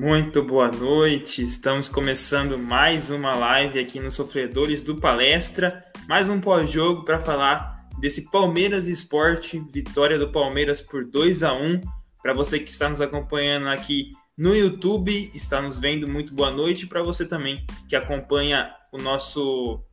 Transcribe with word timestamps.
Muito 0.00 0.42
boa 0.42 0.70
noite. 0.70 1.44
Estamos 1.44 1.86
começando 1.90 2.56
mais 2.56 3.10
uma 3.10 3.36
live 3.36 3.78
aqui 3.78 4.00
nos 4.00 4.14
Sofredores 4.14 4.82
do 4.82 4.96
Palestra, 4.96 5.84
mais 6.08 6.26
um 6.26 6.40
pós-jogo 6.40 7.04
para 7.04 7.20
falar 7.20 7.86
desse 7.98 8.30
Palmeiras 8.30 8.86
Esporte, 8.86 9.62
vitória 9.70 10.18
do 10.18 10.32
Palmeiras 10.32 10.80
por 10.80 11.04
2 11.04 11.42
a 11.42 11.52
1. 11.52 11.82
Para 12.22 12.32
você 12.32 12.58
que 12.58 12.70
está 12.70 12.88
nos 12.88 13.02
acompanhando 13.02 13.68
aqui 13.68 14.14
no 14.38 14.56
YouTube, 14.56 15.30
está 15.34 15.60
nos 15.60 15.78
vendo, 15.78 16.08
muito 16.08 16.32
boa 16.32 16.50
noite. 16.50 16.86
Para 16.86 17.02
você 17.02 17.26
também 17.26 17.66
que 17.86 17.94
acompanha 17.94 18.74
o 18.90 18.96
nosso 18.96 19.84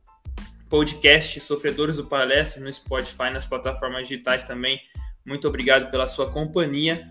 podcast 0.70 1.38
Sofredores 1.38 1.96
do 1.96 2.06
Palestra 2.06 2.64
no 2.64 2.72
Spotify, 2.72 3.30
nas 3.30 3.44
plataformas 3.44 4.08
digitais 4.08 4.42
também. 4.42 4.80
Muito 5.22 5.46
obrigado 5.46 5.90
pela 5.90 6.06
sua 6.06 6.30
companhia. 6.30 7.06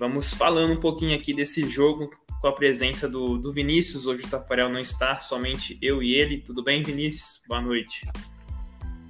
Vamos 0.00 0.32
falando 0.32 0.72
um 0.72 0.80
pouquinho 0.80 1.14
aqui 1.14 1.34
desse 1.34 1.68
jogo 1.68 2.10
com 2.40 2.48
a 2.48 2.52
presença 2.54 3.06
do, 3.06 3.36
do 3.36 3.52
Vinícius. 3.52 4.06
Hoje 4.06 4.24
o 4.24 4.30
Tafarel 4.30 4.70
não 4.70 4.80
está, 4.80 5.18
somente 5.18 5.76
eu 5.82 6.02
e 6.02 6.14
ele. 6.14 6.38
Tudo 6.38 6.64
bem, 6.64 6.82
Vinícius? 6.82 7.42
Boa 7.46 7.60
noite. 7.60 8.08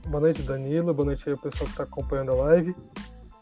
Boa 0.09 0.21
noite, 0.21 0.43
Danilo. 0.43 0.93
Boa 0.93 1.07
noite 1.07 1.31
aí 1.31 1.37
pessoal 1.37 1.67
que 1.67 1.71
está 1.71 1.85
acompanhando 1.85 2.33
a 2.33 2.35
live. 2.35 2.75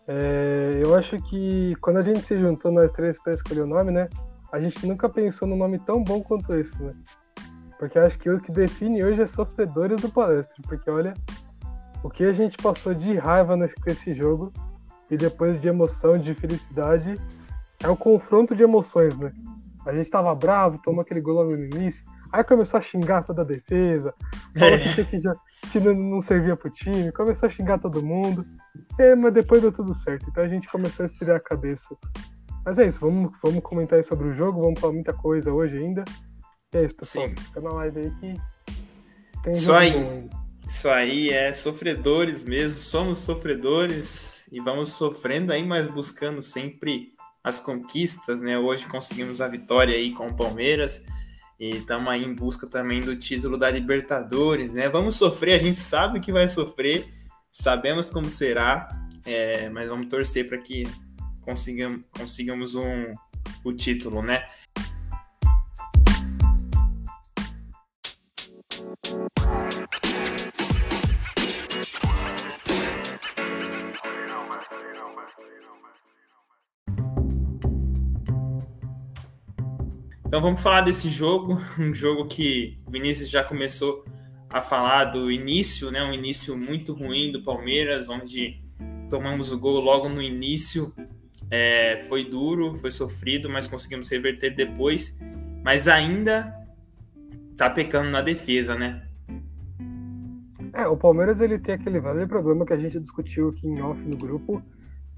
É, 0.06 0.78
eu 0.84 0.94
acho 0.94 1.18
que 1.22 1.74
quando 1.80 1.96
a 1.96 2.02
gente 2.02 2.20
se 2.20 2.38
juntou 2.38 2.70
nós 2.70 2.92
três 2.92 3.18
para 3.18 3.32
escolher 3.32 3.62
o 3.62 3.66
nome, 3.66 3.92
né? 3.92 4.10
A 4.52 4.60
gente 4.60 4.86
nunca 4.86 5.08
pensou 5.08 5.48
num 5.48 5.56
nome 5.56 5.78
tão 5.78 6.04
bom 6.04 6.22
quanto 6.22 6.52
esse, 6.52 6.78
né? 6.82 6.92
Porque 7.78 7.98
acho 7.98 8.18
que 8.18 8.28
o 8.28 8.38
que 8.38 8.52
define 8.52 9.02
hoje 9.02 9.22
é 9.22 9.26
sofredores 9.26 10.02
do 10.02 10.10
palestra. 10.10 10.54
Porque 10.64 10.90
olha, 10.90 11.14
o 12.04 12.10
que 12.10 12.24
a 12.24 12.32
gente 12.34 12.58
passou 12.58 12.92
de 12.92 13.14
raiva 13.14 13.56
nesse, 13.56 13.74
com 13.74 13.88
esse 13.88 14.12
jogo 14.12 14.52
e 15.10 15.16
depois 15.16 15.58
de 15.58 15.66
emoção, 15.66 16.18
de 16.18 16.34
felicidade 16.34 17.16
é 17.82 17.88
o 17.88 17.96
confronto 17.96 18.54
de 18.54 18.62
emoções, 18.62 19.16
né? 19.18 19.32
A 19.86 19.94
gente 19.94 20.10
tava 20.10 20.34
bravo, 20.34 20.80
tomou 20.82 21.00
aquele 21.00 21.20
gol 21.20 21.44
no 21.44 21.64
início, 21.64 22.04
aí 22.32 22.44
começou 22.44 22.78
a 22.78 22.82
xingar 22.82 23.22
toda 23.22 23.42
a 23.42 23.44
defesa, 23.44 24.12
falou 24.56 24.74
é. 24.74 24.94
que, 24.94 25.04
que, 25.04 25.20
já, 25.20 25.34
que 25.72 25.80
não, 25.80 25.94
não, 25.94 26.20
servia 26.20 26.56
pro 26.56 26.70
time, 26.70 27.12
começou 27.12 27.46
a 27.46 27.50
xingar 27.50 27.78
todo 27.78 28.02
mundo, 28.02 28.44
é, 28.98 29.14
mas 29.14 29.32
depois 29.32 29.62
deu 29.62 29.72
tudo 29.72 29.94
certo, 29.94 30.28
então 30.28 30.44
a 30.44 30.48
gente 30.48 30.68
começou 30.68 31.04
a 31.04 31.06
estirar 31.06 31.36
a 31.36 31.40
cabeça. 31.40 31.96
Mas 32.64 32.78
é 32.78 32.86
isso, 32.86 33.00
vamos, 33.00 33.34
vamos 33.42 33.62
comentar 33.62 34.02
sobre 34.04 34.28
o 34.28 34.34
jogo, 34.34 34.60
vamos 34.60 34.78
falar 34.78 34.92
muita 34.92 35.14
coisa 35.14 35.52
hoje 35.52 35.78
ainda. 35.78 36.04
E 36.74 36.76
é 36.76 36.84
isso, 36.84 36.94
pessoal. 36.94 37.28
Sim. 37.28 37.34
Fica 37.36 37.60
na 37.62 37.72
live 37.72 38.00
aí 38.00 38.10
que 38.10 38.34
tem 39.42 39.52
Só 39.54 39.76
aí. 39.76 40.28
Isso 40.66 40.86
aí 40.90 41.30
é 41.30 41.50
sofredores 41.54 42.42
mesmo, 42.42 42.76
somos 42.76 43.20
sofredores 43.20 44.46
e 44.52 44.60
vamos 44.60 44.92
sofrendo 44.92 45.50
aí, 45.50 45.64
mas 45.64 45.88
buscando 45.88 46.42
sempre 46.42 47.14
as 47.48 47.58
conquistas, 47.58 48.42
né? 48.42 48.58
Hoje 48.58 48.86
conseguimos 48.86 49.40
a 49.40 49.48
vitória 49.48 49.96
aí 49.96 50.12
com 50.12 50.26
o 50.26 50.34
Palmeiras 50.34 51.04
e 51.58 51.76
estamos 51.76 52.08
aí 52.08 52.22
em 52.22 52.34
busca 52.34 52.66
também 52.66 53.00
do 53.00 53.16
título 53.16 53.56
da 53.56 53.70
Libertadores, 53.70 54.74
né? 54.74 54.88
Vamos 54.88 55.16
sofrer, 55.16 55.54
a 55.54 55.62
gente 55.62 55.78
sabe 55.78 56.20
que 56.20 56.30
vai 56.30 56.46
sofrer, 56.46 57.08
sabemos 57.50 58.10
como 58.10 58.30
será, 58.30 58.88
é, 59.24 59.68
mas 59.70 59.88
vamos 59.88 60.08
torcer 60.08 60.46
para 60.46 60.58
que 60.58 60.86
consigamos, 61.40 62.04
consigamos 62.16 62.74
um, 62.74 63.14
o 63.64 63.72
título, 63.72 64.22
né? 64.22 64.44
Então 80.28 80.42
vamos 80.42 80.60
falar 80.60 80.82
desse 80.82 81.08
jogo, 81.08 81.58
um 81.80 81.94
jogo 81.94 82.26
que 82.26 82.78
o 82.86 82.90
Vinícius 82.90 83.30
já 83.30 83.42
começou 83.42 84.04
a 84.50 84.60
falar 84.60 85.06
do 85.06 85.30
início, 85.30 85.90
né? 85.90 86.02
Um 86.02 86.12
início 86.12 86.54
muito 86.54 86.92
ruim 86.92 87.32
do 87.32 87.42
Palmeiras, 87.42 88.10
onde 88.10 88.62
tomamos 89.08 89.50
o 89.50 89.58
gol 89.58 89.80
logo 89.80 90.06
no 90.06 90.20
início. 90.20 90.92
É, 91.50 92.00
foi 92.10 92.28
duro, 92.28 92.74
foi 92.74 92.90
sofrido, 92.90 93.48
mas 93.48 93.66
conseguimos 93.66 94.10
reverter 94.10 94.54
depois. 94.54 95.16
Mas 95.64 95.88
ainda 95.88 96.54
tá 97.56 97.70
pecando 97.70 98.10
na 98.10 98.20
defesa, 98.20 98.74
né? 98.74 99.08
É, 100.74 100.86
o 100.86 100.96
Palmeiras 100.96 101.40
ele 101.40 101.58
tem 101.58 101.74
aquele 101.74 102.00
velho 102.00 102.28
problema 102.28 102.66
que 102.66 102.74
a 102.74 102.78
gente 102.78 103.00
discutiu 103.00 103.48
aqui 103.48 103.66
em 103.66 103.80
off 103.80 103.98
no 104.02 104.18
grupo, 104.18 104.62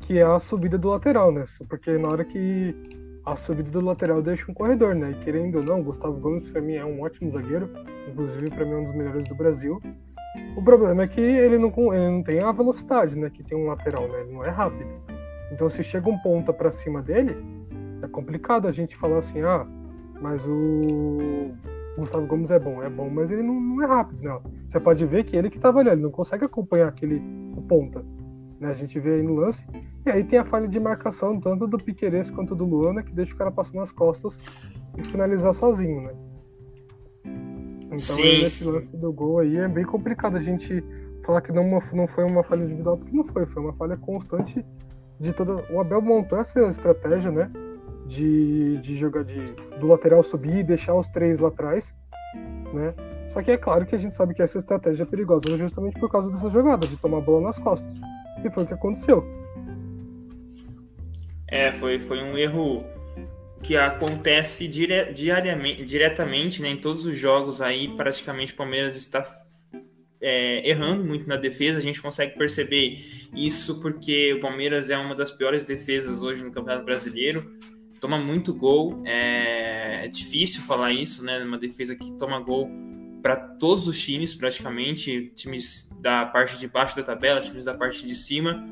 que 0.02 0.18
é 0.18 0.22
a 0.22 0.38
subida 0.38 0.78
do 0.78 0.88
lateral, 0.88 1.32
né? 1.32 1.46
Porque 1.68 1.98
na 1.98 2.08
hora 2.08 2.24
que 2.24 2.76
a 3.30 3.36
subida 3.36 3.70
do 3.70 3.80
lateral 3.80 4.20
deixa 4.20 4.50
um 4.50 4.54
corredor, 4.54 4.94
né? 4.94 5.12
E 5.12 5.24
querendo 5.24 5.58
ou 5.58 5.64
não, 5.64 5.82
Gustavo 5.82 6.18
Gomes 6.18 6.48
para 6.50 6.60
mim 6.60 6.74
é 6.74 6.84
um 6.84 7.00
ótimo 7.00 7.30
zagueiro, 7.30 7.70
inclusive 8.08 8.50
para 8.50 8.64
mim 8.64 8.72
é 8.72 8.76
um 8.76 8.84
dos 8.84 8.94
melhores 8.94 9.22
do 9.24 9.34
Brasil. 9.34 9.80
O 10.56 10.62
problema 10.62 11.04
é 11.04 11.08
que 11.08 11.20
ele 11.20 11.56
não, 11.56 11.72
ele 11.94 12.10
não 12.10 12.22
tem 12.22 12.42
a 12.42 12.50
velocidade, 12.50 13.16
né? 13.16 13.30
Que 13.30 13.44
tem 13.44 13.56
um 13.56 13.66
lateral, 13.66 14.08
né? 14.08 14.22
Ele 14.22 14.32
não 14.32 14.44
é 14.44 14.50
rápido. 14.50 14.90
Então 15.52 15.70
se 15.70 15.82
chega 15.82 16.08
um 16.08 16.18
ponta 16.18 16.52
para 16.52 16.72
cima 16.72 17.02
dele, 17.02 17.36
é 18.02 18.08
complicado 18.08 18.66
a 18.66 18.72
gente 18.72 18.96
falar 18.96 19.18
assim, 19.18 19.42
ah, 19.42 19.66
mas 20.20 20.44
o 20.46 21.52
Gustavo 21.96 22.26
Gomes 22.26 22.50
é 22.50 22.58
bom, 22.58 22.82
é 22.82 22.90
bom, 22.90 23.08
mas 23.08 23.30
ele 23.30 23.42
não, 23.42 23.60
não 23.60 23.82
é 23.82 23.86
rápido, 23.86 24.22
né? 24.22 24.40
Você 24.68 24.80
pode 24.80 25.04
ver 25.06 25.24
que 25.24 25.36
ele 25.36 25.50
que 25.50 25.58
tava 25.58 25.80
ali, 25.80 25.90
ele 25.90 26.02
não 26.02 26.10
consegue 26.10 26.44
acompanhar 26.44 26.88
aquele 26.88 27.22
ponta. 27.68 28.04
Né? 28.60 28.70
A 28.70 28.74
gente 28.74 29.00
vê 29.00 29.14
aí 29.14 29.22
no 29.22 29.34
lance. 29.34 29.64
E 30.04 30.10
aí 30.10 30.22
tem 30.22 30.38
a 30.38 30.44
falha 30.44 30.68
de 30.68 30.78
marcação 30.78 31.40
tanto 31.40 31.66
do 31.66 31.78
Piqueires 31.78 32.30
quanto 32.30 32.54
do 32.54 32.64
Luana, 32.64 33.02
que 33.02 33.12
deixa 33.12 33.34
o 33.34 33.36
cara 33.36 33.50
passando 33.50 33.76
nas 33.76 33.90
costas 33.90 34.38
e 34.96 35.02
finalizar 35.02 35.54
sozinho, 35.54 36.02
né? 36.02 36.12
Então 37.86 37.98
sim, 37.98 38.42
esse 38.42 38.64
lance 38.64 38.96
do 38.96 39.12
gol 39.12 39.40
aí 39.40 39.56
é 39.56 39.66
bem 39.66 39.84
complicado 39.84 40.36
a 40.36 40.40
gente 40.40 40.84
falar 41.24 41.40
que 41.40 41.50
não, 41.50 41.64
não 41.92 42.06
foi 42.06 42.24
uma 42.24 42.44
falha 42.44 42.62
individual, 42.62 42.98
porque 42.98 43.16
não 43.16 43.24
foi, 43.24 43.46
foi 43.46 43.62
uma 43.62 43.72
falha 43.72 43.96
constante 43.96 44.64
de 45.18 45.32
toda. 45.32 45.64
O 45.72 45.80
Abel 45.80 46.00
montou 46.00 46.38
essa 46.38 46.60
estratégia, 46.68 47.30
né? 47.30 47.50
De, 48.06 48.78
de 48.78 48.96
jogar 48.96 49.22
de, 49.22 49.52
do 49.78 49.86
lateral 49.86 50.22
subir 50.22 50.58
e 50.58 50.62
deixar 50.64 50.94
os 50.94 51.06
três 51.08 51.38
lá 51.38 51.48
atrás, 51.48 51.94
né? 52.72 52.94
Só 53.28 53.40
que 53.40 53.52
é 53.52 53.56
claro 53.56 53.86
que 53.86 53.94
a 53.94 53.98
gente 53.98 54.16
sabe 54.16 54.34
que 54.34 54.42
essa 54.42 54.58
estratégia 54.58 55.04
é 55.04 55.06
perigosa 55.06 55.56
justamente 55.56 55.98
por 56.00 56.10
causa 56.10 56.28
dessa 56.30 56.50
jogada, 56.50 56.86
de 56.88 56.96
tomar 56.96 57.18
a 57.18 57.20
bola 57.20 57.42
nas 57.42 57.58
costas. 57.58 58.00
E 58.44 58.50
foi 58.50 58.64
o 58.64 58.66
que 58.66 58.74
aconteceu. 58.74 59.24
É, 61.46 61.72
foi, 61.72 61.98
foi 61.98 62.22
um 62.22 62.38
erro 62.38 62.84
que 63.62 63.76
acontece 63.76 64.66
dire, 64.66 65.12
diariamente, 65.12 65.84
diretamente 65.84 66.62
né, 66.62 66.70
em 66.70 66.76
todos 66.76 67.04
os 67.04 67.16
jogos 67.16 67.60
aí, 67.60 67.88
praticamente 67.94 68.52
o 68.52 68.56
Palmeiras 68.56 68.96
está 68.96 69.26
é, 70.20 70.68
errando 70.68 71.04
muito 71.04 71.28
na 71.28 71.36
defesa, 71.36 71.78
a 71.78 71.82
gente 71.82 72.00
consegue 72.00 72.38
perceber 72.38 73.28
isso 73.34 73.80
porque 73.80 74.32
o 74.32 74.40
Palmeiras 74.40 74.88
é 74.88 74.96
uma 74.96 75.14
das 75.14 75.30
piores 75.30 75.64
defesas 75.64 76.22
hoje 76.22 76.42
no 76.42 76.50
Campeonato 76.50 76.84
Brasileiro, 76.84 77.52
toma 78.00 78.18
muito 78.18 78.54
gol, 78.54 79.02
é, 79.04 80.04
é 80.04 80.08
difícil 80.08 80.62
falar 80.62 80.92
isso, 80.92 81.22
né, 81.22 81.42
uma 81.42 81.58
defesa 81.58 81.94
que 81.94 82.12
toma 82.14 82.40
gol 82.40 82.70
para 83.20 83.36
todos 83.36 83.86
os 83.86 84.02
times 84.02 84.34
praticamente, 84.34 85.30
times 85.34 85.89
da 86.00 86.26
parte 86.26 86.58
de 86.58 86.66
baixo 86.66 86.96
da 86.96 87.02
tabela, 87.02 87.40
times 87.40 87.64
da 87.64 87.74
parte 87.74 88.06
de 88.06 88.14
cima. 88.14 88.64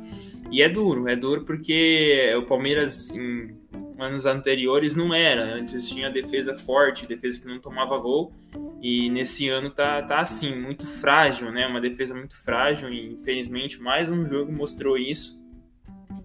E 0.51 0.63
é 0.63 0.69
duro, 0.69 1.09
é 1.09 1.15
duro 1.15 1.45
porque 1.45 2.33
o 2.37 2.43
Palmeiras 2.47 3.11
em 3.11 3.55
anos 3.99 4.25
anteriores 4.25 4.97
não 4.97 5.13
era. 5.13 5.43
Antes 5.55 5.89
tinha 5.89 6.11
defesa 6.11 6.57
forte, 6.57 7.07
defesa 7.07 7.41
que 7.41 7.47
não 7.47 7.59
tomava 7.59 7.99
gol. 7.99 8.33
E 8.81 9.11
nesse 9.11 9.49
ano 9.49 9.71
tá, 9.71 10.01
tá 10.03 10.21
assim, 10.21 10.55
muito 10.55 10.87
frágil, 10.87 11.51
né? 11.51 11.67
Uma 11.67 11.81
defesa 11.81 12.15
muito 12.15 12.37
frágil. 12.43 12.89
E 12.89 13.13
infelizmente 13.15 13.81
mais 13.81 14.09
um 14.09 14.27
jogo 14.27 14.53
mostrou 14.57 14.97
isso. 14.97 15.39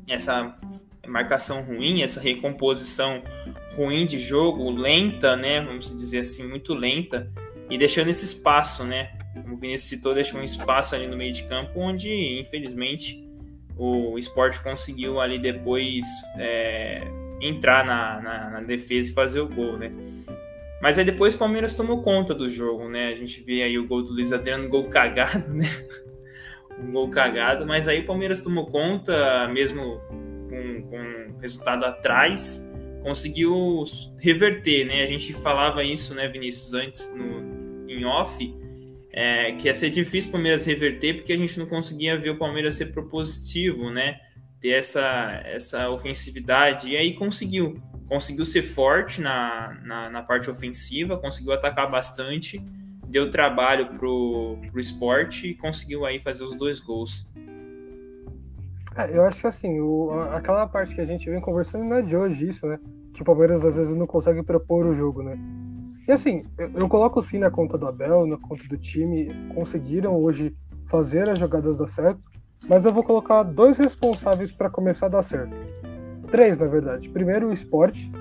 Essa 0.07 0.56
marcação 1.07 1.62
ruim, 1.63 2.01
essa 2.01 2.22
recomposição 2.22 3.22
ruim 3.75 4.06
de 4.06 4.19
jogo, 4.19 4.69
lenta, 4.69 5.36
né? 5.36 5.60
Vamos 5.60 5.94
dizer 5.95 6.19
assim, 6.19 6.48
muito 6.48 6.74
lenta. 6.74 7.30
E 7.69 7.77
deixando 7.77 8.10
esse 8.10 8.25
espaço, 8.25 8.83
né? 8.83 9.12
como 9.42 9.56
o 9.56 9.57
Vinícius 9.57 9.89
citou, 9.89 10.13
deixou 10.13 10.39
um 10.39 10.44
espaço 10.44 10.95
ali 10.95 11.07
no 11.07 11.18
meio 11.18 11.33
de 11.33 11.44
campo 11.44 11.80
onde, 11.80 12.39
infelizmente, 12.39 13.27
o 13.75 14.18
esporte 14.18 14.62
conseguiu 14.62 15.19
ali 15.19 15.39
depois 15.39 16.06
é, 16.38 17.01
entrar 17.42 17.83
na, 17.83 18.21
na, 18.21 18.50
na, 18.51 18.62
defesa 18.62 19.10
e 19.10 19.13
fazer 19.13 19.39
o 19.39 19.50
gol, 19.50 19.77
né? 19.77 19.92
Mas 20.81 20.98
aí 20.98 21.06
depois 21.06 21.33
o 21.33 21.38
Palmeiras 21.38 21.74
tomou 21.74 22.01
conta 22.01 22.36
do 22.36 22.50
jogo, 22.50 22.89
né? 22.89 23.07
A 23.07 23.15
gente 23.15 23.42
vê 23.42 23.63
aí 23.63 23.77
o 23.77 23.88
gol 23.88 24.04
do 24.04 24.13
Luiz 24.13 24.31
Adriano, 24.31 24.66
um 24.66 24.69
gol 24.69 24.89
cagado, 24.89 25.54
né? 25.54 25.68
um 26.77 26.92
gol 26.92 27.09
cagado, 27.09 27.66
mas 27.66 27.88
aí 27.88 28.01
o 28.01 28.06
Palmeiras 28.06 28.42
tomou 28.42 28.68
conta, 28.68 29.48
mesmo 29.48 30.00
com, 30.50 30.81
com 30.83 31.39
resultado 31.39 31.86
atrás, 31.86 32.69
conseguiu 33.01 33.83
reverter, 34.19 34.86
né? 34.86 35.04
A 35.04 35.07
gente 35.07 35.33
falava 35.33 35.83
isso, 35.83 36.13
né, 36.13 36.27
Vinícius, 36.27 36.74
antes 36.74 37.13
no, 37.16 37.42
em 37.94 38.06
off, 38.06 38.54
é, 39.12 39.51
que 39.54 39.68
ia 39.68 39.75
ser 39.75 39.92
difícil 39.92 40.30
o 40.30 40.34
Palmeiras 40.34 40.66
reverter 40.66 41.16
porque 41.16 41.34
a 41.34 41.38
gente 41.38 41.60
não 41.60 41.68
conseguia 41.68 42.18
ver 42.18 42.31
o 42.31 42.38
Palmeiras 42.38 42.75
ser 42.75 42.88
propositivo, 42.88 43.92
né? 43.92 44.19
Ter 44.60 44.72
essa, 44.72 45.42
essa 45.45 45.90
ofensividade. 45.90 46.90
E 46.90 46.98
aí 46.98 47.13
conseguiu. 47.13 47.80
conseguiu 48.07 48.45
ser 48.45 48.63
forte 48.63 49.22
na, 49.22 49.78
na, 49.84 50.10
na 50.10 50.22
parte 50.24 50.50
ofensiva, 50.50 51.18
conseguiu 51.18 51.54
atacar 51.54 51.90
bastante, 51.90 52.60
deu 53.07 53.30
trabalho 53.30 53.88
pro, 53.94 54.57
pro 54.72 54.80
esporte 54.80 55.50
e 55.50 55.56
conseguiu 55.56 56.06
aí 56.06 56.19
fazer 56.19 56.44
os 56.44 56.56
dois 56.56 56.80
gols. 56.80 57.30
É, 58.95 59.16
eu 59.16 59.25
acho 59.25 59.40
que 59.40 59.48
assim, 59.48 59.80
o, 59.80 60.12
aquela 60.31 60.68
parte 60.68 60.95
que 60.95 61.01
a 61.01 61.06
gente 61.06 61.30
vem 61.30 61.42
conversando 61.42 61.84
não 61.84 61.98
é 61.98 62.01
de 62.01 62.16
hoje 62.16 62.48
isso, 62.48 62.66
né? 62.66 62.80
Que 63.13 63.22
o 63.22 63.25
Palmeiras 63.25 63.63
às 63.63 63.75
vezes 63.75 63.95
não 63.95 64.07
consegue 64.07 64.42
propor 64.42 64.86
o 64.88 64.95
jogo, 64.95 65.22
né? 65.22 65.38
E 66.08 66.12
assim, 66.12 66.44
eu, 66.58 66.70
eu 66.74 66.90
coloco 66.90 67.22
sim 67.22 67.40
na 67.40 67.50
conta 67.50 67.78
do 67.78 67.88
Abel, 67.88 68.26
na 68.26 68.38
conta 68.38 68.64
do 68.68 68.78
time, 68.78 69.30
conseguiram 69.54 70.16
hoje 70.16 70.56
fazer 70.90 71.30
as 71.30 71.40
jogadas 71.40 71.78
dar 71.78 71.88
certo, 71.88 72.22
mas 72.68 72.86
eu 72.86 72.94
vou 72.94 73.04
colocar 73.04 73.44
dois 73.44 73.78
responsáveis 73.78 74.52
para 74.52 74.70
começar 74.70 75.08
a 75.08 75.10
dar 75.10 75.24
certo. 75.24 75.56
Três, 76.30 76.58
na 76.58 76.66
verdade. 76.66 77.10
Primeiro, 77.10 77.50
o 77.50 77.54
esporte, 77.54 78.12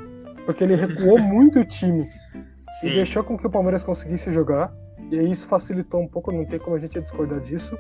porque 0.44 0.64
ele 0.64 0.75
recuou 0.75 1.19
muito 1.20 1.61
o 1.61 1.64
time 1.64 2.08
Sim. 2.81 2.88
e 2.88 2.94
deixou 2.94 3.25
com 3.25 3.37
que 3.37 3.46
o 3.46 3.50
Palmeiras 3.50 3.82
conseguisse 3.82 4.31
jogar, 4.31 4.73
e 5.11 5.19
aí 5.19 5.31
isso 5.31 5.46
facilitou 5.46 6.00
um 6.00 6.08
pouco, 6.08 6.32
não 6.32 6.44
tem 6.44 6.58
como 6.58 6.76
a 6.76 6.79
gente 6.79 7.00
discordar 7.00 7.40
disso. 7.40 7.76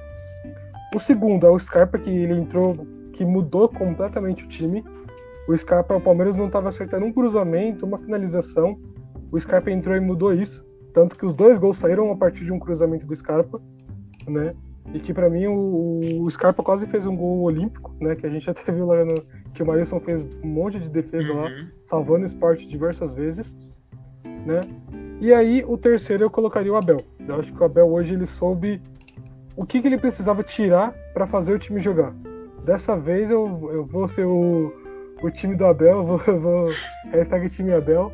O 0.94 0.98
segundo 0.98 1.46
é 1.46 1.50
o 1.50 1.58
Scarpa, 1.58 1.98
que 1.98 2.10
ele 2.10 2.34
entrou, 2.34 2.86
que 3.12 3.24
mudou 3.24 3.68
completamente 3.68 4.44
o 4.44 4.48
time. 4.48 4.84
O 5.48 5.56
Scarpa, 5.56 5.96
o 5.96 6.00
Palmeiras 6.00 6.36
não 6.36 6.46
estava 6.46 6.68
acertando 6.68 7.06
um 7.06 7.12
cruzamento, 7.12 7.86
uma 7.86 7.98
finalização. 7.98 8.78
O 9.32 9.40
Scarpa 9.40 9.70
entrou 9.70 9.96
e 9.96 10.00
mudou 10.00 10.32
isso. 10.32 10.64
Tanto 10.92 11.16
que 11.16 11.24
os 11.24 11.32
dois 11.32 11.56
gols 11.56 11.78
saíram 11.78 12.12
a 12.12 12.16
partir 12.16 12.44
de 12.44 12.52
um 12.52 12.58
cruzamento 12.58 13.06
do 13.06 13.16
Scarpa, 13.16 13.60
né? 14.28 14.54
E 14.92 15.00
que 15.00 15.14
para 15.14 15.30
mim 15.30 15.46
o, 15.46 16.22
o, 16.22 16.30
Scarpa 16.30 16.62
quase 16.62 16.86
fez 16.86 17.06
um 17.06 17.16
gol 17.16 17.40
olímpico, 17.40 17.94
né? 17.98 18.14
Que 18.14 18.26
a 18.26 18.30
gente 18.30 18.48
até 18.50 18.70
viu 18.70 18.86
lá 18.86 19.04
no, 19.04 19.14
que 19.54 19.62
o 19.62 19.66
Maílson 19.66 19.98
fez 20.00 20.22
um 20.22 20.48
monte 20.48 20.78
de 20.78 20.90
defesa 20.90 21.32
uhum. 21.32 21.40
lá, 21.40 21.50
salvando 21.82 22.24
o 22.24 22.26
esporte 22.26 22.68
diversas 22.68 23.14
vezes, 23.14 23.56
né? 24.44 24.60
E 25.18 25.32
aí 25.32 25.64
o 25.66 25.78
terceiro 25.78 26.24
eu 26.24 26.30
colocaria 26.30 26.72
o 26.72 26.76
Abel. 26.76 26.98
Eu 27.26 27.36
acho 27.36 27.52
que 27.52 27.60
o 27.60 27.64
Abel 27.64 27.90
hoje 27.90 28.14
ele 28.14 28.26
soube 28.26 28.82
o 29.56 29.64
que, 29.64 29.80
que 29.80 29.86
ele 29.86 29.98
precisava 29.98 30.42
tirar 30.42 30.92
para 31.14 31.26
fazer 31.26 31.54
o 31.54 31.58
time 31.58 31.80
jogar. 31.80 32.12
Dessa 32.64 32.96
vez 32.96 33.30
eu, 33.30 33.70
eu 33.72 33.84
vou 33.86 34.06
ser 34.06 34.26
o, 34.26 34.72
o 35.22 35.30
time 35.30 35.56
do 35.56 35.64
Abel, 35.64 35.98
eu 35.98 36.04
vou, 36.18 36.22
eu 36.26 36.40
vou 36.40 36.66
hashtag 37.12 37.48
time 37.48 37.72
Abel. 37.72 38.12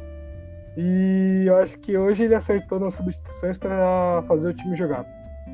E 0.77 1.45
eu 1.47 1.57
acho 1.57 1.79
que 1.79 1.97
hoje 1.97 2.25
ele 2.25 2.35
acertou 2.35 2.79
nas 2.79 2.95
substituições 2.95 3.57
para 3.57 4.23
fazer 4.29 4.49
o 4.49 4.55
time 4.55 4.77
jogar. 4.77 5.05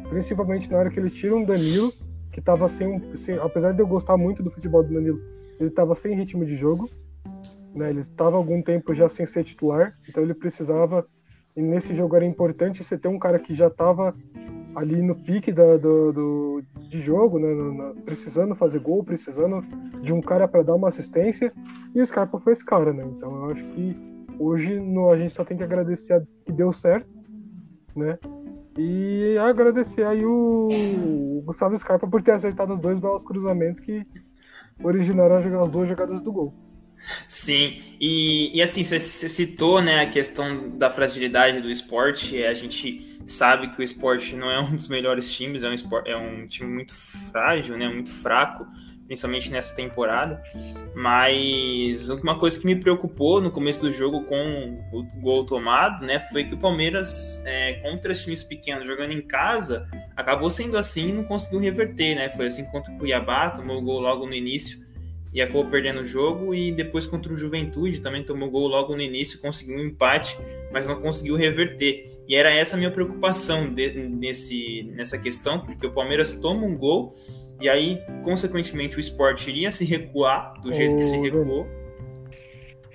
Principalmente 0.09 0.71
na 0.71 0.79
hora 0.79 0.91
que 0.91 0.99
ele 0.99 1.11
tira 1.11 1.35
um 1.35 1.45
Danilo, 1.45 1.93
que 2.33 2.41
estava 2.41 2.69
sem, 2.69 3.17
sem, 3.17 3.39
Apesar 3.39 3.73
de 3.73 3.81
eu 3.81 3.87
gostar 3.87 4.17
muito 4.17 4.43
do 4.43 4.51
futebol 4.51 4.83
do 4.83 4.93
Danilo, 4.93 5.21
ele 5.59 5.69
estava 5.69 5.95
sem 5.95 6.15
ritmo 6.15 6.45
de 6.45 6.57
jogo. 6.57 6.91
Né? 7.75 7.91
Ele 7.91 8.01
estava 8.01 8.37
algum 8.37 8.63
tempo 8.63 8.95
já 8.95 9.09
sem 9.09 9.25
ser 9.25 9.45
titular, 9.45 9.95
então 10.09 10.23
ele 10.23 10.35
precisava. 10.35 11.05
E 11.57 11.63
nesse 11.63 11.95
jogo 11.95 12.17
era 12.17 12.25
importante 12.25 12.83
você 12.83 12.99
ter 12.99 13.09
um 13.09 13.19
cara 13.19 13.39
que 13.39 13.55
já 13.55 13.69
estava 13.69 14.15
ali 14.75 15.01
no 15.01 15.15
pique 15.15 15.53
da, 15.53 15.77
do, 15.77 16.13
do, 16.13 16.63
de 16.89 17.01
jogo, 17.01 17.39
né? 17.39 17.55
Na, 17.55 17.95
precisando 18.03 18.55
fazer 18.55 18.81
gol, 18.81 19.05
precisando 19.05 19.63
de 20.03 20.13
um 20.13 20.21
cara 20.21 20.49
para 20.49 20.63
dar 20.63 20.75
uma 20.75 20.89
assistência. 20.89 21.53
E 21.95 22.01
o 22.01 22.07
Scarpa 22.07 22.41
foi 22.41 22.53
esse 22.53 22.65
cara, 22.65 22.93
né? 22.93 23.05
Então 23.05 23.35
eu 23.37 23.53
acho 23.53 23.65
que 23.67 24.14
hoje 24.39 24.79
no, 24.79 25.11
a 25.11 25.17
gente 25.17 25.35
só 25.35 25.45
tem 25.45 25.57
que 25.57 25.63
agradecer 25.63 26.15
a, 26.15 26.23
que 26.45 26.53
deu 26.53 26.73
certo, 26.73 27.09
né? 27.97 28.19
E 28.77 29.37
agradecer 29.39 30.05
aí 30.05 30.25
o, 30.25 30.69
o 30.69 31.43
Gustavo 31.45 31.77
Scarpa 31.77 32.09
por 32.09 32.23
ter 32.23 32.33
acertado 32.33 32.75
os 32.75 32.81
dois 32.81 32.99
belos 32.99 33.23
cruzamentos 33.23 33.81
que 33.81 34.03
originaram 34.83 35.37
as 35.37 35.71
duas 35.71 35.89
jogadas 35.89 36.21
do 36.21 36.33
gol. 36.33 36.55
Sim, 37.29 37.83
e, 38.01 38.57
e 38.57 38.63
assim, 38.63 38.83
você 38.83 39.01
citou 39.01 39.83
né, 39.83 40.01
a 40.01 40.11
questão 40.11 40.77
da 40.77 40.91
fragilidade 40.91 41.61
do 41.61 41.71
esporte. 41.71 42.43
A 42.43 42.55
gente 42.55 43.21
sabe 43.27 43.69
que 43.69 43.81
o 43.81 43.85
esporte 43.85 44.35
não 44.35 44.51
é 44.51 44.61
um 44.61 44.75
dos 44.75 44.89
melhores 44.89 45.31
times, 45.33 45.63
é 45.63 45.69
um, 45.69 45.75
esporte, 45.75 46.11
é 46.11 46.17
um 46.17 46.47
time 46.47 46.73
muito 46.73 46.95
frágil, 46.95 47.77
né, 47.77 47.89
muito 47.89 48.11
fraco 48.11 48.67
principalmente 49.07 49.51
nessa 49.51 49.75
temporada. 49.75 50.43
Mas 50.95 52.09
uma 52.09 52.39
coisa 52.39 52.59
que 52.59 52.67
me 52.67 52.77
preocupou 52.77 53.41
no 53.41 53.51
começo 53.51 53.81
do 53.81 53.93
jogo 53.93 54.25
com 54.25 54.83
o 54.93 55.03
gol 55.21 55.45
tomado, 55.45 56.05
né, 56.05 56.21
foi 56.31 56.45
que 56.45 56.55
o 56.55 56.59
Palmeiras, 56.59 57.43
é, 57.45 57.75
contra 57.75 58.13
os 58.13 58.23
times 58.23 58.45
pequenos, 58.45 58.87
jogando 58.87 59.13
em 59.13 59.23
casa, 59.23 59.87
acabou 60.17 60.51
sendo 60.51 60.79
assim 60.79 61.09
e 61.09 61.13
não 61.13 61.25
conseguiu 61.25 61.61
reverter, 61.61 62.15
né? 62.15 62.29
Foi 62.31 62.47
assim 62.47 62.65
contra 62.67 62.93
o 62.93 62.99
Cuiabá, 62.99 63.51
tomou 63.51 63.79
o 63.79 63.83
gol 63.83 64.01
logo 64.01 64.27
no 64.27 64.35
início 64.35 64.85
e 65.33 65.43
acabou 65.43 65.67
perdendo 65.67 66.01
o 66.01 66.07
jogo, 66.07 66.55
e 66.55 66.71
depois 66.71 67.09
contra 67.09 67.33
o 67.33 67.37
Juventude 67.37 68.01
também 68.01 68.23
tomou 68.23 68.49
gol 68.49 68.69
logo 68.69 68.95
no 68.95 69.03
início, 69.03 69.41
conseguiu 69.41 69.77
um 69.77 69.81
empate, 69.81 70.39
mas 70.73 70.87
não 70.87 71.01
conseguiu 71.01 71.35
reverter. 71.35 72.09
E 72.29 72.37
era 72.37 72.55
essa 72.55 72.77
a 72.77 72.79
minha 72.79 72.91
preocupação 72.91 73.75
de, 73.75 73.93
nesse, 73.95 74.85
nessa 74.95 75.19
questão, 75.19 75.59
porque 75.59 75.87
o 75.87 75.91
Palmeiras 75.91 76.33
toma 76.35 76.65
um 76.65 76.79
gol 76.79 77.17
e 77.65 77.69
aí, 77.71 78.03
consequentemente, 78.23 78.99
o 78.99 79.01
esporte 79.01 79.49
iria 79.49 79.71
se 79.71 79.87
recuar 79.87 80.53
do 80.61 80.71
jeito 80.71 80.97
que 80.97 81.05
se 81.05 81.17
recuou. 81.17 81.67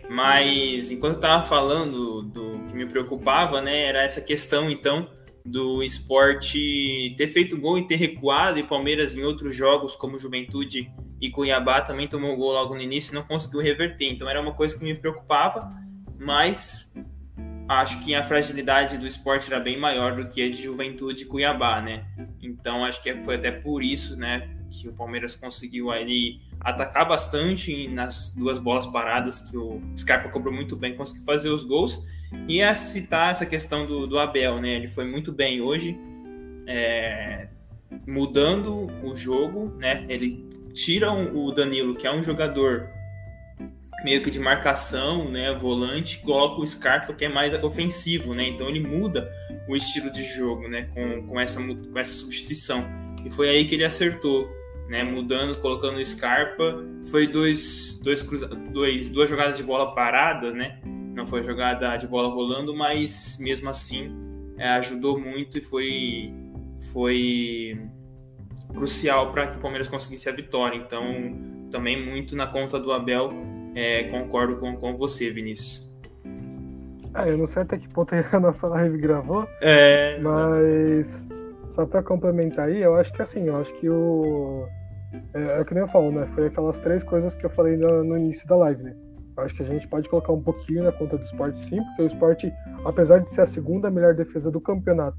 Mas 0.07 0.92
enquanto 0.92 1.13
eu 1.13 1.19
estava 1.19 1.44
falando 1.44 2.21
do 2.21 2.60
que 2.68 2.75
me 2.75 2.86
preocupava, 2.86 3.63
né, 3.63 3.86
era 3.86 4.04
essa 4.04 4.21
questão 4.21 4.69
então 4.69 5.10
do 5.44 5.81
esporte 5.81 7.16
ter 7.18 7.30
feito 7.30 7.57
gol 7.57 7.80
e 7.80 7.88
ter 7.88 7.95
recuado, 7.95 8.60
e 8.60 8.63
Palmeiras 8.63 9.16
em 9.16 9.24
outros 9.24 9.56
jogos, 9.56 9.95
como 9.95 10.19
Juventude 10.19 10.92
e 11.19 11.31
Cuiabá, 11.31 11.81
também 11.81 12.07
tomou 12.07 12.38
gol 12.38 12.51
logo 12.51 12.75
no 12.75 12.81
início 12.81 13.12
e 13.12 13.16
não 13.16 13.24
conseguiu 13.24 13.62
reverter. 13.62 14.06
Então 14.06 14.30
era 14.30 14.39
uma 14.39 14.54
coisa 14.54 14.77
que 14.77 14.83
me 14.83 14.94
preocupava, 14.94 15.68
mas 16.16 16.94
acho 17.68 18.06
que 18.06 18.13
a 18.13 18.24
fragilidade 18.24 19.00
do 19.00 19.07
esporte 19.07 19.51
era 19.51 19.60
bem 19.60 19.80
maior 19.80 20.16
do 20.16 20.30
que 20.30 20.44
a 20.44 20.50
de 20.50 20.62
Juventude 20.62 21.24
e 21.24 21.25
Cuiabá, 21.25 21.81
né? 21.81 22.06
Então 22.39 22.86
acho 22.86 23.01
que 23.01 23.16
foi 23.24 23.38
até 23.38 23.51
por 23.51 23.83
isso, 23.83 24.16
né, 24.16 24.59
que 24.69 24.88
o 24.88 24.94
Palmeiras 24.94 25.36
conseguiu 25.36 25.92
ali 25.92 26.39
atacar 26.60 27.07
bastante 27.07 27.88
nas 27.88 28.33
duas 28.36 28.57
bolas 28.57 28.86
paradas 28.88 29.42
que 29.42 29.57
o 29.57 29.81
Scarpa 29.98 30.30
cobrou 30.30 30.54
muito 30.54 30.75
bem, 30.75 30.95
conseguiu 30.95 31.24
fazer 31.24 31.50
os 31.50 31.63
gols. 31.63 32.06
E 32.48 32.62
a 32.62 32.75
citar 32.75 33.31
essa 33.31 33.45
questão 33.45 33.86
do, 33.86 34.06
do 34.06 34.19
Abel, 34.19 34.62
né? 34.62 34.75
Ele 34.75 34.88
foi 34.88 35.06
muito 35.06 35.31
bem 35.31 35.62
hoje, 35.62 36.00
é, 36.68 37.48
mudando 38.06 38.88
o 39.04 39.16
jogo, 39.16 39.74
né? 39.77 40.06
Ele 40.07 40.47
tira 40.73 41.11
o 41.11 41.52
Danilo, 41.52 41.95
que 41.95 42.06
é 42.06 42.11
um 42.14 42.21
jogador 42.21 42.88
meio 44.04 44.23
que 44.23 44.30
de 44.30 44.40
marcação, 44.40 45.30
né, 45.30 45.54
volante, 45.54 46.19
coloca 46.19 46.61
o 46.61 46.68
Scarpa 46.68 47.14
que 47.14 47.26
é 47.26 47.30
mais 47.30 47.54
ofensivo, 47.61 48.33
né? 48.33 48.47
Então 48.47 48.69
ele 48.69 48.80
muda 48.80 49.30
o 49.68 49.76
estilo 49.76 50.11
de 50.11 50.23
jogo, 50.23 50.68
né, 50.68 50.90
com, 50.94 51.28
com 51.28 51.40
essa 51.40 51.61
com 51.61 51.99
essa 51.99 52.14
substituição. 52.14 52.85
E 53.26 53.30
foi 53.30 53.49
aí 53.49 53.66
que 53.66 53.76
ele 53.76 53.83
acertou, 53.83 54.49
né, 54.90 55.04
mudando, 55.04 55.58
colocando 55.60 55.98
o 55.98 56.06
Scarpa. 56.06 56.84
Foi 57.10 57.28
dois, 57.28 58.00
dois, 58.04 58.24
cruza, 58.24 58.48
dois 58.48 59.08
duas 59.08 59.30
jogadas 59.30 59.56
de 59.56 59.64
bola 59.64 59.94
parada, 59.94 60.52
né? 60.52 60.80
Não 61.16 61.28
foi 61.28 61.44
jogada 61.44 61.96
de 61.96 62.08
bola 62.08 62.28
rolando, 62.28 62.76
mas 62.76 63.38
mesmo 63.40 63.69
assim 63.69 64.12
é, 64.58 64.69
ajudou 64.69 65.18
muito 65.18 65.58
e 65.58 65.62
foi 65.62 66.34
foi 66.92 67.80
crucial 68.74 69.31
para 69.31 69.48
que 69.48 69.58
o 69.58 69.60
Palmeiras 69.60 69.88
conseguisse 69.88 70.28
a 70.28 70.31
vitória. 70.31 70.78
Então, 70.78 71.04
também 71.72 72.04
muito 72.04 72.36
na 72.36 72.48
conta 72.48 72.80
do 72.80 72.92
Abel 72.92 73.31
é, 73.76 74.04
concordo 74.06 74.58
com, 74.58 74.76
com 74.78 74.96
você, 74.96 75.30
Vinícius. 75.30 75.88
Ah, 77.14 77.28
eu 77.28 77.38
não 77.38 77.48
sei 77.48 77.64
até 77.64 77.78
que 77.78 77.88
ponto 77.88 78.14
a 78.14 78.40
nossa 78.40 78.68
live 78.68 78.98
gravou, 78.98 79.48
é, 79.62 80.19
mas 80.19 81.28
só 81.68 81.86
para 81.86 82.04
complementar 82.04 82.68
aí, 82.68 82.81
eu 82.81 82.96
acho 82.96 83.12
que 83.14 83.22
assim, 83.22 83.48
eu 83.48 83.58
acho 83.58 83.74
que 83.76 83.90
o. 83.90 84.68
É, 85.33 85.61
é 85.61 85.63
que 85.63 85.73
nem 85.73 85.83
eu 85.83 85.87
falo, 85.87 86.11
né? 86.11 86.25
Foi 86.28 86.47
aquelas 86.47 86.80
três 86.80 87.04
coisas 87.04 87.35
que 87.35 87.45
eu 87.45 87.49
falei 87.49 87.78
no, 87.78 88.04
no 88.04 88.18
início 88.18 88.47
da 88.47 88.56
live, 88.57 88.83
né? 88.83 88.95
Acho 89.37 89.56
que 89.56 89.63
a 89.63 89.66
gente 89.66 89.87
pode 89.87 90.09
colocar 90.09 90.33
um 90.33 90.42
pouquinho 90.42 90.83
na 90.83 90.92
conta 90.92 91.18
do 91.18 91.23
esporte, 91.23 91.59
sim, 91.59 91.81
porque 91.81 92.01
o 92.04 92.07
esporte, 92.07 92.54
apesar 92.85 93.19
de 93.19 93.30
ser 93.30 93.42
a 93.42 93.47
segunda 93.47 93.89
melhor 93.89 94.13
defesa 94.13 94.51
do 94.51 94.59
campeonato, 94.59 95.18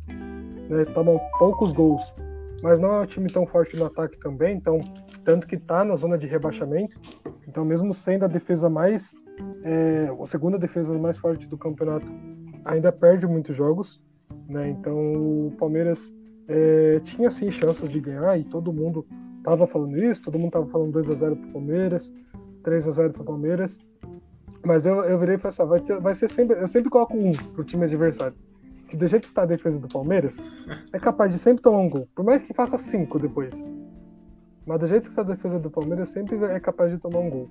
né, 0.69 0.85
toma 0.93 1.19
poucos 1.39 1.73
gols, 1.73 2.15
mas 2.63 2.79
não 2.79 2.93
é 2.93 3.01
um 3.01 3.07
time 3.07 3.29
tão 3.29 3.47
forte 3.47 3.77
no 3.77 3.87
ataque 3.87 4.19
também, 4.19 4.57
então 4.57 4.79
tanto 5.25 5.47
que 5.47 5.57
está 5.57 5.85
na 5.85 5.97
zona 5.97 6.19
de 6.19 6.27
rebaixamento. 6.27 7.01
Então, 7.49 7.65
mesmo 7.65 7.95
sendo 7.95 8.27
a 8.27 8.29
defesa 8.29 8.69
mais 8.69 9.15
é, 9.65 10.09
a 10.23 10.27
segunda 10.27 10.59
defesa 10.59 10.97
mais 10.99 11.17
forte 11.17 11.47
do 11.49 11.57
campeonato, 11.57 12.07
ainda 12.65 12.93
perde 12.93 13.27
muitos 13.27 13.57
jogos, 13.57 14.01
né? 14.49 14.69
Então, 14.69 14.97
o 14.97 15.53
Palmeiras 15.59 16.13
é, 16.47 17.01
tinha 17.05 17.31
sim 17.31 17.51
chances 17.51 17.89
de 17.89 18.01
ganhar 18.01 18.39
e 18.39 18.45
todo 18.45 18.73
mundo 18.73 19.07
tava 19.51 19.67
falando 19.67 19.99
isso, 19.99 20.23
todo 20.23 20.39
mundo 20.39 20.53
tava 20.53 20.67
falando 20.67 20.93
2 20.93 21.11
a 21.11 21.15
0 21.15 21.37
para 21.37 21.49
o 21.49 21.53
Palmeiras, 21.53 22.13
3 22.63 22.89
a 22.89 22.91
0 22.91 23.13
para 23.13 23.23
o 23.23 23.25
Palmeiras. 23.25 23.79
Mas 24.65 24.85
eu, 24.87 25.03
eu 25.05 25.19
virei 25.19 25.37
e 25.37 25.39
falei 25.39 25.55
assim, 25.57 25.69
vai, 25.69 25.81
ter, 25.81 26.01
vai 26.01 26.15
ser 26.15 26.31
sempre, 26.31 26.61
eu 26.61 26.69
sempre 26.69 26.91
coloco 26.91 27.17
um 27.17 27.33
pro 27.33 27.65
time 27.65 27.85
adversário 27.85 28.37
que 28.91 28.97
do 28.97 29.07
jeito 29.07 29.29
que 29.29 29.35
tá 29.35 29.43
a 29.43 29.47
defesa 29.47 29.79
do 29.79 29.87
Palmeiras, 29.87 30.47
é 30.93 30.99
capaz 30.99 31.31
de 31.31 31.39
sempre 31.39 31.63
tomar 31.63 31.79
um 31.79 31.89
gol. 31.89 32.09
Por 32.13 32.25
mais 32.25 32.43
que 32.43 32.53
faça 32.53 32.77
cinco 32.77 33.21
depois. 33.21 33.65
Mas 34.67 34.81
do 34.81 34.89
jeito 34.89 35.09
que 35.09 35.15
tá 35.15 35.23
a 35.23 35.25
defesa 35.25 35.61
do 35.61 35.71
Palmeiras, 35.71 36.09
sempre 36.09 36.37
é 36.45 36.59
capaz 36.59 36.91
de 36.91 36.99
tomar 36.99 37.21
um 37.21 37.31
gol. 37.31 37.49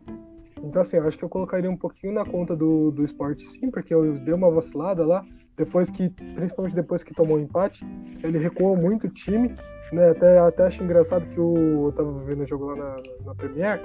Então, 0.62 0.82
assim, 0.82 0.98
eu 0.98 1.08
acho 1.08 1.18
que 1.18 1.24
eu 1.24 1.30
colocaria 1.30 1.72
um 1.72 1.78
pouquinho 1.78 2.14
na 2.14 2.26
conta 2.26 2.56
do, 2.56 2.92
do 2.92 3.06
esporte, 3.06 3.46
sim, 3.46 3.72
porque 3.72 3.94
eu 3.94 4.14
dei 4.16 4.34
uma 4.34 4.52
vacilada 4.52 5.06
lá, 5.06 5.26
depois 5.60 5.90
que, 5.90 6.10
principalmente 6.10 6.74
depois 6.74 7.04
que 7.04 7.14
tomou 7.14 7.36
o 7.36 7.40
empate, 7.40 7.86
ele 8.24 8.38
recuou 8.38 8.78
muito 8.78 9.08
o 9.08 9.10
time, 9.10 9.54
né? 9.92 10.12
Até, 10.12 10.40
até 10.40 10.64
acho 10.64 10.82
engraçado 10.82 11.26
que 11.26 11.40
o, 11.40 11.88
eu 11.88 11.92
tava 11.92 12.14
vendo 12.24 12.44
o 12.44 12.48
jogo 12.48 12.68
lá 12.68 12.76
na, 12.78 12.96
na 13.26 13.36
Premier, 13.36 13.82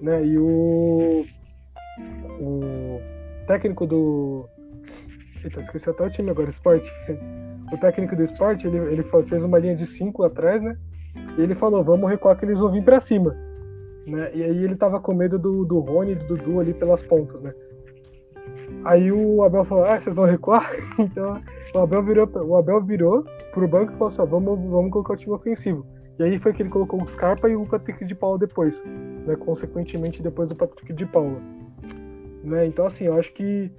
né? 0.00 0.26
E 0.26 0.36
o, 0.36 1.24
o 2.40 3.00
técnico 3.46 3.86
do. 3.86 4.48
Eita, 5.44 5.60
esqueci 5.60 5.88
até 5.88 6.04
o 6.04 6.10
time 6.10 6.30
agora, 6.30 6.50
esporte. 6.50 6.92
O 7.72 7.78
técnico 7.78 8.14
do 8.14 8.22
esporte, 8.22 8.66
ele, 8.66 8.76
ele 8.76 9.02
fez 9.30 9.44
uma 9.44 9.58
linha 9.58 9.74
de 9.74 9.86
5 9.86 10.24
atrás, 10.24 10.62
né? 10.62 10.76
E 11.38 11.40
ele 11.40 11.54
falou, 11.54 11.82
vamos 11.82 12.10
recuar 12.10 12.38
que 12.38 12.44
eles 12.44 12.58
vão 12.58 12.70
vir 12.70 12.84
pra 12.84 13.00
cima. 13.00 13.34
Né? 14.06 14.30
E 14.34 14.42
aí 14.42 14.62
ele 14.62 14.76
tava 14.76 15.00
com 15.00 15.14
medo 15.14 15.38
do, 15.38 15.64
do 15.64 15.78
Rony 15.78 16.12
e 16.12 16.14
do 16.16 16.36
Dudu 16.36 16.60
ali 16.60 16.74
pelas 16.74 17.02
pontas, 17.02 17.40
né? 17.40 17.54
Aí 18.84 19.12
o 19.12 19.42
Abel 19.42 19.64
falou, 19.64 19.84
ah, 19.84 19.98
vocês 19.98 20.16
vão 20.16 20.24
recuar? 20.24 20.70
então 20.98 21.40
o 21.74 21.78
Abel 21.78 22.02
virou, 22.02 22.28
o 22.44 22.56
Abel 22.56 22.82
virou 22.82 23.24
pro 23.52 23.68
banco 23.68 23.92
e 23.92 23.94
falou 23.94 24.08
assim, 24.08 24.26
vamos, 24.26 24.70
vamos 24.70 24.90
colocar 24.90 25.12
o 25.12 25.16
time 25.16 25.34
ofensivo. 25.34 25.86
E 26.18 26.24
aí 26.24 26.38
foi 26.38 26.52
que 26.52 26.62
ele 26.62 26.68
colocou 26.68 27.02
o 27.02 27.08
Scarpa 27.08 27.48
e 27.48 27.56
o 27.56 27.64
Patrick 27.64 28.04
de 28.04 28.14
Paula 28.14 28.38
depois, 28.38 28.82
né? 29.26 29.34
Consequentemente 29.36 30.22
depois 30.22 30.50
o 30.50 30.56
Patrick 30.56 30.92
de 30.92 31.06
Paula. 31.06 31.40
Né? 32.44 32.66
Então 32.66 32.86
assim, 32.86 33.04
eu 33.04 33.16
acho 33.16 33.32
que 33.32 33.70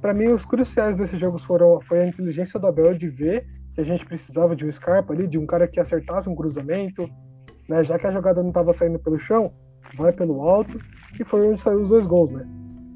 para 0.00 0.14
mim 0.14 0.28
os 0.28 0.44
cruciais 0.44 0.94
desses 0.94 1.18
jogos 1.18 1.44
foram 1.44 1.80
foi 1.82 2.00
a 2.00 2.06
inteligência 2.06 2.60
do 2.60 2.66
Abel 2.66 2.94
de 2.94 3.08
ver 3.08 3.46
que 3.74 3.80
a 3.80 3.84
gente 3.84 4.04
precisava 4.04 4.54
de 4.54 4.64
um 4.64 4.72
Scarpa 4.72 5.12
ali, 5.12 5.26
de 5.26 5.38
um 5.38 5.46
cara 5.46 5.66
que 5.66 5.80
acertasse 5.80 6.28
um 6.28 6.34
cruzamento, 6.34 7.08
né? 7.68 7.82
Já 7.82 7.98
que 7.98 8.06
a 8.06 8.10
jogada 8.10 8.42
não 8.42 8.50
estava 8.50 8.72
saindo 8.72 8.98
pelo 8.98 9.18
chão, 9.18 9.52
vai 9.96 10.12
pelo 10.12 10.42
alto, 10.42 10.78
e 11.18 11.24
foi 11.24 11.46
onde 11.46 11.60
saiu 11.60 11.80
os 11.82 11.88
dois 11.88 12.06
gols, 12.06 12.30
né? 12.30 12.46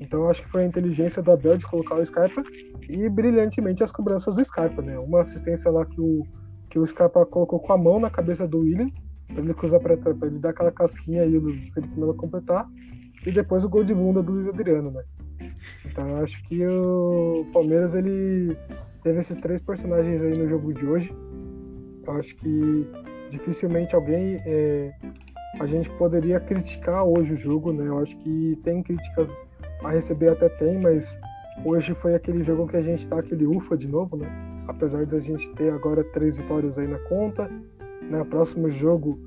Então 0.04 0.28
acho 0.28 0.42
que 0.42 0.50
foi 0.50 0.62
a 0.62 0.66
inteligência 0.66 1.22
do 1.22 1.32
Abel 1.32 1.56
de 1.56 1.66
colocar 1.66 1.94
o 1.96 2.04
Scarpa 2.04 2.42
e 2.88 3.08
brilhantemente 3.08 3.82
as 3.82 3.90
cobranças 3.90 4.34
do 4.34 4.44
Scarpa, 4.44 4.82
né? 4.82 4.98
Uma 4.98 5.22
assistência 5.22 5.70
lá 5.70 5.84
que 5.84 6.00
o, 6.00 6.22
que 6.68 6.78
o 6.78 6.86
Scarpa 6.86 7.24
colocou 7.24 7.58
com 7.58 7.72
a 7.72 7.78
mão 7.78 7.98
na 7.98 8.10
cabeça 8.10 8.46
do 8.46 8.60
William, 8.60 8.86
para 9.28 9.42
ele 9.42 9.54
cruzar 9.54 9.80
para 9.80 9.94
ele 9.94 10.38
dar 10.38 10.50
aquela 10.50 10.70
casquinha 10.70 11.22
aí 11.22 11.38
do 11.38 11.52
Felipe 11.72 11.98
Melo 11.98 12.14
completar, 12.14 12.68
e 13.26 13.32
depois 13.32 13.64
o 13.64 13.68
gol 13.68 13.82
de 13.82 13.94
bunda 13.94 14.22
do 14.22 14.32
Luiz 14.32 14.48
Adriano, 14.48 14.90
né? 14.90 15.02
Então 15.86 16.16
acho 16.16 16.42
que 16.44 16.64
o 16.66 17.46
Palmeiras 17.52 17.94
ele 17.94 18.56
teve 19.02 19.20
esses 19.20 19.40
três 19.40 19.60
personagens 19.60 20.22
aí 20.22 20.36
no 20.36 20.46
jogo 20.48 20.74
de 20.74 20.84
hoje. 20.84 21.16
Eu 22.06 22.12
acho 22.12 22.36
que 22.36 22.86
dificilmente 23.30 23.94
alguém 23.94 24.36
é, 24.46 24.92
a 25.58 25.66
gente 25.66 25.88
poderia 25.90 26.38
criticar 26.38 27.04
hoje 27.04 27.32
o 27.32 27.36
jogo, 27.36 27.72
né? 27.72 27.88
Eu 27.88 27.98
acho 27.98 28.16
que 28.18 28.58
tem 28.62 28.82
críticas 28.82 29.30
a 29.84 29.90
receber 29.90 30.28
até 30.28 30.48
tem, 30.48 30.78
mas 30.78 31.18
hoje 31.64 31.94
foi 31.94 32.14
aquele 32.14 32.42
jogo 32.42 32.66
que 32.66 32.76
a 32.76 32.82
gente 32.82 33.06
tá 33.06 33.18
aquele 33.18 33.46
ufa 33.46 33.76
de 33.76 33.86
novo, 33.86 34.16
né? 34.16 34.26
Apesar 34.66 35.04
da 35.06 35.20
gente 35.20 35.48
ter 35.54 35.70
agora 35.72 36.02
três 36.02 36.38
vitórias 36.38 36.78
aí 36.78 36.88
na 36.88 36.98
conta, 37.00 37.50
né? 38.02 38.24
Próximo 38.24 38.70
jogo 38.70 39.18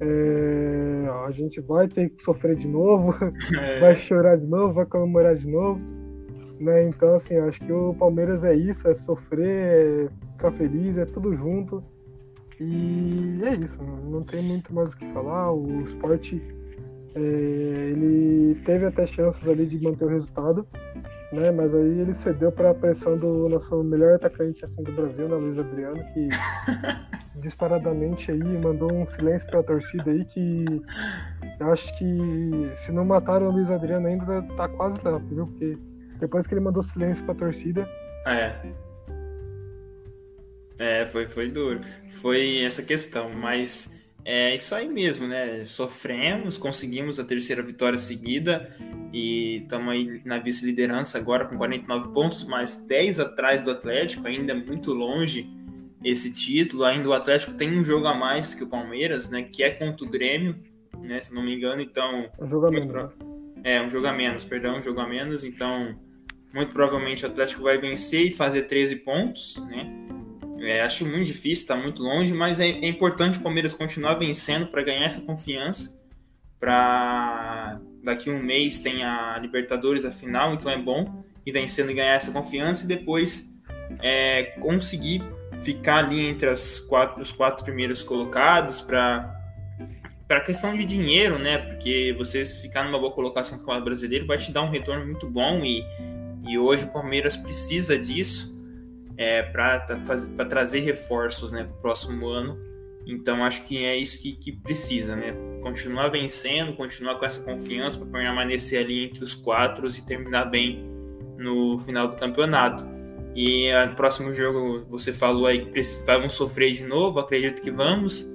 é... 0.00 1.08
a 1.26 1.30
gente 1.30 1.60
vai 1.60 1.88
ter 1.88 2.10
que 2.10 2.22
sofrer 2.22 2.56
de 2.56 2.68
novo, 2.68 3.14
é. 3.58 3.80
vai 3.80 3.96
chorar 3.96 4.36
de 4.36 4.46
novo, 4.46 4.74
vai 4.74 4.86
comemorar 4.86 5.34
de 5.34 5.48
novo, 5.48 5.80
né? 6.60 6.84
Então 6.84 7.14
assim, 7.14 7.36
acho 7.36 7.60
que 7.60 7.72
o 7.72 7.94
Palmeiras 7.94 8.44
é 8.44 8.54
isso, 8.54 8.86
é 8.86 8.94
sofrer, 8.94 10.06
é 10.06 10.32
ficar 10.32 10.52
feliz, 10.52 10.98
é 10.98 11.06
tudo 11.06 11.34
junto. 11.34 11.82
E 12.60 13.40
é 13.44 13.54
isso, 13.56 13.82
não 13.82 14.22
tem 14.22 14.42
muito 14.42 14.72
mais 14.72 14.92
o 14.92 14.96
que 14.96 15.10
falar. 15.12 15.52
O 15.52 15.80
esporte 15.80 16.40
ele 17.14 18.54
teve 18.64 18.86
até 18.86 19.06
chances 19.06 19.46
ali 19.48 19.66
de 19.66 19.82
manter 19.82 20.04
o 20.04 20.08
resultado, 20.08 20.66
né? 21.32 21.50
Mas 21.50 21.74
aí 21.74 22.00
ele 22.00 22.14
cedeu 22.14 22.52
para 22.52 22.70
a 22.70 22.74
pressão 22.74 23.16
do 23.16 23.48
nosso 23.48 23.82
melhor 23.82 24.14
atacante 24.14 24.64
assim 24.64 24.82
do 24.82 24.92
Brasil, 24.92 25.28
né, 25.28 25.36
Luiz 25.36 25.58
Adriano, 25.58 26.02
que 26.12 26.28
disparadamente 27.40 28.30
aí 28.30 28.42
mandou 28.42 28.92
um 28.92 29.06
silêncio 29.06 29.48
para 29.48 29.60
a 29.60 29.62
torcida 29.62 30.10
aí 30.10 30.24
que 30.26 30.64
eu 31.58 31.72
acho 31.72 31.96
que 31.98 32.76
se 32.76 32.92
não 32.92 33.04
mataram 33.04 33.48
o 33.48 33.52
Luiz 33.52 33.70
Adriano 33.70 34.06
ainda 34.06 34.42
tá 34.56 34.68
quase 34.68 34.98
lá, 35.04 35.18
viu? 35.18 35.46
Porque 35.46 35.72
depois 36.18 36.46
que 36.46 36.54
ele 36.54 36.60
mandou 36.60 36.82
silêncio 36.82 37.24
para 37.24 37.34
a 37.34 37.38
torcida, 37.38 37.88
é. 38.26 38.54
É, 40.78 41.06
foi, 41.06 41.26
foi 41.26 41.50
duro. 41.50 41.80
Foi 42.20 42.62
essa 42.62 42.82
questão, 42.82 43.30
mas 43.34 44.01
é 44.24 44.54
isso 44.54 44.74
aí 44.74 44.88
mesmo, 44.88 45.26
né? 45.26 45.64
Sofremos, 45.64 46.56
conseguimos 46.56 47.18
a 47.18 47.24
terceira 47.24 47.62
vitória 47.62 47.98
seguida 47.98 48.74
e 49.12 49.62
estamos 49.62 49.92
aí 49.92 50.22
na 50.24 50.38
vice-liderança 50.38 51.18
agora 51.18 51.46
com 51.46 51.56
49 51.56 52.12
pontos, 52.12 52.44
mas 52.44 52.86
10 52.86 53.18
atrás 53.20 53.64
do 53.64 53.72
Atlético, 53.72 54.26
ainda 54.26 54.52
é 54.52 54.56
muito 54.56 54.92
longe 54.92 55.50
esse 56.04 56.32
título. 56.32 56.84
Ainda 56.84 57.08
o 57.08 57.12
Atlético 57.12 57.54
tem 57.54 57.76
um 57.76 57.84
jogo 57.84 58.06
a 58.06 58.14
mais 58.14 58.54
que 58.54 58.62
o 58.62 58.68
Palmeiras, 58.68 59.28
né? 59.28 59.42
Que 59.42 59.64
é 59.64 59.70
contra 59.70 60.04
o 60.04 60.08
Grêmio, 60.08 60.56
né? 61.00 61.20
Se 61.20 61.34
não 61.34 61.42
me 61.42 61.56
engano, 61.56 61.82
então. 61.82 62.30
Um 62.40 62.48
jogo 62.48 62.66
a 62.66 62.70
menos. 62.70 62.86
Pro... 62.86 63.02
Né? 63.02 63.10
É, 63.64 63.82
um 63.82 63.90
jogo 63.90 64.06
a 64.06 64.12
menos, 64.12 64.44
perdão, 64.44 64.78
um 64.78 64.82
jogo 64.82 65.00
a 65.00 65.06
menos. 65.06 65.42
Então, 65.42 65.96
muito 66.54 66.72
provavelmente 66.72 67.24
o 67.24 67.28
Atlético 67.28 67.62
vai 67.62 67.78
vencer 67.78 68.26
e 68.26 68.30
fazer 68.30 68.62
13 68.62 68.96
pontos, 68.96 69.56
né? 69.68 70.11
É, 70.62 70.80
acho 70.82 71.04
muito 71.04 71.26
difícil, 71.26 71.62
está 71.62 71.76
muito 71.76 72.00
longe, 72.00 72.32
mas 72.32 72.60
é, 72.60 72.68
é, 72.68 72.88
importante 72.88 73.38
o 73.38 73.42
Palmeiras 73.42 73.74
continuar 73.74 74.14
vencendo 74.14 74.68
para 74.68 74.82
ganhar 74.82 75.04
essa 75.04 75.20
confiança. 75.20 76.00
Para 76.60 77.80
daqui 78.04 78.30
um 78.30 78.40
mês 78.40 78.78
tem 78.78 79.02
a 79.02 79.36
Libertadores 79.40 80.04
a 80.04 80.12
final, 80.12 80.54
então 80.54 80.70
é 80.70 80.78
bom 80.78 81.24
ir 81.44 81.50
vencendo 81.50 81.90
e 81.90 81.94
ganhar 81.94 82.14
essa 82.14 82.30
confiança 82.30 82.84
e 82.84 82.86
depois 82.86 83.52
é, 84.00 84.44
conseguir 84.60 85.22
ficar 85.58 86.04
ali 86.04 86.24
entre 86.24 86.48
as 86.48 86.78
quatro, 86.78 87.20
os 87.20 87.32
quatro 87.32 87.64
primeiros 87.64 88.02
colocados 88.02 88.80
para 88.80 89.40
para 90.28 90.40
questão 90.40 90.74
de 90.74 90.84
dinheiro, 90.86 91.38
né? 91.38 91.58
Porque 91.58 92.14
você 92.16 92.46
ficar 92.46 92.84
numa 92.84 92.98
boa 92.98 93.12
colocação 93.12 93.58
com 93.58 93.70
o 93.70 93.80
brasileiro 93.82 94.26
vai 94.26 94.38
te 94.38 94.50
dar 94.50 94.62
um 94.62 94.70
retorno 94.70 95.04
muito 95.04 95.28
bom 95.28 95.62
e, 95.62 95.84
e 96.48 96.56
hoje 96.56 96.84
o 96.84 96.88
Palmeiras 96.88 97.36
precisa 97.36 97.98
disso 97.98 98.51
é, 99.16 99.42
para 99.42 99.80
trazer 100.48 100.80
reforços 100.80 101.52
né, 101.52 101.64
para 101.64 101.72
o 101.72 101.80
próximo 101.80 102.28
ano. 102.28 102.58
Então 103.06 103.44
acho 103.44 103.66
que 103.66 103.84
é 103.84 103.96
isso 103.96 104.22
que, 104.22 104.32
que, 104.32 104.52
precisa, 104.52 105.16
né? 105.16 105.34
Continuar 105.60 106.08
vencendo, 106.08 106.72
continuar 106.74 107.16
com 107.16 107.24
essa 107.24 107.42
confiança 107.42 107.98
para 107.98 108.06
permanecer 108.06 108.84
ali 108.84 109.06
entre 109.06 109.24
os 109.24 109.34
quatro 109.34 109.88
e 109.88 110.06
terminar 110.06 110.44
bem 110.44 110.86
no 111.36 111.78
final 111.78 112.06
do 112.06 112.16
campeonato. 112.16 112.84
E 113.34 113.72
no 113.88 113.96
próximo 113.96 114.32
jogo 114.32 114.86
você 114.88 115.12
falou 115.12 115.46
aí 115.46 115.66
que 115.66 115.82
vamos 116.06 116.34
sofrer 116.34 116.72
de 116.74 116.84
novo, 116.84 117.18
acredito 117.18 117.62
que 117.62 117.70
vamos, 117.70 118.26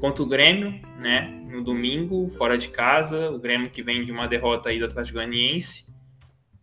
contra 0.00 0.22
o 0.22 0.26
Grêmio, 0.26 0.74
né? 0.98 1.36
No 1.50 1.62
domingo, 1.62 2.28
fora 2.30 2.56
de 2.56 2.68
casa, 2.68 3.30
o 3.30 3.38
Grêmio 3.38 3.70
que 3.70 3.82
vem 3.82 4.04
de 4.04 4.10
uma 4.10 4.26
derrota 4.26 4.70
aí 4.70 4.78
do 4.78 4.86
Atlético 4.86 5.18
Goianiense. 5.18 5.89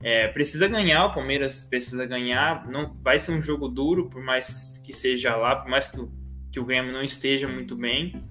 É, 0.02 0.28
precisa 0.28 0.68
ganhar, 0.68 1.06
o 1.06 1.14
Palmeiras 1.14 1.66
precisa 1.66 2.06
ganhar. 2.06 2.68
Não 2.70 2.96
vai 3.02 3.20
ser 3.20 3.32
um 3.32 3.42
jogo 3.42 3.68
duro, 3.68 4.10
por 4.10 4.22
mais 4.22 4.78
que 4.84 4.94
seja 4.94 5.36
lá, 5.36 5.56
por 5.56 5.70
mais 5.70 5.88
que 5.88 6.00
o, 6.00 6.12
que 6.52 6.60
o 6.60 6.66
Grêmio 6.66 6.94
não 6.94 7.04
esteja 7.04 7.48
muito 7.48 7.76
bem. 7.76 8.24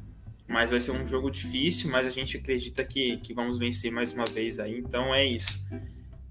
Mas 0.49 0.71
vai 0.71 0.79
ser 0.79 0.93
um 0.93 1.05
jogo 1.05 1.29
difícil, 1.29 1.91
mas 1.91 2.07
a 2.07 2.11
gente 2.11 2.37
acredita 2.37 2.85
que, 2.85 3.17
que 3.19 3.35
vamos 3.35 3.59
vencer 3.59 3.91
mais 3.91 4.13
uma 4.13 4.25
vez 4.33 4.61
aí. 4.61 4.79
Então 4.79 5.13
é 5.13 5.25
isso. 5.27 5.69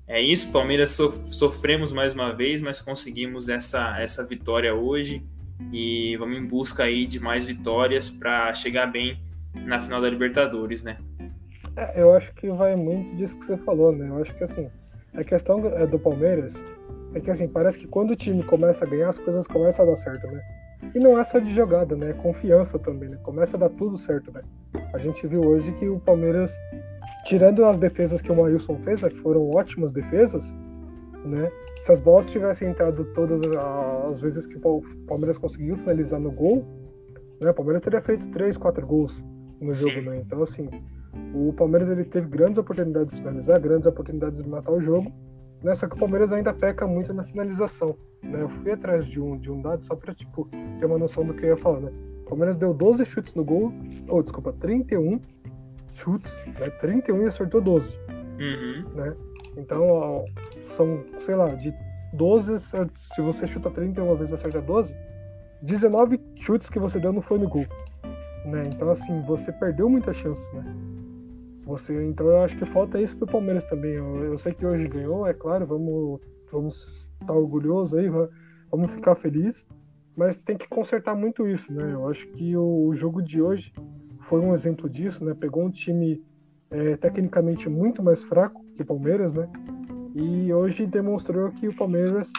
É 0.07 0.21
isso, 0.21 0.51
Palmeiras 0.51 0.91
so, 0.91 1.25
sofremos 1.31 1.91
mais 1.91 2.13
uma 2.13 2.31
vez, 2.31 2.61
mas 2.61 2.79
conseguimos 2.79 3.49
essa, 3.49 3.99
essa 3.99 4.25
vitória 4.25 4.73
hoje. 4.73 5.21
E 5.71 6.15
vamos 6.17 6.37
em 6.37 6.45
busca 6.45 6.83
aí 6.83 7.05
de 7.05 7.19
mais 7.19 7.45
vitórias 7.45 8.09
para 8.09 8.53
chegar 8.53 8.87
bem 8.87 9.17
na 9.53 9.81
final 9.81 10.01
da 10.01 10.09
Libertadores, 10.09 10.81
né? 10.81 10.97
É, 11.75 12.01
eu 12.01 12.13
acho 12.13 12.33
que 12.35 12.49
vai 12.49 12.75
muito 12.75 13.15
disso 13.15 13.37
que 13.37 13.45
você 13.45 13.57
falou, 13.57 13.91
né? 13.91 14.07
Eu 14.07 14.21
acho 14.21 14.33
que 14.35 14.43
assim, 14.43 14.69
a 15.17 15.23
questão 15.23 15.65
é, 15.67 15.85
do 15.85 15.97
Palmeiras 15.97 16.63
é 17.13 17.19
que 17.19 17.31
assim, 17.31 17.47
parece 17.47 17.79
que 17.79 17.87
quando 17.87 18.11
o 18.11 18.15
time 18.15 18.43
começa 18.43 18.85
a 18.85 18.87
ganhar, 18.87 19.09
as 19.09 19.17
coisas 19.17 19.47
começam 19.47 19.85
a 19.85 19.89
dar 19.89 19.95
certo, 19.95 20.27
né? 20.27 20.41
E 20.93 20.99
não 20.99 21.17
é 21.17 21.23
só 21.23 21.39
de 21.39 21.53
jogada, 21.53 21.95
né? 21.95 22.09
É 22.11 22.13
confiança 22.13 22.77
também, 22.77 23.09
né? 23.09 23.17
Começa 23.23 23.55
a 23.55 23.59
dar 23.59 23.69
tudo 23.69 23.97
certo, 23.97 24.31
né? 24.31 24.41
A 24.93 24.97
gente 24.97 25.25
viu 25.25 25.41
hoje 25.41 25.71
que 25.73 25.87
o 25.87 25.99
Palmeiras, 25.99 26.53
tirando 27.25 27.63
as 27.65 27.77
defesas 27.77 28.21
que 28.21 28.31
o 28.31 28.35
Marilson 28.35 28.77
fez, 28.83 29.01
né, 29.01 29.09
que 29.09 29.19
foram 29.19 29.49
ótimas 29.51 29.91
defesas, 29.91 30.55
né? 31.23 31.49
Se 31.81 31.91
as 31.91 31.99
bolas 31.99 32.25
tivessem 32.25 32.69
entrado 32.69 33.05
todas 33.13 33.41
as 34.09 34.21
vezes 34.21 34.45
que 34.45 34.57
o 34.57 34.81
Palmeiras 35.07 35.37
conseguiu 35.37 35.77
finalizar 35.77 36.19
no 36.19 36.31
gol, 36.31 36.65
né? 37.39 37.49
O 37.49 37.53
Palmeiras 37.53 37.81
teria 37.81 38.01
feito 38.01 38.27
três, 38.29 38.57
quatro 38.57 38.85
gols 38.85 39.23
no 39.61 39.73
jogo, 39.73 40.01
né? 40.01 40.17
Então, 40.17 40.43
assim, 40.43 40.69
o 41.33 41.53
Palmeiras 41.53 41.89
ele 41.89 42.03
teve 42.03 42.27
grandes 42.27 42.57
oportunidades 42.57 43.15
de 43.15 43.21
finalizar, 43.21 43.59
grandes 43.59 43.87
oportunidades 43.87 44.41
de 44.41 44.49
matar 44.49 44.71
o 44.71 44.81
jogo, 44.81 45.11
né? 45.63 45.73
Só 45.75 45.87
que 45.87 45.95
o 45.95 45.99
Palmeiras 45.99 46.31
ainda 46.31 46.53
peca 46.53 46.87
muito 46.87 47.13
na 47.13 47.23
finalização, 47.23 47.95
né? 48.23 48.41
Eu 48.41 48.49
fui 48.49 48.71
atrás 48.71 49.05
de 49.05 49.19
um, 49.19 49.37
de 49.37 49.51
um 49.51 49.61
dado 49.61 49.85
só 49.85 49.95
para 49.95 50.13
tipo 50.13 50.47
ter 50.79 50.85
uma 50.85 50.97
noção 50.97 51.25
do 51.25 51.33
que 51.33 51.45
eu 51.45 51.49
ia 51.49 51.57
falar, 51.57 51.79
né? 51.79 51.91
O 52.25 52.29
Palmeiras 52.29 52.57
deu 52.57 52.73
12 52.73 53.05
chutes 53.05 53.33
no 53.35 53.43
gol, 53.43 53.73
ou 54.07 54.23
desculpa, 54.23 54.53
31 54.53 55.19
chutes, 55.93 56.43
né? 56.59 56.69
31 56.81 57.23
e 57.23 57.25
acertou 57.25 57.61
12. 57.61 57.97
Uhum. 58.39 58.85
Né? 58.95 59.15
Então, 59.57 59.87
ó, 59.87 60.25
são, 60.63 61.03
sei 61.19 61.35
lá, 61.35 61.47
de 61.47 61.73
12, 62.13 62.59
se 62.59 63.21
você 63.21 63.47
chuta 63.47 63.69
31 63.69 64.15
vezes 64.15 64.33
acerta 64.33 64.61
12, 64.61 64.95
19 65.61 66.19
chutes 66.35 66.69
que 66.69 66.79
você 66.79 66.99
deu 66.99 67.13
não 67.13 67.21
foi 67.21 67.37
no 67.37 67.47
gol. 67.47 67.65
Né? 68.45 68.63
Então, 68.67 68.89
assim, 68.91 69.21
você 69.21 69.51
perdeu 69.51 69.89
muita 69.89 70.13
chance, 70.13 70.53
né? 70.53 70.63
Você, 71.65 72.05
então, 72.05 72.27
eu 72.27 72.41
acho 72.41 72.55
que 72.57 72.65
falta 72.65 73.01
isso 73.01 73.17
pro 73.17 73.25
Palmeiras 73.25 73.65
também. 73.65 73.93
Eu, 73.93 74.23
eu 74.23 74.37
sei 74.37 74.53
que 74.53 74.65
hoje 74.65 74.87
ganhou, 74.87 75.25
é 75.25 75.33
claro, 75.33 75.65
vamos, 75.65 76.21
vamos 76.51 77.11
estar 77.19 77.33
orgulhosos 77.33 77.97
aí, 77.97 78.07
vamos 78.71 78.91
ficar 78.91 79.15
felizes, 79.15 79.65
mas 80.15 80.37
tem 80.37 80.57
que 80.57 80.67
consertar 80.69 81.15
muito 81.15 81.47
isso, 81.47 81.73
né? 81.73 81.93
Eu 81.93 82.07
acho 82.07 82.27
que 82.27 82.55
o, 82.55 82.87
o 82.87 82.95
jogo 82.95 83.21
de 83.21 83.41
hoje 83.41 83.73
foi 84.21 84.41
um 84.41 84.53
exemplo 84.53 84.89
disso, 84.89 85.25
né? 85.25 85.33
Pegou 85.33 85.63
um 85.63 85.71
time 85.71 86.23
é, 86.69 86.95
tecnicamente 86.97 87.67
muito 87.67 88.03
mais 88.03 88.23
fraco 88.23 88.63
que 88.75 88.83
o 88.83 88.85
Palmeiras, 88.85 89.33
né? 89.33 89.49
E 90.13 90.53
hoje 90.53 90.85
demonstrou 90.85 91.51
que 91.51 91.67
o 91.67 91.75
Palmeiras 91.75 92.31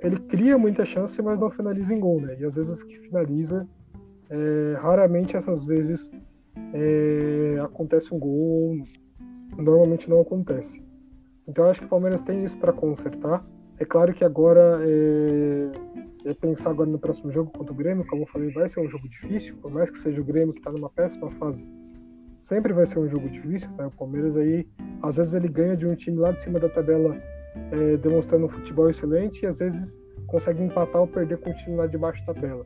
ele 0.00 0.18
cria 0.20 0.56
muita 0.56 0.84
chance, 0.84 1.20
mas 1.20 1.38
não 1.38 1.50
finaliza 1.50 1.92
em 1.92 2.00
gol, 2.00 2.20
né? 2.20 2.36
E 2.38 2.44
às 2.44 2.54
vezes 2.54 2.82
que 2.82 2.98
finaliza, 3.00 3.68
é, 4.30 4.76
raramente 4.78 5.36
essas 5.36 5.66
vezes 5.66 6.10
é, 6.74 7.60
acontece 7.60 8.14
um 8.14 8.18
gol, 8.18 8.76
normalmente 9.56 10.08
não 10.08 10.20
acontece. 10.20 10.82
Então 11.46 11.64
eu 11.64 11.70
acho 11.70 11.80
que 11.80 11.86
o 11.86 11.88
Palmeiras 11.90 12.22
tem 12.22 12.44
isso 12.44 12.56
para 12.58 12.72
consertar. 12.72 13.44
É 13.78 13.84
claro 13.84 14.12
que 14.12 14.24
agora 14.24 14.78
é, 14.82 15.70
é, 16.26 16.34
pensar 16.34 16.70
agora 16.70 16.88
no 16.88 16.98
próximo 16.98 17.30
jogo 17.30 17.50
contra 17.50 17.72
o 17.72 17.76
Grêmio, 17.76 18.06
como 18.06 18.22
eu 18.22 18.26
falei, 18.26 18.50
vai 18.50 18.68
ser 18.68 18.80
um 18.80 18.88
jogo 18.88 19.08
difícil, 19.08 19.56
por 19.56 19.70
mais 19.70 19.90
que 19.90 19.98
seja 19.98 20.20
o 20.20 20.24
Grêmio 20.24 20.52
que 20.52 20.60
está 20.60 20.70
numa 20.70 20.90
péssima 20.90 21.30
fase, 21.30 21.66
sempre 22.38 22.72
vai 22.72 22.86
ser 22.86 22.98
um 22.98 23.08
jogo 23.08 23.28
difícil. 23.28 23.70
Né? 23.78 23.86
O 23.86 23.90
Palmeiras 23.90 24.36
aí, 24.36 24.68
às 25.02 25.16
vezes 25.16 25.34
ele 25.34 25.48
ganha 25.48 25.76
de 25.76 25.86
um 25.86 25.94
time 25.94 26.18
lá 26.18 26.30
de 26.30 26.42
cima 26.42 26.60
da 26.60 26.68
tabela 26.68 27.16
é, 27.72 27.96
demonstrando 27.96 28.46
um 28.46 28.48
futebol 28.48 28.88
excelente 28.88 29.42
e 29.42 29.46
às 29.46 29.58
vezes 29.58 29.98
consegue 30.26 30.62
empatar 30.62 31.00
ou 31.00 31.08
perder 31.08 31.38
com 31.38 31.50
o 31.50 31.54
time 31.54 31.76
lá 31.76 31.86
de 31.86 31.98
baixo 31.98 32.24
da 32.26 32.34
tabela. 32.34 32.64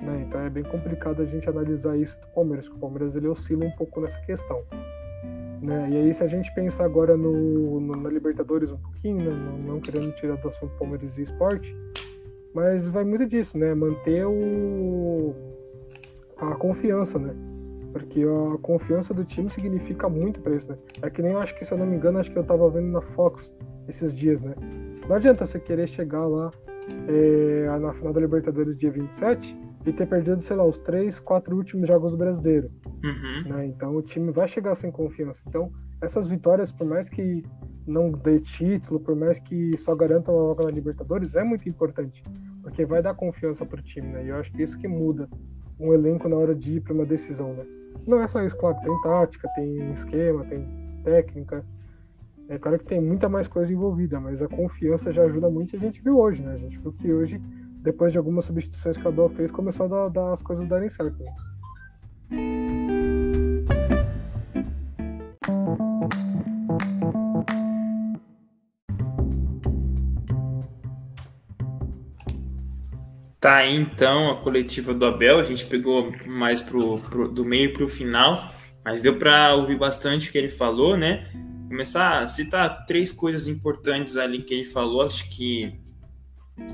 Né? 0.00 0.24
Então 0.26 0.40
é 0.40 0.50
bem 0.50 0.62
complicado 0.62 1.22
a 1.22 1.24
gente 1.24 1.48
analisar 1.48 1.96
isso 1.96 2.18
do 2.20 2.26
Palmeiras, 2.28 2.66
porque 2.66 2.78
o 2.78 2.80
Palmeiras 2.80 3.16
ele 3.16 3.28
oscila 3.28 3.64
um 3.64 3.70
pouco 3.72 4.00
nessa 4.00 4.20
questão. 4.20 4.62
Né? 5.60 5.88
E 5.90 5.96
aí 5.96 6.14
se 6.14 6.22
a 6.22 6.26
gente 6.26 6.52
pensar 6.54 6.84
agora 6.84 7.16
no, 7.16 7.80
no 7.80 7.96
na 7.96 8.08
Libertadores 8.08 8.70
um 8.70 8.78
pouquinho, 8.78 9.16
né? 9.16 9.30
não, 9.30 9.74
não, 9.74 9.80
querendo 9.80 10.12
tirar 10.14 10.36
do 10.36 10.48
assunto 10.48 10.72
Palmeiras 10.78 11.18
e 11.18 11.22
esporte, 11.22 11.76
mas 12.54 12.88
vai 12.88 13.04
muito 13.04 13.26
disso, 13.26 13.58
né? 13.58 13.74
Manter 13.74 14.24
o, 14.24 15.34
a 16.38 16.54
confiança, 16.54 17.18
né? 17.18 17.34
Porque 17.92 18.22
a 18.22 18.58
confiança 18.58 19.12
do 19.12 19.24
time 19.24 19.50
significa 19.50 20.08
muito 20.08 20.40
para 20.40 20.54
isso, 20.54 20.68
né? 20.68 20.78
É 21.02 21.10
que 21.10 21.22
nem 21.22 21.32
eu 21.32 21.38
acho 21.38 21.54
que, 21.56 21.64
se 21.64 21.72
eu 21.72 21.78
não 21.78 21.86
me 21.86 21.96
engano, 21.96 22.18
acho 22.18 22.30
que 22.30 22.38
eu 22.38 22.44
tava 22.44 22.68
vendo 22.70 22.88
na 22.88 23.00
Fox 23.00 23.52
esses 23.88 24.14
dias, 24.16 24.40
né? 24.40 24.54
Não 25.08 25.16
adianta 25.16 25.46
você 25.46 25.58
querer 25.58 25.86
chegar 25.86 26.26
lá 26.26 26.50
é, 27.08 27.78
na 27.78 27.92
final 27.92 28.12
da 28.12 28.20
Libertadores 28.20 28.76
dia 28.76 28.90
27 28.90 29.67
e 29.88 29.92
ter 29.92 30.06
perdido, 30.06 30.40
sei 30.40 30.56
lá, 30.56 30.64
os 30.64 30.78
três, 30.78 31.18
quatro 31.18 31.56
últimos 31.56 31.88
jogos 31.88 32.14
brasileiros. 32.14 32.70
Uhum. 33.02 33.48
Né? 33.48 33.66
Então 33.66 33.96
o 33.96 34.02
time 34.02 34.30
vai 34.30 34.46
chegar 34.46 34.74
sem 34.74 34.90
confiança. 34.90 35.42
Então, 35.46 35.72
essas 36.00 36.26
vitórias, 36.26 36.70
por 36.70 36.86
mais 36.86 37.08
que 37.08 37.42
não 37.86 38.10
dê 38.10 38.38
título, 38.38 39.00
por 39.00 39.16
mais 39.16 39.38
que 39.38 39.76
só 39.78 39.94
garanta 39.94 40.30
uma 40.30 40.54
vaga 40.54 40.64
na 40.64 40.70
Libertadores, 40.70 41.34
é 41.34 41.42
muito 41.42 41.68
importante. 41.68 42.22
Porque 42.62 42.84
vai 42.84 43.02
dar 43.02 43.14
confiança 43.14 43.64
pro 43.64 43.80
time, 43.80 44.08
né? 44.08 44.26
E 44.26 44.28
eu 44.28 44.36
acho 44.36 44.52
que 44.52 44.62
isso 44.62 44.78
que 44.78 44.86
muda 44.86 45.28
um 45.80 45.94
elenco 45.94 46.28
na 46.28 46.36
hora 46.36 46.54
de 46.54 46.76
ir 46.76 46.80
para 46.80 46.92
uma 46.92 47.06
decisão, 47.06 47.54
né? 47.54 47.64
Não 48.06 48.20
é 48.20 48.28
só 48.28 48.42
isso, 48.44 48.56
claro, 48.56 48.76
tem 48.82 49.00
tática, 49.00 49.48
tem 49.54 49.92
esquema, 49.92 50.44
tem 50.44 50.66
técnica. 51.04 51.64
É 52.48 52.58
claro 52.58 52.78
que 52.78 52.84
tem 52.84 53.00
muita 53.00 53.28
mais 53.28 53.46
coisa 53.46 53.72
envolvida, 53.72 54.20
mas 54.20 54.42
a 54.42 54.48
confiança 54.48 55.12
já 55.12 55.24
ajuda 55.24 55.50
muito 55.50 55.76
a 55.76 55.78
gente 55.78 56.02
viu 56.02 56.18
hoje, 56.18 56.42
né? 56.42 56.52
A 56.54 56.58
gente 56.58 56.78
viu 56.78 56.92
que 56.92 57.12
hoje, 57.12 57.40
depois 57.82 58.12
de 58.12 58.18
algumas 58.18 58.44
substituições 58.44 58.96
que 58.96 59.04
o 59.04 59.08
Abel 59.08 59.28
fez, 59.30 59.50
começou 59.50 59.86
a 59.86 59.88
dar, 59.88 60.08
dar 60.08 60.32
as 60.32 60.42
coisas 60.42 60.66
darem 60.66 60.90
certo. 60.90 61.16
Né? 61.22 61.32
Tá 73.40 73.64
então 73.64 74.32
a 74.32 74.42
coletiva 74.42 74.92
do 74.92 75.06
Abel, 75.06 75.38
a 75.38 75.44
gente 75.44 75.64
pegou 75.64 76.12
mais 76.26 76.60
pro, 76.60 76.98
pro 76.98 77.28
do 77.28 77.44
meio 77.44 77.72
para 77.72 77.84
o 77.84 77.88
final, 77.88 78.52
mas 78.84 79.00
deu 79.00 79.16
para 79.16 79.54
ouvir 79.54 79.78
bastante 79.78 80.28
o 80.28 80.32
que 80.32 80.36
ele 80.36 80.48
falou, 80.48 80.96
né? 80.96 81.30
Começar 81.68 82.18
a 82.18 82.26
citar 82.26 82.84
três 82.84 83.12
coisas 83.12 83.46
importantes 83.46 84.16
ali 84.16 84.42
que 84.42 84.52
ele 84.52 84.64
falou, 84.64 85.02
acho 85.02 85.30
que 85.30 85.80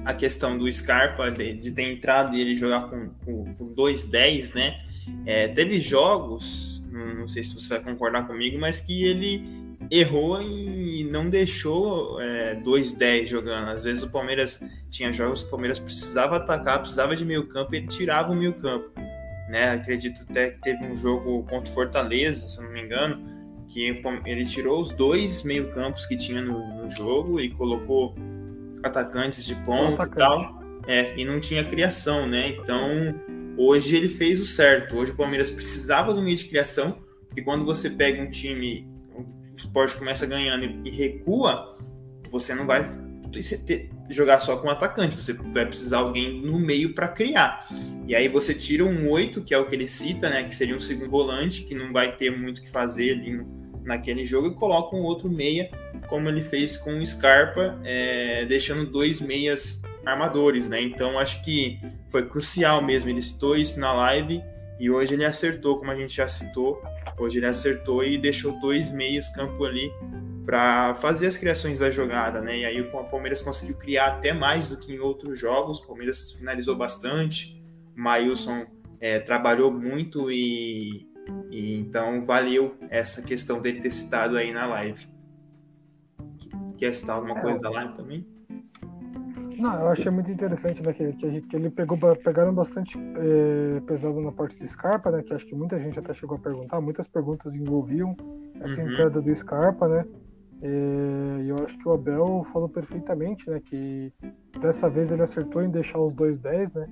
a 0.04 0.12
questão 0.12 0.58
do 0.58 0.70
Scarpa, 0.70 1.30
de, 1.30 1.54
de 1.54 1.72
ter 1.72 1.82
entrado 1.82 2.36
e 2.36 2.40
ele 2.40 2.56
jogar 2.56 2.88
com, 2.88 3.08
com, 3.24 3.54
com 3.54 3.74
2-10, 3.74 4.54
né? 4.54 4.80
É, 5.26 5.48
teve 5.48 5.78
jogos, 5.78 6.84
não 6.90 7.28
sei 7.28 7.42
se 7.42 7.54
você 7.54 7.68
vai 7.68 7.80
concordar 7.80 8.26
comigo, 8.26 8.58
mas 8.58 8.80
que 8.80 9.04
ele 9.04 9.44
errou 9.90 10.40
e 10.40 11.04
não 11.04 11.28
deixou 11.28 12.20
é, 12.20 12.56
2-10 12.56 13.26
jogando. 13.26 13.68
Às 13.68 13.84
vezes 13.84 14.02
o 14.02 14.10
Palmeiras 14.10 14.62
tinha 14.90 15.12
jogos 15.12 15.42
que 15.42 15.48
o 15.48 15.50
Palmeiras 15.50 15.78
precisava 15.78 16.36
atacar, 16.36 16.80
precisava 16.80 17.14
de 17.16 17.24
meio 17.24 17.46
campo 17.48 17.74
e 17.74 17.78
ele 17.78 17.86
tirava 17.86 18.32
o 18.32 18.36
meio 18.36 18.54
campo. 18.54 18.90
Né? 19.48 19.70
Acredito 19.70 20.24
até 20.28 20.50
que 20.50 20.60
teve 20.60 20.84
um 20.84 20.96
jogo 20.96 21.42
contra 21.44 21.70
o 21.70 21.74
Fortaleza, 21.74 22.48
se 22.48 22.62
não 22.62 22.70
me 22.70 22.82
engano, 22.82 23.22
que 23.68 24.00
ele 24.24 24.44
tirou 24.44 24.80
os 24.80 24.92
dois 24.92 25.42
meio 25.42 25.70
campos 25.72 26.06
que 26.06 26.16
tinha 26.16 26.40
no, 26.40 26.82
no 26.82 26.90
jogo 26.90 27.40
e 27.40 27.50
colocou 27.50 28.14
atacantes 28.88 29.44
de 29.44 29.54
ponta 29.64 30.04
atacante. 30.04 30.12
e 30.12 30.16
tal. 30.16 30.64
É, 30.86 31.18
e 31.18 31.24
não 31.24 31.40
tinha 31.40 31.64
criação, 31.64 32.26
né? 32.26 32.48
Então, 32.48 33.14
hoje 33.56 33.96
ele 33.96 34.08
fez 34.08 34.38
o 34.38 34.44
certo. 34.44 34.96
Hoje 34.96 35.12
o 35.12 35.16
Palmeiras 35.16 35.50
precisava 35.50 36.12
do 36.12 36.22
meio 36.22 36.36
de 36.36 36.44
criação, 36.44 36.98
porque 37.26 37.42
quando 37.42 37.64
você 37.64 37.88
pega 37.88 38.22
um 38.22 38.30
time 38.30 38.86
o 39.54 39.56
esporte 39.56 39.96
começa 39.96 40.26
ganhando 40.26 40.64
e, 40.84 40.90
recua, 40.90 41.76
você 42.30 42.54
não 42.54 42.66
vai 42.66 42.90
ter, 43.66 43.90
jogar 44.10 44.40
só 44.40 44.56
com 44.56 44.68
atacante, 44.68 45.16
você 45.16 45.32
vai 45.32 45.64
precisar 45.64 45.98
de 45.98 46.02
alguém 46.02 46.40
no 46.40 46.58
meio 46.58 46.92
para 46.92 47.08
criar. 47.08 47.68
E 48.06 48.14
aí 48.14 48.28
você 48.28 48.52
tira 48.52 48.84
um 48.84 49.08
8, 49.08 49.42
que 49.42 49.54
é 49.54 49.58
o 49.58 49.66
que 49.66 49.74
ele 49.74 49.86
cita, 49.86 50.28
né, 50.28 50.42
que 50.42 50.54
seria 50.54 50.76
um 50.76 50.80
segundo 50.80 51.08
volante, 51.08 51.62
que 51.62 51.74
não 51.74 51.92
vai 51.92 52.16
ter 52.16 52.36
muito 52.36 52.58
o 52.58 52.62
que 52.62 52.70
fazer 52.70 53.12
ali 53.12 53.32
no, 53.32 53.63
naquele 53.84 54.24
jogo, 54.24 54.48
e 54.48 54.54
coloca 54.54 54.96
um 54.96 55.02
outro 55.02 55.28
meia, 55.28 55.70
como 56.08 56.28
ele 56.28 56.42
fez 56.42 56.76
com 56.76 56.98
o 56.98 57.06
Scarpa, 57.06 57.78
é, 57.84 58.44
deixando 58.46 58.86
dois 58.86 59.20
meias 59.20 59.82
armadores, 60.04 60.68
né? 60.68 60.80
Então 60.82 61.18
acho 61.18 61.42
que 61.44 61.78
foi 62.08 62.26
crucial 62.26 62.82
mesmo. 62.82 63.10
Ele 63.10 63.22
citou 63.22 63.56
isso 63.56 63.78
na 63.78 63.92
live 63.92 64.42
e 64.80 64.90
hoje 64.90 65.14
ele 65.14 65.24
acertou, 65.24 65.78
como 65.78 65.90
a 65.90 65.94
gente 65.94 66.16
já 66.16 66.26
citou, 66.26 66.82
Hoje 67.16 67.38
ele 67.38 67.46
acertou 67.46 68.02
e 68.04 68.18
deixou 68.18 68.58
dois 68.60 68.90
meios 68.90 69.28
campo 69.28 69.64
ali 69.64 69.92
para 70.44 70.94
fazer 70.96 71.26
as 71.26 71.36
criações 71.36 71.78
da 71.78 71.90
jogada, 71.90 72.40
né? 72.40 72.58
E 72.58 72.64
aí 72.64 72.80
o 72.80 72.90
Palmeiras 72.90 73.40
conseguiu 73.40 73.76
criar 73.76 74.06
até 74.06 74.32
mais 74.32 74.68
do 74.68 74.76
que 74.76 74.92
em 74.92 74.98
outros 74.98 75.38
jogos. 75.38 75.78
O 75.78 75.86
Palmeiras 75.86 76.32
finalizou 76.32 76.76
bastante. 76.76 77.62
O 77.96 78.66
é, 79.00 79.20
trabalhou 79.20 79.70
muito 79.70 80.30
e, 80.30 81.06
e, 81.50 81.78
então 81.78 82.24
valeu 82.24 82.76
essa 82.90 83.22
questão 83.22 83.60
dele 83.60 83.80
ter 83.80 83.90
citado 83.90 84.36
aí 84.36 84.52
na 84.52 84.66
live. 84.66 85.06
Quer 86.76 86.94
citar 86.94 87.16
alguma 87.16 87.38
é, 87.38 87.40
coisa 87.40 87.60
da 87.60 87.70
live 87.70 87.94
também? 87.94 88.26
Não, 89.58 89.80
eu 89.80 89.88
achei 89.88 90.10
muito 90.10 90.30
interessante, 90.30 90.82
né, 90.82 90.92
que, 90.92 91.12
que, 91.12 91.40
que 91.42 91.56
ele 91.56 91.70
pegou, 91.70 91.96
pegaram 92.16 92.52
bastante 92.52 92.98
é, 92.98 93.80
pesado 93.80 94.20
na 94.20 94.32
parte 94.32 94.58
do 94.58 94.68
Scarpa, 94.68 95.10
né, 95.10 95.22
que 95.22 95.32
acho 95.32 95.46
que 95.46 95.54
muita 95.54 95.80
gente 95.80 95.98
até 95.98 96.12
chegou 96.12 96.36
a 96.36 96.40
perguntar, 96.40 96.80
muitas 96.80 97.06
perguntas 97.06 97.54
envolviam 97.54 98.16
essa 98.60 98.80
uhum. 98.80 98.90
entrada 98.90 99.22
do 99.22 99.34
Scarpa, 99.34 99.88
né, 99.88 100.04
e 100.62 101.48
eu 101.48 101.64
acho 101.64 101.78
que 101.78 101.88
o 101.88 101.92
Abel 101.92 102.44
falou 102.52 102.68
perfeitamente, 102.68 103.48
né, 103.48 103.60
que 103.64 104.12
dessa 104.60 104.90
vez 104.90 105.12
ele 105.12 105.22
acertou 105.22 105.62
em 105.62 105.70
deixar 105.70 106.00
os 106.00 106.12
dois 106.12 106.36
10, 106.38 106.72
né, 106.72 106.88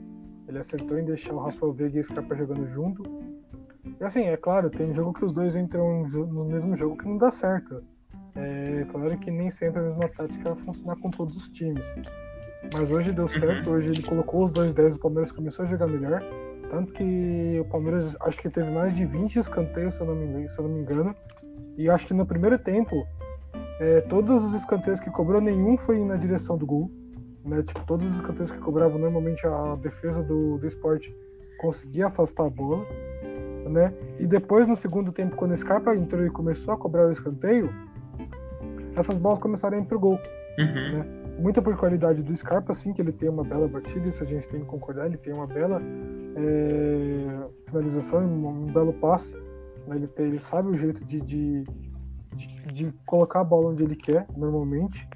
ele 0.47 0.59
acertou 0.59 0.99
em 0.99 1.05
deixar 1.05 1.35
o 1.35 1.41
Rafael 1.41 1.73
Veiga 1.73 1.99
e 1.99 2.01
o 2.01 2.05
Scarpa 2.05 2.35
jogando 2.37 2.67
junto, 2.69 3.03
e 4.01 4.05
assim, 4.05 4.23
é 4.23 4.37
claro, 4.37 4.71
tem 4.71 4.93
jogo 4.93 5.13
que 5.13 5.25
os 5.25 5.33
dois 5.33 5.57
entram 5.57 6.05
no 6.05 6.45
mesmo 6.45 6.77
jogo 6.77 6.97
que 6.97 7.07
não 7.07 7.19
dá 7.19 7.31
certo, 7.31 7.83
é 8.35 8.85
claro 8.91 9.19
que 9.19 9.31
nem 9.31 9.51
sempre 9.51 9.81
a 9.81 9.83
mesma 9.83 10.09
tática 10.09 10.55
vai 10.55 10.65
funcionar 10.65 10.97
com 10.97 11.11
todos 11.11 11.37
os 11.37 11.49
times. 11.49 11.95
Mas 12.73 12.91
hoje 12.91 13.13
deu 13.13 13.29
certo, 13.29 13.69
uhum. 13.69 13.77
hoje 13.77 13.91
ele 13.91 14.03
colocou 14.03 14.45
os 14.45 14.51
dois 14.51 14.73
10 14.73 14.97
o 14.97 14.99
Palmeiras 14.99 15.33
começou 15.33 15.65
a 15.65 15.69
jogar 15.69 15.87
melhor. 15.87 16.23
Tanto 16.71 16.93
que 16.95 17.59
o 17.61 17.65
Palmeiras 17.67 18.17
acho 18.23 18.39
que 18.39 18.49
teve 18.49 18.71
mais 18.71 18.95
de 18.95 19.05
20 19.05 19.37
escanteios, 19.37 19.95
se 19.95 20.01
eu 20.01 20.07
não 20.07 20.15
me 20.15 20.25
engano. 20.25 20.49
Se 20.49 20.59
eu 20.59 20.67
não 20.67 20.75
me 20.75 20.81
engano. 20.81 21.15
E 21.77 21.91
acho 21.91 22.07
que 22.07 22.15
no 22.15 22.25
primeiro 22.25 22.59
tempo, 22.59 23.07
é, 23.79 24.01
todos 24.03 24.43
os 24.43 24.55
escanteios 24.55 25.01
que 25.01 25.11
cobrou, 25.11 25.41
nenhum 25.41 25.77
foi 25.77 26.03
na 26.03 26.17
direção 26.17 26.57
do 26.57 26.65
gol. 26.65 26.91
Né? 27.45 27.63
Tipo, 27.63 27.85
todos 27.85 28.07
os 28.07 28.15
escanteios 28.15 28.51
que 28.51 28.59
cobravam, 28.59 28.99
normalmente 28.99 29.47
a 29.47 29.77
defesa 29.77 30.23
do, 30.23 30.57
do 30.57 30.67
esporte 30.67 31.15
conseguia 31.61 32.07
afastar 32.07 32.47
a 32.47 32.51
bola. 32.51 32.87
Né? 33.69 33.93
E 34.19 34.27
depois, 34.27 34.67
no 34.67 34.77
segundo 34.77 35.13
tempo, 35.13 35.37
quando 35.37 35.53
o 35.53 35.57
Scarpa 35.57 35.95
entrou 35.95 36.25
e 36.27 36.31
começou 36.31 36.75
a 36.75 36.77
cobrar 36.77 37.07
o 37.07 37.13
escanteio, 37.13 37.73
essas 38.97 39.17
bolas 39.19 39.39
começaram 39.39 39.79
a 39.79 39.81
ir 39.81 39.85
pro 39.85 39.99
gol. 39.99 40.19
Uhum. 40.59 40.99
Né? 40.99 41.07
Muito 41.39 41.63
por 41.63 41.77
qualidade 41.77 42.23
do 42.23 42.37
Scarpa, 42.37 42.75
sim, 42.75 42.93
que 42.93 43.01
ele 43.01 43.13
tem 43.13 43.29
uma 43.29 43.43
bela 43.43 43.67
batida, 43.67 44.09
isso 44.09 44.23
a 44.23 44.27
gente 44.27 44.49
tem 44.49 44.61
que 44.61 44.67
concordar, 44.67 45.07
ele 45.07 45.17
tem 45.17 45.33
uma 45.33 45.47
bela 45.47 45.81
é, 46.37 47.49
finalização, 47.67 48.21
um, 48.21 48.49
um, 48.49 48.67
belo 48.67 48.93
passe. 48.93 49.35
Né? 49.87 49.97
Ele, 49.97 50.07
tem, 50.07 50.27
ele 50.27 50.41
sabe 50.41 50.69
o 50.69 50.77
jeito 50.77 51.05
de, 51.05 51.21
de, 51.21 51.65
de, 52.35 52.73
de, 52.73 52.95
colocar 53.07 53.41
a 53.41 53.45
bola 53.45 53.71
onde 53.71 53.83
ele 53.83 53.97
quer, 53.97 54.27
normalmente. 54.37 55.09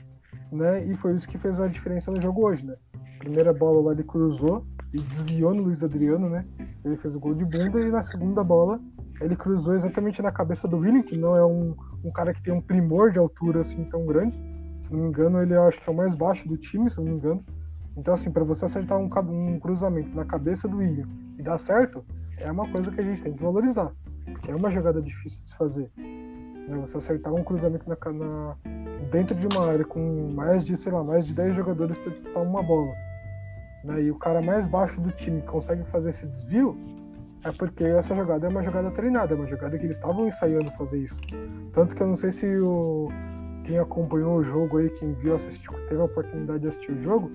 Né? 0.50 0.84
E 0.84 0.94
foi 0.94 1.14
isso 1.14 1.28
que 1.28 1.36
fez 1.36 1.60
a 1.60 1.66
diferença 1.66 2.10
no 2.10 2.20
jogo 2.20 2.46
hoje. 2.46 2.64
Né? 2.64 2.76
Primeira 3.18 3.52
bola 3.52 3.82
lá 3.82 3.92
ele 3.92 4.04
cruzou 4.04 4.64
e 4.92 4.98
desviou 4.98 5.54
no 5.54 5.62
Luiz 5.62 5.82
Adriano, 5.82 6.28
né? 6.28 6.44
Ele 6.84 6.96
fez 6.96 7.14
o 7.14 7.20
gol 7.20 7.34
de 7.34 7.44
bunda 7.44 7.80
e 7.80 7.90
na 7.90 8.02
segunda 8.02 8.42
bola 8.42 8.80
ele 9.20 9.34
cruzou 9.34 9.74
exatamente 9.74 10.20
na 10.20 10.30
cabeça 10.30 10.68
do 10.68 10.78
William, 10.78 11.02
que 11.02 11.16
não 11.16 11.36
é 11.36 11.44
um, 11.44 11.74
um 12.04 12.10
cara 12.10 12.34
que 12.34 12.42
tem 12.42 12.52
um 12.52 12.60
primor 12.60 13.10
de 13.10 13.18
altura 13.18 13.60
assim 13.60 13.84
tão 13.84 14.04
grande. 14.04 14.36
Se 14.82 14.92
não 14.92 15.00
me 15.00 15.08
engano, 15.08 15.42
ele 15.42 15.54
acho 15.56 15.80
que 15.80 15.88
é 15.88 15.92
o 15.92 15.96
mais 15.96 16.14
baixo 16.14 16.46
do 16.46 16.56
time, 16.56 16.90
se 16.90 16.98
não 16.98 17.04
me 17.04 17.12
engano. 17.12 17.44
Então, 17.96 18.12
assim, 18.12 18.30
para 18.30 18.44
você 18.44 18.66
acertar 18.66 18.98
um, 18.98 19.08
um, 19.30 19.58
cruzamento 19.58 20.14
na 20.14 20.24
cabeça 20.24 20.68
do 20.68 20.76
William 20.76 21.08
e 21.38 21.42
dar 21.42 21.58
certo, 21.58 22.04
é 22.36 22.50
uma 22.50 22.68
coisa 22.68 22.90
que 22.90 23.00
a 23.00 23.04
gente 23.04 23.22
tem 23.22 23.32
que 23.32 23.42
valorizar. 23.42 23.90
É 24.46 24.54
uma 24.54 24.70
jogada 24.70 25.00
difícil 25.00 25.40
de 25.40 25.48
se 25.48 25.56
fazer. 25.56 25.90
Né? 25.96 26.76
Você 26.80 26.98
acertar 26.98 27.32
um 27.32 27.42
cruzamento 27.42 27.88
na, 27.88 27.96
na, 28.12 28.56
dentro 29.10 29.34
de 29.34 29.46
uma 29.46 29.66
área 29.66 29.84
com 29.84 30.30
mais 30.34 30.62
de, 30.62 30.76
sei 30.76 30.92
lá, 30.92 31.02
mais 31.02 31.26
de 31.26 31.32
10 31.32 31.54
jogadores 31.54 31.96
para 31.98 32.12
disputar 32.12 32.42
uma 32.42 32.62
bola. 32.62 32.92
Né? 33.86 34.02
E 34.02 34.10
o 34.10 34.16
cara 34.16 34.42
mais 34.42 34.66
baixo 34.66 35.00
do 35.00 35.10
time 35.12 35.40
consegue 35.42 35.84
fazer 35.84 36.10
esse 36.10 36.26
desvio, 36.26 36.76
é 37.44 37.52
porque 37.52 37.84
essa 37.84 38.14
jogada 38.14 38.46
é 38.46 38.50
uma 38.50 38.62
jogada 38.62 38.90
treinada, 38.90 39.34
é 39.34 39.36
uma 39.36 39.46
jogada 39.46 39.78
que 39.78 39.84
eles 39.84 39.96
estavam 39.96 40.26
ensaiando 40.26 40.70
fazer 40.72 40.98
isso. 40.98 41.20
Tanto 41.72 41.94
que 41.94 42.02
eu 42.02 42.08
não 42.08 42.16
sei 42.16 42.32
se 42.32 42.46
o, 42.58 43.08
quem 43.64 43.78
acompanhou 43.78 44.38
o 44.38 44.42
jogo 44.42 44.78
aí, 44.78 44.90
quem 44.90 45.12
viu, 45.14 45.36
assistiu, 45.36 45.72
teve 45.88 46.00
a 46.00 46.04
oportunidade 46.04 46.60
de 46.60 46.68
assistir 46.68 46.92
o 46.92 47.00
jogo, 47.00 47.30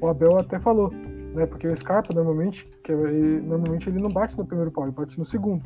o 0.00 0.08
Abel 0.08 0.36
até 0.38 0.58
falou, 0.58 0.90
né? 1.34 1.46
Porque 1.46 1.68
o 1.68 1.76
Scarpa 1.76 2.12
normalmente, 2.12 2.68
que 2.82 2.90
é, 2.90 2.94
ele, 2.94 3.40
normalmente 3.40 3.88
ele 3.88 4.02
não 4.02 4.10
bate 4.10 4.36
no 4.36 4.44
primeiro 4.44 4.72
pau, 4.72 4.84
ele 4.84 4.92
bate 4.92 5.16
no 5.18 5.24
segundo. 5.24 5.62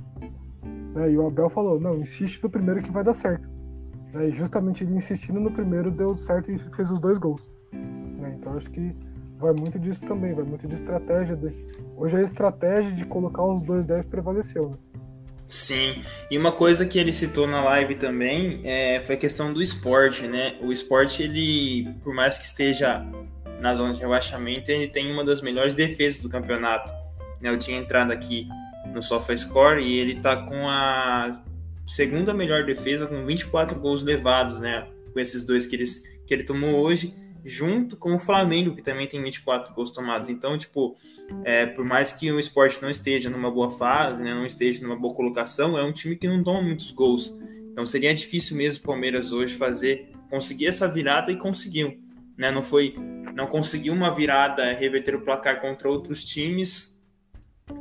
Né? 0.95 1.13
E 1.13 1.19
o 1.19 1.27
Abel 1.27 1.49
falou, 1.49 1.81
não, 1.81 1.97
insiste 1.97 2.43
no 2.43 2.51
primeiro 2.51 2.83
que 2.83 2.91
vai 2.91 3.03
dar 3.03 3.15
certo. 3.15 3.49
Né? 4.13 4.29
E 4.29 4.31
justamente 4.31 4.85
ele 4.85 4.95
insistindo 4.95 5.41
no 5.41 5.51
primeiro 5.51 5.91
deu 5.91 6.15
certo 6.15 6.51
e 6.51 6.59
fez 6.59 6.91
os 6.91 7.01
dois 7.01 7.19
gols. 7.19 7.51
Né? 7.73 8.37
Então 8.39 8.55
acho 8.55 8.71
que 8.71 8.95
vai 9.39 9.53
muito 9.53 9.79
disso 9.79 10.01
também, 10.07 10.35
vai 10.35 10.45
muito 10.45 10.67
de 10.67 10.75
estratégia. 10.75 11.37
De... 11.37 11.53
Hoje 11.97 12.17
a 12.17 12.23
estratégia 12.23 12.91
de 12.93 13.05
colocar 13.07 13.45
os 13.45 13.63
dois 13.63 13.87
10 13.87 14.07
prevaleceu, 14.07 14.71
né? 14.71 14.77
Sim, 15.47 16.03
e 16.31 16.37
uma 16.37 16.53
coisa 16.53 16.85
que 16.85 16.99
ele 16.99 17.11
citou 17.11 17.47
na 17.47 17.65
live 17.65 17.95
também 17.95 18.61
é, 18.65 19.01
foi 19.01 19.15
a 19.15 19.19
questão 19.19 19.51
do 19.51 19.63
esporte, 19.63 20.27
né? 20.27 20.59
O 20.61 20.71
esporte, 20.71 21.23
ele, 21.23 21.89
por 22.03 22.13
mais 22.13 22.37
que 22.37 22.45
esteja 22.45 23.03
na 23.59 23.75
zona 23.75 23.95
de 23.95 24.01
rebaixamento, 24.01 24.71
ele 24.71 24.89
tem 24.89 25.11
uma 25.11 25.25
das 25.25 25.41
melhores 25.41 25.75
defesas 25.75 26.21
do 26.21 26.29
campeonato. 26.29 26.93
Né? 27.41 27.49
Eu 27.49 27.59
tinha 27.59 27.79
entrado 27.79 28.13
aqui 28.13 28.47
no 28.93 29.03
SofaScore 29.03 29.83
e 29.83 29.99
ele 29.99 30.17
tá 30.17 30.37
com 30.37 30.69
a 30.69 31.43
segunda 31.87 32.35
melhor 32.35 32.67
defesa, 32.67 33.07
com 33.07 33.25
24 33.25 33.81
gols 33.81 34.03
levados, 34.03 34.61
né? 34.61 34.87
Com 35.15 35.19
esses 35.19 35.45
dois 35.45 35.67
que, 35.67 35.77
eles, 35.77 36.03
que 36.27 36.35
ele 36.35 36.45
tomou 36.45 36.75
hoje 36.77 37.15
junto 37.49 37.97
com 37.97 38.15
o 38.15 38.19
Flamengo, 38.19 38.77
que 38.77 38.83
também 38.83 39.07
tem 39.07 39.23
24 39.23 39.73
gols 39.75 39.91
tomados. 39.91 40.29
Então, 40.29 40.59
tipo, 40.59 40.95
é, 41.43 41.65
por 41.65 41.83
mais 41.83 42.13
que 42.13 42.31
o 42.31 42.39
esporte 42.39 42.81
não 42.83 42.91
esteja 42.91 43.31
numa 43.31 43.51
boa 43.51 43.71
fase, 43.71 44.23
né, 44.23 44.35
não 44.35 44.45
esteja 44.45 44.83
numa 44.83 44.97
boa 44.97 45.15
colocação, 45.15 45.79
é 45.79 45.83
um 45.83 45.91
time 45.91 46.15
que 46.15 46.29
não 46.29 46.43
toma 46.43 46.61
muitos 46.61 46.91
gols. 46.91 47.33
Então 47.73 47.87
seria 47.87 48.13
difícil 48.13 48.55
mesmo 48.55 48.83
o 48.83 48.87
Palmeiras 48.87 49.33
hoje 49.33 49.55
fazer, 49.55 50.11
conseguir 50.29 50.67
essa 50.67 50.87
virada 50.87 51.33
e 51.33 51.37
conseguiu. 51.37 51.99
Né? 52.37 52.51
Não 52.51 52.63
foi, 52.63 52.95
não 53.35 53.47
conseguiu 53.47 53.95
uma 53.95 54.15
virada, 54.15 54.75
reverter 54.75 55.15
o 55.15 55.23
placar 55.23 55.59
contra 55.59 55.89
outros 55.89 56.23
times, 56.25 57.03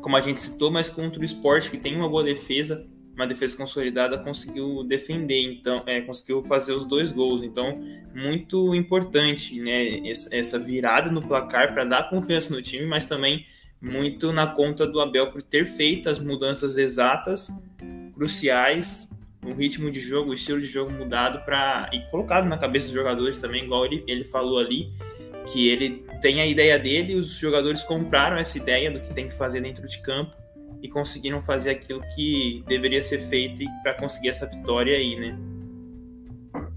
como 0.01 0.15
a 0.15 0.21
gente 0.21 0.39
citou, 0.39 0.71
mas 0.71 0.89
contra 0.89 1.19
o 1.19 1.25
esporte, 1.25 1.69
que 1.69 1.77
tem 1.77 1.93
uma 1.93 2.08
boa 2.08 2.23
defesa, 2.23 2.88
uma 3.17 3.25
defesa 3.25 3.58
consolidada 3.58 4.19
conseguiu 4.19 4.84
defender, 4.84 5.41
então 5.41 5.82
é, 5.88 6.01
conseguiu 6.01 6.43
fazer 6.43 6.73
os 6.73 6.86
dois 6.86 7.12
gols. 7.12 7.41
Então, 7.41 7.82
muito 8.13 8.75
importante, 8.75 9.60
né? 9.60 10.08
Essa 10.32 10.60
virada 10.60 11.10
no 11.10 11.21
placar 11.21 11.73
para 11.73 11.84
dar 11.84 12.10
confiança 12.10 12.53
no 12.53 12.62
time, 12.62 12.86
mas 12.86 13.06
também 13.06 13.43
muito 13.82 14.32
na 14.32 14.45
conta 14.45 14.86
do 14.86 15.01
Abel 15.01 15.32
por 15.32 15.41
ter 15.41 15.65
feito 15.65 16.10
as 16.10 16.19
mudanças 16.19 16.77
exatas, 16.77 17.49
cruciais, 18.13 19.10
o 19.43 19.51
ritmo 19.51 19.89
de 19.89 19.99
jogo, 19.99 20.30
o 20.30 20.34
estilo 20.36 20.62
de 20.62 20.67
jogo 20.67 20.91
mudado 20.91 21.43
para 21.43 21.89
e 21.91 21.99
colocado 22.12 22.47
na 22.47 22.58
cabeça 22.58 22.86
dos 22.86 22.93
jogadores 22.93 23.39
também, 23.39 23.63
igual 23.63 23.84
ele, 23.86 24.03
ele 24.08 24.25
falou 24.25 24.60
ali, 24.60 24.91
que 25.51 25.69
ele 25.69 26.06
tem 26.21 26.39
a 26.39 26.45
ideia 26.45 26.77
dele, 26.77 27.15
os 27.15 27.36
jogadores 27.36 27.84
compraram 27.84 28.38
essa 28.38 28.58
ideia 28.58 28.91
do 28.91 28.99
que 28.99 29.12
tem 29.12 29.27
que 29.27 29.34
fazer 29.34 29.62
dentro 29.62 29.88
de 29.88 29.99
campo 30.01 30.36
e 30.88 30.89
conseguiram 30.89 31.41
fazer 31.41 31.71
aquilo 31.71 32.02
que 32.15 32.63
deveria 32.65 33.02
ser 33.02 33.19
feito 33.19 33.63
para 33.84 33.93
conseguir 33.93 34.30
essa 34.30 34.47
vitória 34.47 34.95
aí, 34.95 35.19
né? 35.19 35.38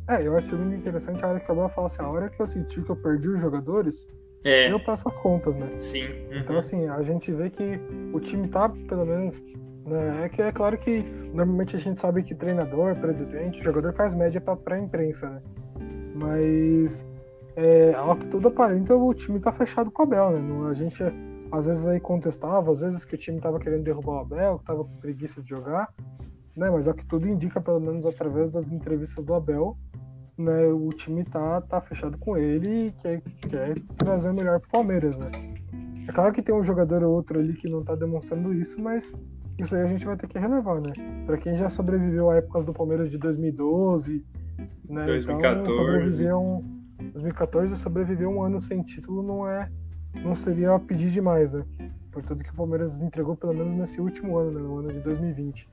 É, 0.09 0.27
eu 0.27 0.37
acho 0.37 0.57
muito 0.57 0.77
interessante 0.77 1.25
a 1.25 1.29
hora 1.29 1.41
que 1.41 1.51
a 1.51 1.55
bola 1.55 1.69
fala 1.69 1.87
assim, 1.87 2.03
a 2.03 2.09
hora 2.09 2.29
que 2.29 2.41
eu 2.41 2.47
senti 2.47 2.83
que 2.83 2.91
eu 2.91 2.97
perdi 2.97 3.29
os 3.29 3.41
jogadores, 3.41 4.09
é. 4.45 4.73
eu 4.73 4.81
passo 4.81 5.07
as 5.07 5.17
contas, 5.19 5.55
né? 5.55 5.71
Sim. 5.79 6.03
Uhum. 6.03 6.39
Então, 6.39 6.59
assim, 6.59 6.89
a 6.89 7.01
gente 7.03 7.31
vê 7.31 7.49
que 7.49 7.81
o 8.13 8.19
time 8.19 8.49
tá, 8.49 8.69
pelo 8.69 9.07
menos, 9.07 9.41
né? 9.87 10.25
É 10.25 10.29
que 10.29 10.43
é 10.43 10.51
claro 10.51 10.77
que 10.77 11.03
normalmente 11.33 11.77
a 11.77 11.79
gente 11.79 12.01
sabe 12.01 12.25
que 12.25 12.35
treinador, 12.35 12.97
presidente, 12.97 13.63
jogador 13.63 13.93
faz 13.93 14.13
média 14.13 14.41
pra, 14.41 14.57
pra 14.57 14.79
imprensa, 14.79 15.31
né? 15.31 15.43
Mas, 16.21 17.05
é, 17.55 17.95
ao 17.95 18.17
que 18.17 18.27
tudo 18.27 18.49
aparenta, 18.49 18.97
o 18.97 19.15
time 19.15 19.39
tá 19.39 19.53
fechado 19.53 19.93
com 19.93 20.03
a 20.03 20.07
Bel, 20.07 20.31
né? 20.33 20.71
A 20.71 20.75
gente 20.75 21.05
às 21.53 21.67
vezes 21.67 21.87
aí 21.87 22.01
contestava, 22.01 22.71
às 22.71 22.81
vezes 22.81 23.05
que 23.05 23.15
o 23.15 23.19
time 23.19 23.41
tava 23.41 23.59
querendo 23.59 23.83
derrubar 23.83 24.13
o 24.13 24.19
Abel, 24.21 24.59
que 24.59 24.65
tava 24.65 24.85
com 24.85 24.97
preguiça 24.97 25.43
de 25.43 25.49
jogar, 25.49 25.93
né? 26.57 26.71
Mas 26.71 26.87
é 26.87 26.91
o 26.91 26.95
que 26.95 27.05
tudo 27.05 27.29
indica, 27.29 27.61
pelo 27.61 27.81
menos 27.81 28.05
através 28.07 28.51
das 28.51 28.67
entrevistas 28.69 29.25
do 29.25 29.35
Abel, 29.35 29.77
né? 30.39 30.67
O 30.67 30.89
time 30.91 31.25
tá, 31.25 31.61
tá 31.63 31.81
fechado 31.81 32.17
com 32.19 32.37
ele 32.37 32.87
e 32.87 32.93
quer, 32.93 33.21
quer 33.21 33.79
trazer 33.97 34.31
o 34.31 34.35
melhor 34.35 34.61
pro 34.61 34.71
Palmeiras, 34.71 35.19
né? 35.19 35.27
É 36.09 36.13
claro 36.13 36.33
que 36.33 36.43
tem 36.43 36.55
um 36.55 36.63
jogador 36.63 37.03
ou 37.03 37.15
outro 37.15 37.39
ali 37.39 37.53
que 37.55 37.71
não 37.71 37.85
tá 37.85 37.95
demonstrando 37.95 38.53
isso, 38.53 38.81
mas 38.81 39.13
isso 39.63 39.77
aí 39.77 39.83
a 39.83 39.87
gente 39.87 40.05
vai 40.07 40.17
ter 40.17 40.27
que 40.27 40.39
relevar, 40.39 40.81
né? 40.81 40.93
Pra 41.27 41.37
quem 41.37 41.55
já 41.57 41.69
sobreviveu 41.69 42.31
a 42.31 42.37
épocas 42.37 42.65
do 42.65 42.73
Palmeiras 42.73 43.11
de 43.11 43.19
2012, 43.19 44.25
né? 44.89 45.05
2014. 45.05 45.61
Então, 45.61 45.75
sobreviver 45.75 46.37
um, 46.37 46.81
2014 47.13 47.77
sobreviver 47.77 48.29
um 48.29 48.43
ano 48.43 48.61
sem 48.61 48.83
título 48.83 49.23
não 49.23 49.49
é 49.49 49.71
não 50.15 50.35
seria 50.35 50.79
pedir 50.79 51.11
demais, 51.11 51.51
né? 51.51 51.65
Por 52.11 52.23
tudo 52.25 52.43
que 52.43 52.51
o 52.51 52.55
Palmeiras 52.55 53.01
entregou, 53.01 53.37
pelo 53.37 53.55
menos 53.55 53.79
nesse 53.79 54.01
último 54.01 54.37
ano, 54.37 54.51
né? 54.51 54.61
no 54.61 54.79
ano 54.79 54.93
de 54.93 55.01
2020. 55.01 55.69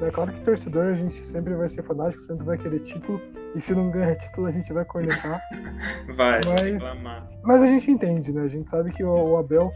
É 0.00 0.10
claro 0.10 0.32
que 0.32 0.40
torcedor 0.42 0.86
a 0.86 0.94
gente 0.94 1.24
sempre 1.24 1.54
vai 1.54 1.68
ser 1.68 1.82
fanático, 1.82 2.22
sempre 2.22 2.44
vai 2.44 2.56
querer 2.56 2.80
título, 2.80 3.20
e 3.54 3.60
se 3.60 3.74
não 3.74 3.90
ganhar 3.90 4.14
título 4.16 4.46
a 4.46 4.50
gente 4.50 4.72
vai 4.72 4.84
cornetar. 4.84 5.40
vai, 6.14 6.40
mas, 6.46 6.82
mas 7.42 7.62
a 7.62 7.66
gente 7.66 7.90
entende, 7.90 8.32
né? 8.32 8.42
A 8.42 8.48
gente 8.48 8.70
sabe 8.70 8.90
que 8.90 9.02
o, 9.04 9.12
o 9.12 9.36
Abel, 9.36 9.70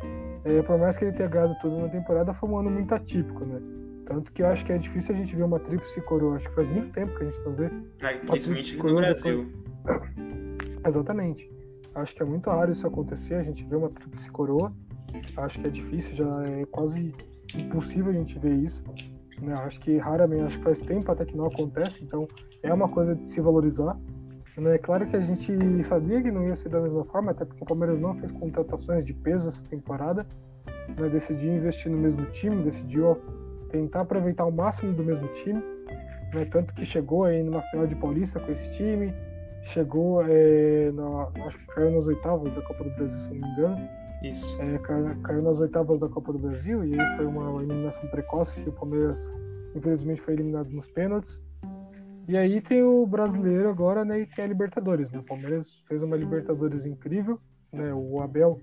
é, 0.44 0.62
por 0.62 0.78
mais 0.78 0.96
que 0.96 1.04
ele 1.04 1.12
tenha 1.12 1.28
ganhado 1.28 1.56
tudo 1.60 1.78
na 1.78 1.88
temporada, 1.88 2.32
foi 2.34 2.48
um 2.48 2.58
ano 2.58 2.70
muito 2.70 2.94
atípico, 2.94 3.44
né? 3.44 3.60
Tanto 4.06 4.32
que 4.32 4.42
eu 4.42 4.46
acho 4.46 4.64
que 4.64 4.72
é 4.72 4.78
difícil 4.78 5.14
a 5.14 5.18
gente 5.18 5.34
ver 5.34 5.44
uma 5.44 5.58
tríplice 5.58 6.00
coroa. 6.02 6.36
Acho 6.36 6.48
que 6.48 6.54
faz 6.54 6.68
muito 6.68 6.92
tempo 6.92 7.16
que 7.16 7.22
a 7.22 7.26
gente 7.26 7.40
não 7.40 7.54
vê. 7.54 7.70
Ah, 8.02 8.18
principalmente 8.26 8.76
no 8.76 8.94
Brasil. 8.96 9.52
Depois... 9.84 10.86
Exatamente. 10.86 11.50
Acho 11.94 12.14
que 12.14 12.22
é 12.22 12.26
muito 12.26 12.48
raro 12.48 12.72
isso 12.72 12.86
acontecer, 12.86 13.34
a 13.34 13.42
gente 13.42 13.64
vê 13.64 13.76
uma 13.76 13.90
tríplice 13.90 14.30
coroa. 14.30 14.72
Acho 15.36 15.60
que 15.60 15.66
é 15.66 15.70
difícil, 15.70 16.14
já 16.14 16.44
é 16.44 16.64
quase 16.66 17.14
impossível 17.54 18.10
a 18.10 18.14
gente 18.14 18.38
ver 18.38 18.54
isso. 18.54 18.82
Né? 19.40 19.54
Acho 19.58 19.80
que 19.80 19.98
raramente, 19.98 20.44
acho 20.44 20.58
que 20.58 20.64
faz 20.64 20.78
tempo 20.80 21.10
até 21.10 21.24
que 21.24 21.36
não 21.36 21.46
acontece, 21.46 22.02
então 22.02 22.26
é 22.62 22.72
uma 22.72 22.88
coisa 22.88 23.14
de 23.14 23.28
se 23.28 23.40
valorizar. 23.40 23.98
Né? 24.56 24.74
É 24.74 24.78
claro 24.78 25.06
que 25.06 25.16
a 25.16 25.20
gente 25.20 25.82
sabia 25.84 26.22
que 26.22 26.30
não 26.30 26.46
ia 26.46 26.54
ser 26.54 26.68
da 26.68 26.80
mesma 26.80 27.04
forma, 27.04 27.32
até 27.32 27.44
porque 27.44 27.62
o 27.62 27.66
Palmeiras 27.66 27.98
não 27.98 28.14
fez 28.14 28.32
contratações 28.32 29.04
de 29.04 29.12
peso 29.12 29.48
essa 29.48 29.62
temporada. 29.64 30.26
Né? 30.88 31.08
Decidiu 31.08 31.54
investir 31.54 31.90
no 31.90 31.98
mesmo 31.98 32.24
time, 32.26 32.62
decidiu 32.62 33.18
tentar 33.70 34.02
aproveitar 34.02 34.46
o 34.46 34.52
máximo 34.52 34.92
do 34.92 35.02
mesmo 35.02 35.26
time. 35.28 35.62
Né? 36.32 36.44
Tanto 36.50 36.72
que 36.74 36.84
chegou 36.84 37.24
aí 37.24 37.42
numa 37.42 37.62
final 37.62 37.86
de 37.86 37.96
Paulista 37.96 38.38
com 38.40 38.52
esse 38.52 38.70
time, 38.76 39.12
chegou, 39.62 40.22
é, 40.26 40.90
na, 40.92 41.28
acho 41.46 41.58
que 41.58 41.66
caiu 41.66 41.90
nas 41.90 42.06
oitavas 42.06 42.52
da 42.52 42.62
Copa 42.62 42.84
do 42.84 42.90
Brasil, 42.90 43.20
se 43.20 43.34
não 43.34 43.40
me 43.40 43.52
engano. 43.52 43.88
Isso. 44.22 44.62
É, 44.62 44.78
caiu, 44.78 45.20
caiu, 45.22 45.42
nas 45.42 45.60
oitavas 45.60 45.98
da 45.98 46.08
Copa 46.08 46.32
do 46.32 46.38
Brasil 46.38 46.84
e 46.84 46.98
aí 46.98 47.16
foi 47.16 47.26
uma 47.26 47.62
eliminação 47.62 48.08
precoce 48.08 48.60
que 48.60 48.68
o 48.68 48.72
Palmeiras, 48.72 49.32
infelizmente, 49.74 50.20
foi 50.20 50.34
eliminado 50.34 50.70
nos 50.70 50.88
pênaltis. 50.88 51.40
E 52.28 52.36
aí 52.36 52.60
tem 52.60 52.82
o 52.84 53.04
brasileiro 53.04 53.68
agora, 53.68 54.04
né, 54.04 54.20
e 54.20 54.26
tem 54.26 54.44
a 54.44 54.48
Libertadores, 54.48 55.10
né? 55.10 55.18
O 55.18 55.24
Palmeiras 55.24 55.82
fez 55.88 56.04
uma 56.04 56.16
Libertadores 56.16 56.86
incrível, 56.86 57.40
né? 57.72 57.92
O 57.92 58.22
Abel, 58.22 58.60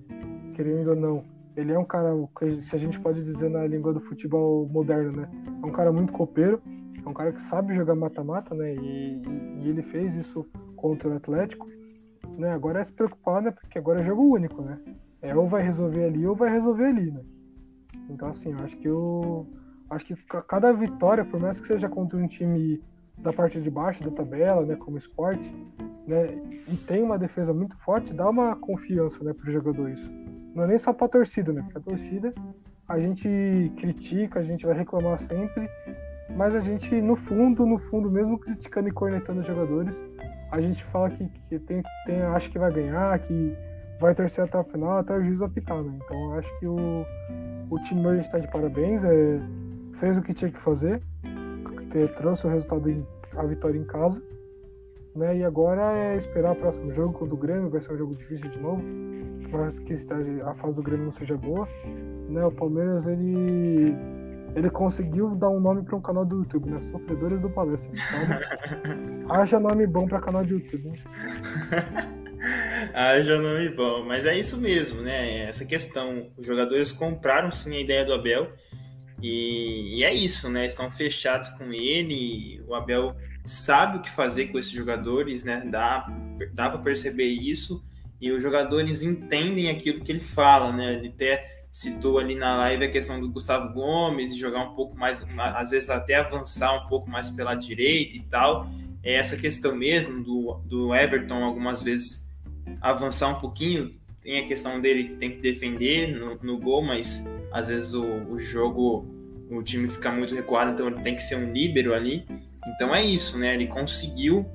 querendo 0.55 0.91
ou 0.91 0.95
não, 0.95 1.25
ele 1.57 1.73
é 1.73 1.77
um 1.77 1.83
cara, 1.83 2.13
se 2.59 2.73
a 2.73 2.79
gente 2.79 2.97
pode 2.99 3.21
dizer 3.21 3.49
na 3.49 3.67
língua 3.67 3.93
do 3.93 3.99
futebol 3.99 4.65
moderno, 4.69 5.11
né? 5.11 5.29
É 5.61 5.65
um 5.65 5.71
cara 5.71 5.91
muito 5.91 6.13
copeiro, 6.13 6.61
é 7.05 7.09
um 7.09 7.13
cara 7.13 7.33
que 7.33 7.41
sabe 7.41 7.73
jogar 7.73 7.95
mata-mata, 7.95 8.55
né? 8.55 8.73
E, 8.75 9.21
e 9.61 9.69
ele 9.69 9.81
fez 9.81 10.15
isso 10.15 10.47
contra 10.79 11.09
o 11.09 11.15
Atlético, 11.15 11.67
né? 12.37 12.51
Agora 12.51 12.79
é 12.79 12.83
se 12.83 12.91
preocupar, 12.91 13.41
né? 13.41 13.51
Porque 13.51 13.77
agora 13.77 13.99
é 13.99 14.03
jogo 14.03 14.23
único, 14.23 14.61
né? 14.61 14.79
É 15.21 15.35
ou 15.35 15.47
vai 15.47 15.61
resolver 15.61 16.05
ali 16.05 16.25
ou 16.25 16.35
vai 16.35 16.49
resolver 16.49 16.85
ali, 16.85 17.11
né? 17.11 17.21
Então 18.09 18.29
assim, 18.29 18.51
eu 18.51 18.59
acho 18.59 18.77
que 18.77 18.87
eu 18.87 19.47
acho 19.89 20.05
que 20.05 20.15
cada 20.47 20.71
vitória, 20.71 21.25
por 21.25 21.39
mais 21.39 21.59
que 21.59 21.67
seja 21.67 21.89
contra 21.89 22.17
um 22.17 22.27
time 22.27 22.81
da 23.17 23.33
parte 23.33 23.59
de 23.59 23.69
baixo 23.69 24.03
da 24.03 24.11
tabela, 24.11 24.65
né, 24.65 24.75
como 24.75 24.97
esporte, 24.97 25.53
né, 26.07 26.27
e 26.67 26.77
tem 26.87 27.03
uma 27.03 27.17
defesa 27.17 27.53
muito 27.53 27.75
forte, 27.79 28.13
dá 28.13 28.29
uma 28.29 28.55
confiança, 28.55 29.23
né, 29.23 29.33
para 29.33 29.47
os 29.47 29.53
jogadores. 29.53 30.09
Não 30.55 30.63
é 30.63 30.67
nem 30.67 30.77
só 30.77 30.93
para 30.93 31.07
a 31.07 31.09
torcida, 31.09 31.51
né? 31.51 31.61
Porque 31.61 31.77
a 31.77 31.81
torcida 31.81 32.33
a 32.87 32.99
gente 32.99 33.71
critica, 33.77 34.39
a 34.39 34.43
gente 34.43 34.65
vai 34.65 34.75
reclamar 34.75 35.19
sempre, 35.19 35.69
mas 36.35 36.55
a 36.55 36.59
gente, 36.59 36.99
no 37.01 37.15
fundo, 37.15 37.65
no 37.65 37.77
fundo, 37.77 38.09
mesmo 38.09 38.39
criticando 38.39 38.89
e 38.89 38.91
cornetando 38.91 39.41
os 39.41 39.47
jogadores, 39.47 40.03
a 40.51 40.61
gente 40.61 40.83
fala 40.85 41.09
que, 41.09 41.27
que 41.27 41.59
tem, 41.59 41.83
tem, 42.05 42.21
que 42.51 42.59
vai 42.59 42.71
ganhar, 42.71 43.17
que 43.19 43.55
vai 43.99 44.15
torcer 44.15 44.45
até 44.45 44.57
o 44.57 44.63
final, 44.63 44.99
até 44.99 45.15
o 45.15 45.21
juiz 45.21 45.41
apitar, 45.41 45.81
né? 45.83 45.99
Então 46.03 46.33
acho 46.33 46.59
que 46.59 46.65
o, 46.65 47.05
o 47.69 47.79
time 47.81 48.05
hoje 48.07 48.21
está 48.21 48.39
de 48.39 48.47
parabéns, 48.47 49.03
é, 49.03 49.39
fez 49.93 50.17
o 50.17 50.21
que 50.21 50.33
tinha 50.33 50.51
que 50.51 50.59
fazer, 50.59 51.01
trouxe 52.17 52.47
o 52.47 52.49
resultado, 52.49 52.89
em, 52.89 53.05
a 53.35 53.43
vitória 53.43 53.77
em 53.77 53.83
casa, 53.83 54.21
né? 55.15 55.37
E 55.37 55.43
agora 55.43 55.93
é 55.93 56.15
esperar 56.15 56.53
o 56.53 56.55
próximo 56.55 56.91
jogo 56.91 57.13
contra 57.13 57.33
o 57.33 57.37
Grêmio, 57.37 57.69
vai 57.69 57.81
ser 57.81 57.93
um 57.93 57.97
jogo 57.97 58.15
difícil 58.15 58.49
de 58.49 58.59
novo, 58.59 58.81
mas 59.51 59.79
que 59.79 59.93
a 60.45 60.53
fase 60.55 60.77
do 60.77 60.83
Grêmio 60.83 61.05
não 61.05 61.11
seja 61.11 61.37
boa, 61.37 61.67
né? 62.29 62.43
O 62.45 62.51
Palmeiras 62.51 63.05
ele 63.05 63.95
ele 64.55 64.69
conseguiu 64.69 65.35
dar 65.35 65.49
um 65.49 65.59
nome 65.59 65.83
para 65.83 65.95
um 65.95 66.01
canal 66.01 66.25
do 66.25 66.37
YouTube, 66.37 66.69
né? 66.69 66.81
Sofredores 66.81 67.41
do 67.41 67.49
Palestra. 67.49 67.91
Então, 67.91 69.29
haja 69.35 69.59
nome 69.59 69.85
bom 69.85 70.07
para 70.07 70.19
canal 70.19 70.43
do 70.43 70.53
YouTube. 70.53 70.89
Né? 70.89 70.97
haja 72.93 73.39
nome 73.39 73.69
bom, 73.69 74.03
mas 74.05 74.25
é 74.25 74.37
isso 74.37 74.59
mesmo, 74.59 75.01
né? 75.01 75.43
Essa 75.43 75.65
questão, 75.65 76.27
os 76.37 76.45
jogadores 76.45 76.91
compraram 76.91 77.51
sim 77.51 77.75
a 77.75 77.79
ideia 77.79 78.05
do 78.05 78.13
Abel 78.13 78.51
e, 79.21 79.99
e 79.99 80.03
é 80.03 80.13
isso, 80.13 80.49
né? 80.49 80.65
Estão 80.65 80.89
fechados 80.89 81.49
com 81.51 81.71
ele. 81.73 82.61
O 82.67 82.73
Abel 82.73 83.15
sabe 83.45 83.97
o 83.97 84.01
que 84.01 84.09
fazer 84.09 84.47
com 84.47 84.59
esses 84.59 84.71
jogadores, 84.71 85.43
né? 85.43 85.63
Dá, 85.65 86.07
dá 86.53 86.69
para 86.69 86.79
perceber 86.79 87.25
isso 87.25 87.83
e 88.21 88.31
os 88.31 88.41
jogadores 88.41 89.01
entendem 89.01 89.69
aquilo 89.69 90.01
que 90.01 90.11
ele 90.11 90.19
fala, 90.19 90.71
né? 90.71 90.95
Ele 90.95 91.07
até 91.07 91.58
citou 91.71 92.17
ali 92.17 92.35
na 92.35 92.55
live 92.57 92.85
a 92.85 92.91
questão 92.91 93.19
do 93.19 93.29
Gustavo 93.29 93.73
Gomes, 93.73 94.35
jogar 94.35 94.63
um 94.63 94.75
pouco 94.75 94.97
mais, 94.97 95.23
às 95.37 95.69
vezes 95.69 95.89
até 95.89 96.15
avançar 96.15 96.73
um 96.83 96.87
pouco 96.87 97.09
mais 97.09 97.29
pela 97.29 97.55
direita 97.55 98.15
e 98.15 98.21
tal. 98.21 98.67
É 99.03 99.15
essa 99.15 99.37
questão 99.37 99.75
mesmo 99.75 100.23
do, 100.23 100.61
do 100.65 100.95
Everton, 100.95 101.43
algumas 101.43 101.81
vezes 101.81 102.29
avançar 102.81 103.29
um 103.29 103.39
pouquinho. 103.39 103.95
Tem 104.21 104.39
a 104.39 104.47
questão 104.47 104.81
dele 104.81 105.05
que 105.05 105.15
tem 105.15 105.31
que 105.31 105.37
defender 105.37 106.07
no, 106.07 106.37
no 106.41 106.59
gol, 106.59 106.81
mas 106.81 107.25
às 107.51 107.69
vezes 107.69 107.93
o, 107.93 108.03
o 108.03 108.37
jogo, 108.37 109.05
o 109.49 109.63
time 109.63 109.87
fica 109.87 110.11
muito 110.11 110.35
recuado, 110.35 110.71
então 110.71 110.87
ele 110.87 110.99
tem 110.99 111.15
que 111.15 111.23
ser 111.23 111.35
um 111.35 111.51
líbero 111.51 111.93
ali. 111.93 112.25
Então 112.75 112.93
é 112.93 113.03
isso, 113.03 113.37
né? 113.37 113.53
Ele 113.53 113.67
conseguiu 113.67 114.45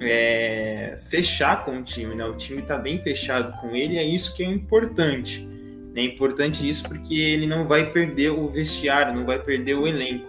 é, 0.00 0.98
fechar 1.06 1.64
com 1.64 1.78
o 1.78 1.82
time, 1.82 2.14
né? 2.14 2.24
O 2.24 2.34
time 2.34 2.60
está 2.60 2.76
bem 2.76 2.98
fechado 2.98 3.58
com 3.60 3.76
ele, 3.76 3.98
é 3.98 4.04
isso 4.04 4.34
que 4.34 4.42
é 4.42 4.46
importante. 4.46 5.48
É 5.94 6.02
importante 6.02 6.68
isso 6.68 6.88
porque 6.88 7.14
ele 7.14 7.46
não 7.46 7.66
vai 7.66 7.90
perder 7.90 8.30
o 8.30 8.48
vestiário, 8.48 9.14
não 9.14 9.26
vai 9.26 9.42
perder 9.42 9.74
o 9.74 9.86
elenco. 9.86 10.28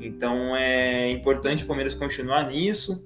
Então 0.00 0.56
é 0.56 1.10
importante 1.10 1.64
o 1.64 1.66
Palmeiras 1.66 1.94
continuar 1.94 2.48
nisso. 2.48 3.04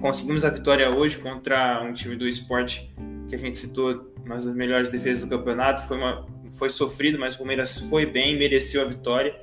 Conseguimos 0.00 0.44
a 0.44 0.50
vitória 0.50 0.88
hoje 0.90 1.18
contra 1.18 1.82
um 1.82 1.92
time 1.92 2.16
do 2.16 2.28
esporte 2.28 2.92
que 3.28 3.34
a 3.34 3.38
gente 3.38 3.58
citou, 3.58 4.12
uma 4.24 4.34
das 4.36 4.46
melhores 4.54 4.90
defesas 4.90 5.24
do 5.24 5.30
campeonato. 5.30 5.86
Foi, 5.86 5.96
uma, 5.96 6.26
foi 6.52 6.70
sofrido, 6.70 7.18
mas 7.18 7.34
o 7.34 7.38
Palmeiras 7.38 7.78
foi 7.78 8.06
bem, 8.06 8.36
mereceu 8.38 8.82
a 8.82 8.84
vitória. 8.84 9.34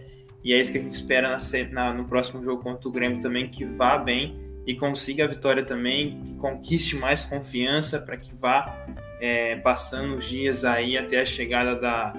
E 0.44 0.54
é 0.54 0.60
isso 0.60 0.72
que 0.72 0.78
a 0.78 0.82
gente 0.82 0.94
espera 0.94 1.30
na, 1.30 1.38
na, 1.72 1.94
no 1.94 2.06
próximo 2.06 2.44
jogo 2.44 2.62
contra 2.62 2.88
o 2.88 2.92
Grêmio 2.92 3.20
também, 3.20 3.50
que 3.50 3.66
vá 3.66 3.98
bem 3.98 4.38
e 4.66 4.76
consiga 4.76 5.26
a 5.26 5.28
vitória 5.28 5.64
também, 5.64 6.22
que 6.22 6.36
conquiste 6.36 6.96
mais 6.96 7.26
confiança 7.26 8.00
para 8.00 8.18
que 8.18 8.34
vá 8.36 8.86
é, 9.20 9.58
passando 9.58 10.16
os 10.16 10.26
dias 10.26 10.64
aí 10.66 10.98
até 10.98 11.22
a 11.22 11.26
chegada 11.26 11.76
da, 11.76 12.14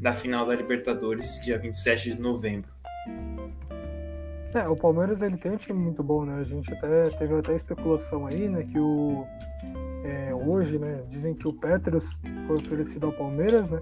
da 0.00 0.14
final 0.14 0.46
da 0.46 0.54
Libertadores, 0.54 1.40
dia 1.44 1.58
27 1.58 2.14
de 2.14 2.20
novembro. 2.20 2.70
É, 4.54 4.66
o 4.68 4.76
Palmeiras 4.76 5.20
ele 5.20 5.36
tem 5.36 5.52
um 5.52 5.56
time 5.56 5.78
muito 5.78 6.02
bom, 6.02 6.24
né? 6.24 6.38
A 6.40 6.44
gente 6.44 6.72
até 6.72 7.10
teve 7.10 7.34
até 7.34 7.54
especulação 7.54 8.26
aí, 8.26 8.48
né? 8.48 8.62
Que 8.64 8.78
o 8.78 9.26
é, 10.06 10.34
hoje, 10.34 10.78
né? 10.78 11.04
Dizem 11.08 11.34
que 11.34 11.48
o 11.48 11.52
Petros 11.52 12.18
foi 12.46 12.56
oferecido 12.56 13.06
ao 13.06 13.12
Palmeiras, 13.12 13.68
né? 13.68 13.80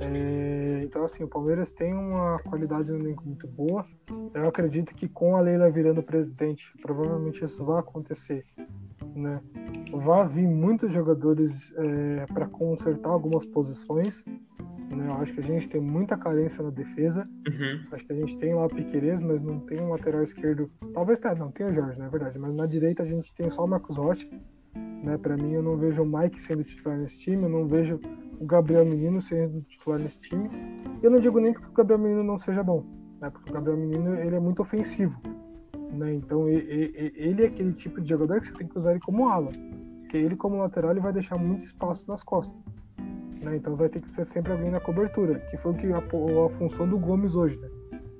É, 0.00 0.80
então 0.84 1.04
assim, 1.04 1.24
o 1.24 1.28
Palmeiras 1.28 1.72
tem 1.72 1.94
uma 1.94 2.38
qualidade 2.40 2.90
no 2.90 2.98
elenco 2.98 3.24
muito 3.24 3.46
boa. 3.48 3.86
Eu 4.34 4.48
acredito 4.48 4.94
que 4.94 5.08
com 5.08 5.36
a 5.36 5.40
Leila 5.40 5.70
virando 5.70 6.02
presidente, 6.02 6.72
provavelmente 6.80 7.44
isso 7.44 7.64
vai 7.64 7.80
acontecer 7.80 8.44
né? 9.14 9.40
Vai 9.92 10.28
vir 10.28 10.46
muitos 10.46 10.92
jogadores 10.92 11.72
é, 11.76 12.26
para 12.32 12.46
consertar 12.46 13.10
algumas 13.10 13.46
posições. 13.46 14.24
Né? 14.90 15.08
Eu 15.08 15.14
acho 15.14 15.32
que 15.34 15.40
a 15.40 15.42
gente 15.42 15.68
tem 15.68 15.80
muita 15.80 16.16
carência 16.16 16.62
na 16.62 16.70
defesa. 16.70 17.28
Uhum. 17.48 17.86
Acho 17.92 18.04
que 18.04 18.12
a 18.12 18.16
gente 18.16 18.38
tem 18.38 18.54
lá 18.54 18.66
o 18.66 18.68
Piqueires, 18.68 19.20
mas 19.20 19.42
não 19.42 19.60
tem 19.60 19.80
um 19.80 19.90
lateral 19.90 20.22
esquerdo. 20.22 20.70
Talvez 20.94 21.18
tenha, 21.18 21.34
não, 21.34 21.50
tem 21.50 21.66
o 21.66 21.74
Jorge, 21.74 21.98
na 21.98 22.06
é 22.06 22.08
verdade. 22.08 22.38
Mas 22.38 22.54
na 22.54 22.66
direita 22.66 23.02
a 23.02 23.06
gente 23.06 23.34
tem 23.34 23.50
só 23.50 23.64
o 23.64 23.68
Marcos 23.68 23.96
Rocha. 23.96 24.28
Né? 25.02 25.16
Para 25.18 25.36
mim, 25.36 25.52
eu 25.52 25.62
não 25.62 25.76
vejo 25.76 26.02
o 26.02 26.06
Mike 26.06 26.40
sendo 26.40 26.64
titular 26.64 26.98
nesse 26.98 27.18
time, 27.18 27.44
eu 27.44 27.48
não 27.48 27.66
vejo 27.66 28.00
o 28.40 28.44
Gabriel 28.44 28.84
Menino 28.84 29.20
sendo 29.20 29.62
titular 29.62 29.98
nesse 29.98 30.20
time. 30.20 30.50
E 31.02 31.04
eu 31.04 31.10
não 31.10 31.20
digo 31.20 31.38
nem 31.38 31.52
que 31.52 31.60
o 31.60 31.72
Gabriel 31.72 31.98
Menino 31.98 32.24
não 32.24 32.38
seja 32.38 32.62
bom, 32.62 32.84
né? 33.20 33.30
porque 33.30 33.50
o 33.50 33.54
Gabriel 33.54 33.78
Menino 33.78 34.14
ele 34.14 34.36
é 34.36 34.40
muito 34.40 34.62
ofensivo. 34.62 35.18
Né? 35.92 36.14
Então 36.14 36.48
ele 36.48 37.42
é 37.42 37.46
aquele 37.46 37.72
tipo 37.72 38.00
de 38.00 38.08
jogador 38.08 38.40
que 38.40 38.48
você 38.48 38.54
tem 38.54 38.66
que 38.66 38.78
usar 38.78 38.92
ele 38.92 39.00
como 39.00 39.28
ala. 39.28 39.48
Porque 40.00 40.16
ele, 40.16 40.36
como 40.36 40.58
lateral, 40.58 40.92
ele 40.92 41.00
vai 41.00 41.12
deixar 41.12 41.38
muito 41.38 41.64
espaço 41.64 42.08
nas 42.08 42.22
costas. 42.22 42.60
Né? 43.42 43.56
Então 43.56 43.76
vai 43.76 43.88
ter 43.88 44.00
que 44.00 44.10
ser 44.10 44.24
sempre 44.24 44.52
alguém 44.52 44.70
na 44.70 44.80
cobertura, 44.80 45.40
que 45.50 45.56
foi 45.56 45.72
o 45.72 45.74
que 45.74 45.86
a, 45.92 45.98
a 45.98 46.50
função 46.58 46.88
do 46.88 46.98
Gomes 46.98 47.34
hoje. 47.34 47.58
Né? 47.58 47.68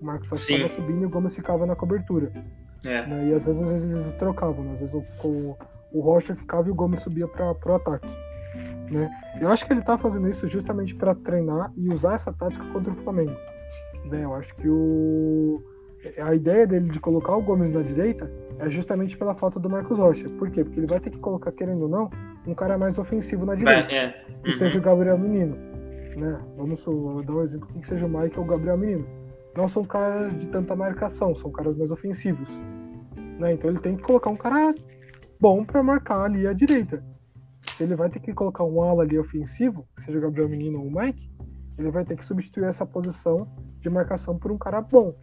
O 0.01 0.05
Marcos 0.05 0.29
só 0.29 0.37
estava 0.37 0.69
subindo 0.69 1.03
e 1.03 1.07
o 1.07 1.11
Gomes 1.11 1.35
ficava 1.35 1.67
na 1.67 1.75
cobertura. 1.75 2.33
É. 2.85 3.07
Né? 3.07 3.29
E 3.29 3.35
às 3.35 3.47
vezes, 3.47 3.63
às 3.63 3.71
vezes 3.71 3.91
eles 3.91 4.13
trocavam, 4.19 4.65
né? 4.65 4.73
às 4.73 4.81
vezes 4.81 4.95
o, 4.95 5.05
o, 5.27 5.57
o 5.97 6.01
Rocha 6.01 6.35
ficava 6.35 6.69
e 6.69 6.71
o 6.71 6.75
Gomes 6.75 7.01
subia 7.01 7.27
para 7.27 7.55
o 7.65 7.75
ataque. 7.75 8.09
Né? 8.91 9.11
Eu 9.41 9.49
acho 9.49 9.67
que 9.67 9.73
ele 9.73 9.81
está 9.81 9.97
fazendo 9.97 10.29
isso 10.29 10.47
justamente 10.47 10.95
para 10.95 11.15
treinar 11.15 11.73
e 11.77 11.89
usar 11.89 12.15
essa 12.15 12.33
tática 12.33 12.65
contra 12.67 12.93
o 12.93 12.97
Flamengo. 12.97 13.37
Né? 14.05 14.25
Eu 14.25 14.35
acho 14.35 14.55
que 14.57 14.69
o 14.69 15.63
a 16.19 16.35
ideia 16.35 16.67
dele 16.67 16.89
de 16.89 17.01
colocar 17.01 17.35
o 17.35 17.43
Gomes 17.43 17.73
na 17.73 17.83
direita 17.83 18.31
é 18.61 18.71
justamente 18.71 19.17
pela 19.17 19.35
falta 19.35 19.59
do 19.59 19.69
Marcos 19.69 19.99
Rocha. 19.99 20.29
Por 20.29 20.51
quê? 20.51 20.63
Porque 20.63 20.79
ele 20.79 20.87
vai 20.87 21.01
ter 21.01 21.11
que 21.11 21.19
colocar, 21.19 21.51
querendo 21.51 21.83
ou 21.83 21.89
não, 21.89 22.11
um 22.47 22.55
cara 22.55 22.79
mais 22.79 22.97
ofensivo 22.99 23.45
na 23.45 23.55
direita. 23.57 23.93
É. 23.93 24.07
Uhum. 24.07 24.43
Que 24.43 24.53
seja 24.53 24.79
o 24.79 24.83
Gabriel 24.83 25.19
Menino. 25.19 25.57
Né? 26.17 26.39
Vamos 26.57 26.85
dar 27.27 27.33
um 27.33 27.43
exemplo 27.43 27.69
que 27.81 27.87
seja 27.87 28.07
o 28.07 28.09
Mike 28.09 28.39
ou 28.39 28.45
o 28.45 28.49
Gabriel 28.49 28.79
Menino. 28.79 29.07
Não 29.57 29.67
são 29.67 29.83
caras 29.85 30.37
de 30.37 30.47
tanta 30.47 30.77
marcação, 30.77 31.35
são 31.35 31.51
caras 31.51 31.77
mais 31.77 31.91
ofensivos. 31.91 32.61
Né? 33.39 33.55
Então 33.55 33.71
ele 33.71 33.81
tem 33.81 33.97
que 33.97 34.03
colocar 34.03 34.31
um 34.31 34.37
cara 34.37 34.75
bom 35.41 35.65
para 35.65 35.83
marcar 35.83 36.25
ali 36.25 36.47
a 36.47 36.53
direita. 36.53 37.05
Se 37.73 37.83
ele 37.83 37.95
vai 37.95 38.09
ter 38.09 38.21
que 38.21 38.33
colocar 38.33 38.65
um 38.65 38.83
ala 38.83 39.03
ali 39.03 39.19
ofensivo, 39.19 39.87
seja 39.99 40.19
o 40.19 40.21
Gabriel 40.21 40.49
Menino 40.49 40.81
ou 40.81 40.87
o 40.87 40.95
Mike, 40.95 41.31
ele 41.79 41.91
vai 41.91 42.05
ter 42.05 42.17
que 42.17 42.25
substituir 42.25 42.65
essa 42.65 42.87
posição 42.87 43.49
de 43.81 43.91
marcação 43.91 44.39
por 44.39 44.51
um 44.51 44.59
cara 44.59 44.81
bom. 44.81 45.15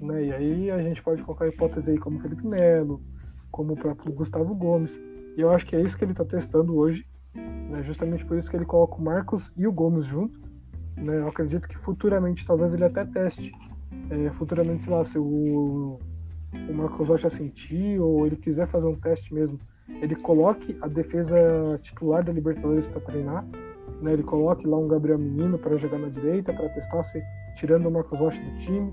Né? 0.00 0.24
E 0.24 0.32
aí 0.32 0.70
a 0.70 0.82
gente 0.82 1.02
pode 1.02 1.22
colocar 1.22 1.46
hipótese 1.46 1.90
aí 1.90 1.98
como 1.98 2.20
Felipe 2.20 2.46
Melo, 2.46 3.00
como 3.50 3.74
o 3.74 3.76
próprio 3.76 4.12
Gustavo 4.12 4.54
Gomes. 4.54 5.00
E 5.36 5.40
eu 5.40 5.50
acho 5.50 5.66
que 5.66 5.76
é 5.76 5.80
isso 5.80 5.96
que 5.96 6.04
ele 6.04 6.12
está 6.12 6.24
testando 6.24 6.76
hoje. 6.76 7.06
Né? 7.34 7.82
Justamente 7.84 8.24
por 8.24 8.36
isso 8.36 8.50
que 8.50 8.56
ele 8.56 8.64
coloca 8.64 8.96
o 8.96 9.02
Marcos 9.02 9.52
e 9.56 9.66
o 9.66 9.72
Gomes 9.72 10.06
junto. 10.06 10.40
Né? 10.96 11.18
Eu 11.18 11.28
acredito 11.28 11.68
que 11.68 11.78
futuramente 11.78 12.46
talvez 12.46 12.74
ele 12.74 12.84
até 12.84 13.04
teste. 13.04 13.52
É, 14.10 14.30
futuramente, 14.30 14.84
sei 14.84 14.92
lá, 14.92 15.04
se 15.04 15.18
o, 15.18 15.98
o 16.68 16.72
Marcos 16.72 17.08
Rocha 17.08 17.30
sentir 17.30 17.98
ou 18.00 18.26
ele 18.26 18.36
quiser 18.36 18.66
fazer 18.66 18.86
um 18.86 18.96
teste 18.96 19.32
mesmo, 19.32 19.58
ele 20.00 20.14
coloque 20.14 20.76
a 20.80 20.88
defesa 20.88 21.78
titular 21.80 22.24
da 22.24 22.32
Libertadores 22.32 22.86
para 22.86 23.00
treinar. 23.00 23.44
Né? 24.00 24.12
Ele 24.12 24.22
coloque 24.22 24.66
lá 24.66 24.76
um 24.76 24.88
Gabriel 24.88 25.18
Menino 25.18 25.58
para 25.58 25.76
jogar 25.76 25.98
na 25.98 26.08
direita, 26.08 26.52
para 26.52 26.68
testar 26.70 27.02
se 27.02 27.22
tirando 27.56 27.86
o 27.86 27.90
Marcos 27.90 28.18
Rocha 28.18 28.40
do 28.40 28.56
time. 28.58 28.92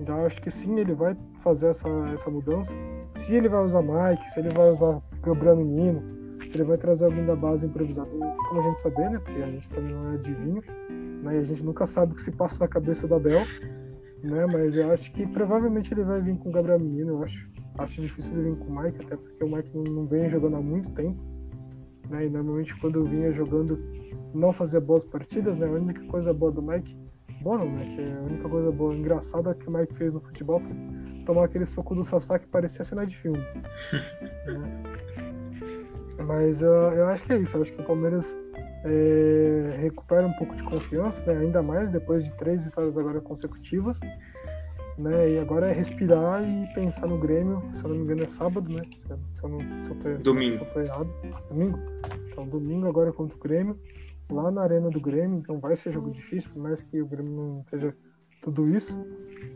Então 0.00 0.24
acho 0.26 0.40
que 0.40 0.50
sim, 0.50 0.78
ele 0.78 0.94
vai 0.94 1.16
fazer 1.42 1.68
essa, 1.68 1.88
essa 2.12 2.30
mudança. 2.30 2.74
Se 3.14 3.34
ele 3.34 3.48
vai 3.48 3.64
usar 3.64 3.82
Mike, 3.82 4.30
se 4.30 4.40
ele 4.40 4.50
vai 4.50 4.70
usar 4.70 5.00
Gabriel 5.22 5.56
Menino, 5.56 6.02
se 6.48 6.56
ele 6.56 6.64
vai 6.64 6.76
trazer 6.76 7.04
alguém 7.04 7.24
da 7.24 7.36
base 7.36 7.66
improvisado, 7.66 8.10
como 8.10 8.60
a 8.60 8.64
gente 8.64 8.80
saber, 8.80 9.10
né? 9.10 9.20
Porque 9.24 9.40
a 9.42 9.46
gente 9.46 9.70
também 9.70 9.94
não 9.94 10.12
é 10.12 10.14
adivinho, 10.14 10.62
né? 11.22 11.36
E 11.36 11.38
a 11.38 11.42
gente 11.42 11.64
nunca 11.64 11.86
sabe 11.86 12.12
o 12.12 12.14
que 12.16 12.22
se 12.22 12.32
passa 12.32 12.58
na 12.60 12.68
cabeça 12.68 13.06
da 13.06 13.18
Bel, 13.18 13.40
né? 14.22 14.46
Mas 14.46 14.76
eu 14.76 14.90
acho 14.92 15.12
que 15.12 15.26
provavelmente 15.26 15.92
ele 15.92 16.04
vai 16.04 16.20
vir 16.20 16.36
com 16.38 16.48
o 16.48 16.52
Gabriel 16.52 16.78
Menino, 16.78 17.12
eu 17.12 17.22
acho. 17.22 17.50
Acho 17.78 18.02
difícil 18.02 18.34
ele 18.34 18.50
vir 18.50 18.58
com 18.58 18.66
o 18.66 18.82
Mike, 18.82 19.04
até 19.04 19.16
porque 19.16 19.44
o 19.44 19.48
Mike 19.48 19.90
não 19.90 20.06
vem 20.06 20.28
jogando 20.28 20.56
há 20.56 20.60
muito 20.60 20.90
tempo. 20.90 21.18
Né? 22.10 22.26
E 22.26 22.30
normalmente 22.30 22.78
quando 22.78 23.04
vinha 23.04 23.32
jogando 23.32 23.78
não 24.34 24.52
fazia 24.52 24.80
boas 24.80 25.04
partidas, 25.04 25.56
né? 25.56 25.66
A 25.66 25.70
única 25.70 26.04
coisa 26.06 26.32
boa 26.32 26.52
do 26.52 26.62
Mike, 26.62 26.96
boa 27.42 27.58
não, 27.58 27.70
né? 27.70 27.94
Que 27.96 28.02
a 28.02 28.22
única 28.22 28.48
coisa 28.48 28.70
boa, 28.70 28.94
engraçada 28.94 29.54
que 29.54 29.68
o 29.68 29.72
Mike 29.72 29.94
fez 29.94 30.12
no 30.12 30.20
futebol 30.20 30.60
foi 30.60 31.24
tomar 31.24 31.44
aquele 31.44 31.66
soco 31.66 31.94
do 31.94 32.04
Sassá 32.04 32.38
que 32.38 32.46
parecia 32.48 32.84
cena 32.84 33.06
de 33.06 33.16
filme. 33.16 33.38
né? 34.46 34.82
Mas 36.26 36.62
eu, 36.62 36.72
eu 36.72 37.06
acho 37.06 37.24
que 37.24 37.32
é 37.32 37.38
isso, 37.38 37.56
eu 37.56 37.62
acho 37.62 37.72
que 37.72 37.80
o 37.80 37.84
Palmeiras 37.84 38.36
é, 38.84 39.76
recupera 39.78 40.26
um 40.26 40.32
pouco 40.32 40.56
de 40.56 40.62
confiança, 40.62 41.22
né? 41.26 41.38
ainda 41.38 41.62
mais 41.62 41.90
depois 41.90 42.24
de 42.24 42.32
três 42.32 42.64
vitórias 42.64 42.96
agora 42.96 43.20
consecutivas. 43.20 43.98
Né? 44.98 45.32
E 45.32 45.38
agora 45.38 45.70
é 45.70 45.72
respirar 45.72 46.42
e 46.42 46.66
pensar 46.74 47.06
no 47.06 47.18
Grêmio, 47.18 47.62
se 47.72 47.82
eu 47.82 47.88
não 47.88 47.96
me 47.96 48.02
engano 48.02 48.24
é 48.24 48.28
sábado, 48.28 48.70
né? 48.70 48.82
Se 49.34 49.42
eu, 49.42 49.48
não, 49.48 49.58
se 49.82 49.90
eu 49.90 49.96
tô, 49.96 50.22
domingo. 50.22 50.56
Se 50.56 50.60
eu 50.60 50.66
tô 50.66 50.80
errado. 50.80 51.10
Domingo? 51.48 51.78
Então 52.30 52.46
domingo 52.46 52.86
agora 52.86 53.12
contra 53.12 53.36
o 53.36 53.40
Grêmio, 53.40 53.78
lá 54.30 54.50
na 54.50 54.62
arena 54.62 54.90
do 54.90 55.00
Grêmio, 55.00 55.38
então 55.38 55.58
vai 55.58 55.76
ser 55.76 55.92
jogo 55.92 56.10
difícil, 56.10 56.50
por 56.50 56.62
mais 56.62 56.82
que 56.82 57.00
o 57.00 57.06
Grêmio 57.06 57.32
não 57.32 57.60
esteja 57.60 57.94
tudo 58.42 58.68
isso. 58.68 58.98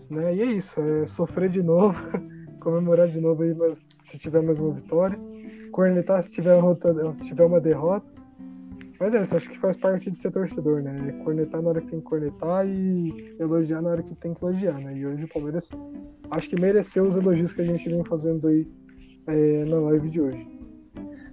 Né? 0.08 0.36
E 0.36 0.40
é 0.40 0.46
isso, 0.46 0.80
é 0.80 1.06
sofrer 1.06 1.50
de 1.50 1.62
novo, 1.62 2.02
comemorar 2.60 3.08
de 3.08 3.20
novo 3.20 3.42
aí, 3.42 3.52
mas 3.52 3.78
se 4.04 4.18
tiver 4.18 4.42
mais 4.42 4.58
uma 4.58 4.72
vitória, 4.72 5.18
cornetar 5.70 6.22
se 6.22 6.30
tiver, 6.30 6.54
uma, 6.54 6.74
se 7.14 7.26
tiver 7.26 7.44
uma 7.44 7.60
derrota 7.60 8.16
mas 8.98 9.14
é 9.14 9.22
isso, 9.22 9.36
acho 9.36 9.50
que 9.50 9.58
faz 9.58 9.76
parte 9.76 10.10
de 10.10 10.18
ser 10.18 10.30
torcedor, 10.30 10.82
né? 10.82 10.94
É 11.08 11.24
cornetar 11.24 11.60
na 11.60 11.68
hora 11.68 11.80
que 11.80 11.88
tem 11.88 12.00
que 12.00 12.06
cornetar 12.06 12.66
e 12.66 13.34
elogiar 13.38 13.82
na 13.82 13.90
hora 13.90 14.02
que 14.02 14.14
tem 14.14 14.34
que 14.34 14.44
elogiar, 14.44 14.78
né? 14.78 14.96
E 14.96 15.06
hoje 15.06 15.24
o 15.24 15.28
Palmeiras 15.28 15.70
acho 16.30 16.48
que 16.48 16.60
mereceu 16.60 17.04
os 17.04 17.16
elogios 17.16 17.52
que 17.52 17.60
a 17.60 17.64
gente 17.64 17.88
vem 17.88 18.04
fazendo 18.04 18.48
aí 18.48 18.66
é, 19.26 19.64
na 19.64 19.78
live 19.78 20.08
de 20.08 20.20
hoje. 20.20 20.56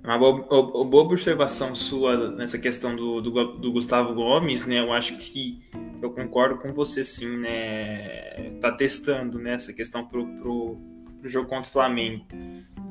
Uma 0.04 0.18
boa, 0.18 0.42
boa, 0.84 1.04
observação 1.04 1.74
sua 1.74 2.32
nessa 2.32 2.60
questão 2.60 2.94
do, 2.94 3.22
do, 3.22 3.32
do, 3.58 3.72
Gustavo 3.72 4.14
Gomes, 4.14 4.68
né? 4.68 4.82
Eu 4.82 4.92
acho 4.92 5.16
que 5.16 5.60
eu 6.02 6.12
concordo 6.12 6.58
com 6.58 6.74
você 6.74 7.06
sim, 7.06 7.38
né? 7.38 8.52
Tá 8.60 8.74
testando 8.74 9.40
né, 9.40 9.54
essa 9.54 9.72
questão 9.72 10.06
pro, 10.06 10.28
pro, 10.28 10.78
pro 11.22 11.30
jogo 11.30 11.48
contra 11.48 11.70
o 11.70 11.72
Flamengo. 11.72 12.26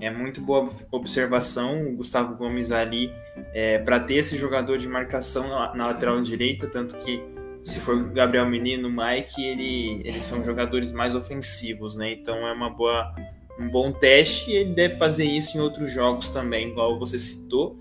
É 0.00 0.10
muito 0.10 0.40
boa 0.40 0.70
observação 0.90 1.86
o 1.86 1.96
Gustavo 1.96 2.34
Gomes 2.34 2.72
ali 2.72 3.12
é, 3.54 3.78
para 3.78 4.00
ter 4.00 4.14
esse 4.14 4.36
jogador 4.36 4.78
de 4.78 4.88
marcação 4.88 5.48
na, 5.48 5.86
lateral 5.86 6.20
direita, 6.20 6.66
tanto 6.66 6.96
que 6.96 7.22
se 7.62 7.78
for 7.78 8.02
Gabriel 8.10 8.48
Menino, 8.48 8.90
Mike, 8.90 9.44
ele, 9.44 10.00
eles 10.04 10.22
são 10.22 10.42
jogadores 10.42 10.90
mais 10.90 11.14
ofensivos, 11.14 11.94
né? 11.94 12.12
Então 12.12 12.46
é 12.46 12.52
uma 12.52 12.70
boa, 12.70 13.14
um 13.58 13.68
bom 13.68 13.92
teste 13.92 14.50
e 14.50 14.56
ele 14.56 14.74
deve 14.74 14.96
fazer 14.96 15.24
isso 15.24 15.56
em 15.56 15.60
outros 15.60 15.92
jogos 15.92 16.30
também, 16.30 16.70
igual 16.70 16.98
você 16.98 17.18
citou. 17.18 17.78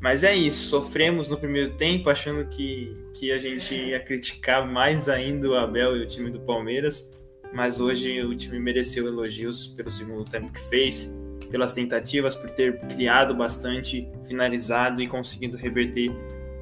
Mas 0.00 0.24
é 0.24 0.34
isso, 0.34 0.68
sofremos 0.68 1.28
no 1.28 1.36
primeiro 1.36 1.74
tempo, 1.74 2.10
achando 2.10 2.48
que, 2.48 2.96
que 3.14 3.30
a 3.30 3.38
gente 3.38 3.74
ia 3.74 4.00
criticar 4.00 4.66
mais 4.66 5.08
ainda 5.08 5.48
o 5.48 5.54
Abel 5.54 5.96
e 5.96 6.02
o 6.02 6.06
time 6.06 6.30
do 6.30 6.40
Palmeiras, 6.40 7.12
mas 7.54 7.80
hoje 7.80 8.20
o 8.22 8.34
time 8.34 8.58
mereceu 8.58 9.06
elogios 9.06 9.66
pelo 9.68 9.92
segundo 9.92 10.28
tempo 10.28 10.50
que 10.50 10.60
fez 10.68 11.14
pelas 11.52 11.74
tentativas, 11.74 12.34
por 12.34 12.48
ter 12.48 12.78
criado 12.88 13.34
bastante, 13.34 14.08
finalizado 14.26 15.02
e 15.02 15.06
conseguido 15.06 15.58
reverter 15.58 16.10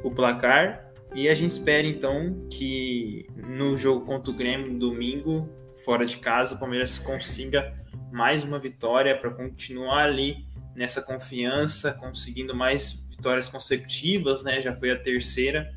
o 0.03 0.11
placar. 0.11 0.91
E 1.15 1.29
a 1.29 1.35
gente 1.35 1.53
espera 1.53 1.87
então 1.87 2.49
que 2.51 3.27
no 3.37 3.77
jogo 3.77 4.05
contra 4.05 4.33
o 4.33 4.35
Grêmio, 4.35 4.77
domingo, 4.77 5.49
fora 5.85 6.05
de 6.05 6.17
casa, 6.17 6.57
o 6.57 6.59
Palmeiras 6.59 6.99
consiga 6.99 7.73
mais 8.13 8.43
uma 8.43 8.59
vitória 8.59 9.17
para 9.17 9.31
continuar 9.31 10.03
ali 10.03 10.45
nessa 10.75 11.01
confiança, 11.01 11.93
conseguindo 11.93 12.55
mais 12.55 13.07
vitórias 13.11 13.49
consecutivas, 13.49 14.43
né? 14.43 14.61
Já 14.61 14.75
foi 14.75 14.91
a 14.91 14.97
terceira 14.97 15.73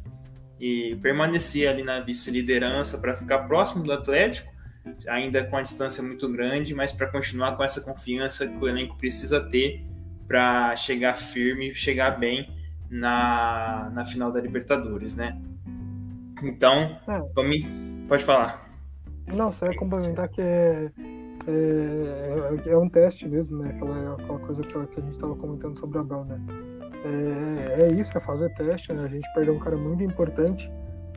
e 0.60 0.95
permanecer 1.02 1.67
ali 1.67 1.84
na 1.84 1.99
vice-liderança 1.99 2.97
para 2.97 3.15
ficar 3.15 3.39
próximo 3.39 3.84
do 3.84 3.91
Atlético 3.91 4.53
ainda 5.08 5.43
com 5.43 5.58
a 5.58 5.62
distância 5.62 6.04
muito 6.04 6.30
grande, 6.30 6.74
mas 6.74 6.91
para 6.91 7.08
continuar 7.08 7.56
com 7.56 7.63
essa 7.63 7.82
confiança 7.82 8.48
que 8.48 8.58
o 8.58 8.67
elenco 8.67 8.98
precisa 8.98 9.39
ter 9.41 9.86
para 10.28 10.76
chegar 10.76 11.15
firme, 11.17 11.74
chegar 11.74 12.12
bem 12.19 12.50
na, 12.89 13.91
na 13.93 14.06
final 14.06 14.32
da 14.32 14.39
Libertadores, 14.41 15.15
né? 15.15 15.39
Então, 16.41 16.98
é. 17.08 17.22
pode 18.08 18.24
falar. 18.24 18.69
Não, 19.28 19.52
só 19.52 19.65
ia 19.67 19.76
complementar 19.78 20.28
que 20.28 20.41
é, 20.41 20.91
é, 21.48 22.69
é, 22.72 22.78
um 22.78 22.89
teste 22.89 23.28
mesmo, 23.28 23.58
né? 23.58 23.69
Aquela, 23.69 24.13
aquela 24.15 24.39
coisa 24.39 24.62
que 24.62 24.78
a 24.78 25.04
gente 25.04 25.13
estava 25.13 25.36
comentando 25.36 25.80
sobre 25.80 25.98
o 25.98 26.02
Abel, 26.02 26.26
né? 26.26 26.39
É, 27.06 27.84
é 27.84 27.93
isso, 27.93 28.17
é 28.17 28.22
fazer 28.22 28.54
teste, 28.56 28.91
né? 28.91 29.06
A 29.06 29.08
gente 29.08 29.28
perdeu 29.34 29.56
um 29.56 29.60
cara 29.60 29.78
muito 29.78 30.04
importante 30.04 30.69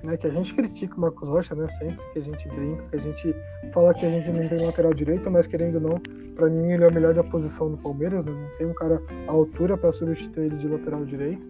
né, 0.06 0.16
que 0.16 0.26
a 0.26 0.30
gente 0.30 0.54
critica 0.54 0.96
o 0.96 1.00
Marcos 1.00 1.28
Rocha, 1.28 1.54
né, 1.54 1.66
sempre 1.68 1.98
que 2.12 2.20
a 2.20 2.22
gente 2.22 2.48
brinca, 2.48 2.82
que 2.88 2.96
a 2.96 3.00
gente 3.00 3.34
fala 3.72 3.92
que 3.92 4.06
a 4.06 4.08
gente 4.08 4.30
não 4.30 4.48
tem 4.48 4.64
lateral 4.64 4.94
direito, 4.94 5.30
mas 5.30 5.46
querendo 5.46 5.74
ou 5.74 5.80
não, 5.80 6.00
para 6.34 6.48
mim 6.48 6.70
ele 6.70 6.84
é 6.84 6.88
o 6.88 6.94
melhor 6.94 7.12
da 7.12 7.24
posição 7.24 7.70
do 7.70 7.76
Palmeiras, 7.76 8.24
né, 8.24 8.32
não 8.32 8.56
tem 8.56 8.66
um 8.66 8.74
cara 8.74 9.02
à 9.26 9.32
altura 9.32 9.76
para 9.76 9.90
substituir 9.92 10.46
ele 10.46 10.56
de 10.56 10.68
lateral 10.68 11.04
direito, 11.04 11.44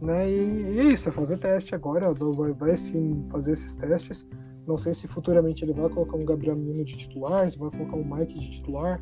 né, 0.00 0.28
e, 0.28 0.74
e 0.74 0.80
é 0.80 0.84
isso, 0.84 1.08
é 1.08 1.12
fazer 1.12 1.38
teste 1.38 1.74
agora, 1.74 2.12
vai, 2.12 2.52
vai 2.52 2.76
sim 2.76 3.24
fazer 3.30 3.52
esses 3.52 3.74
testes, 3.74 4.26
não 4.66 4.78
sei 4.78 4.94
se 4.94 5.06
futuramente 5.06 5.64
ele 5.64 5.72
vai 5.72 5.88
colocar 5.90 6.16
um 6.16 6.24
Gabriel 6.24 6.56
Menino 6.56 6.84
de 6.84 6.96
titular, 6.96 7.48
se 7.50 7.58
vai 7.58 7.70
colocar 7.70 7.96
um 7.96 8.04
Mike 8.04 8.38
de 8.38 8.50
titular, 8.52 9.00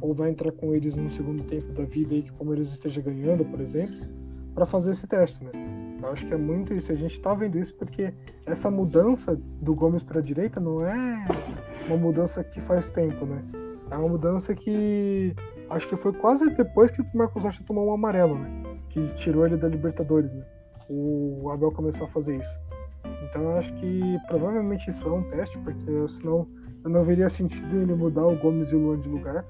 ou 0.00 0.12
vai 0.12 0.30
entrar 0.30 0.52
com 0.52 0.74
eles 0.74 0.94
no 0.94 1.10
segundo 1.12 1.42
tempo 1.44 1.72
da 1.72 1.84
vida 1.84 2.14
aí 2.14 2.26
o 2.28 2.34
Palmeiras 2.34 2.70
esteja 2.72 3.00
ganhando, 3.00 3.44
por 3.44 3.60
exemplo, 3.60 3.96
para 4.54 4.66
fazer 4.66 4.90
esse 4.90 5.06
teste, 5.06 5.42
né. 5.44 5.75
Eu 6.06 6.12
acho 6.12 6.24
que 6.24 6.34
é 6.34 6.36
muito 6.36 6.72
isso. 6.72 6.92
A 6.92 6.94
gente 6.94 7.12
está 7.12 7.34
vendo 7.34 7.58
isso 7.58 7.74
porque 7.74 8.14
essa 8.46 8.70
mudança 8.70 9.36
do 9.60 9.74
Gomes 9.74 10.04
para 10.04 10.20
a 10.20 10.22
direita 10.22 10.60
não 10.60 10.86
é 10.86 11.26
uma 11.88 11.96
mudança 11.96 12.44
que 12.44 12.60
faz 12.60 12.88
tempo, 12.88 13.26
né? 13.26 13.42
É 13.90 13.96
uma 13.96 14.08
mudança 14.08 14.54
que 14.54 15.34
acho 15.68 15.88
que 15.88 15.96
foi 15.96 16.12
quase 16.12 16.48
depois 16.50 16.92
que 16.92 17.02
o 17.02 17.06
Marcos 17.12 17.42
Rocha 17.42 17.62
tomou 17.66 17.88
um 17.88 17.92
amarelo, 17.92 18.38
né? 18.38 18.48
Que 18.88 19.08
tirou 19.14 19.44
ele 19.44 19.56
da 19.56 19.66
Libertadores, 19.66 20.32
né? 20.32 20.44
O 20.88 21.50
Abel 21.52 21.72
começou 21.72 22.06
a 22.06 22.10
fazer 22.10 22.36
isso. 22.36 22.58
Então 23.24 23.42
eu 23.42 23.56
acho 23.58 23.74
que 23.74 24.16
provavelmente 24.28 24.88
isso 24.88 25.08
é 25.08 25.12
um 25.12 25.28
teste, 25.28 25.58
porque 25.58 26.06
senão 26.06 26.46
eu 26.84 26.90
não 26.90 27.04
veria 27.04 27.28
sentido 27.28 27.80
ele 27.80 27.94
mudar 27.94 28.26
o 28.26 28.36
Gomes 28.36 28.70
e 28.70 28.76
o 28.76 28.78
Luan 28.78 29.00
de 29.00 29.08
lugar. 29.08 29.44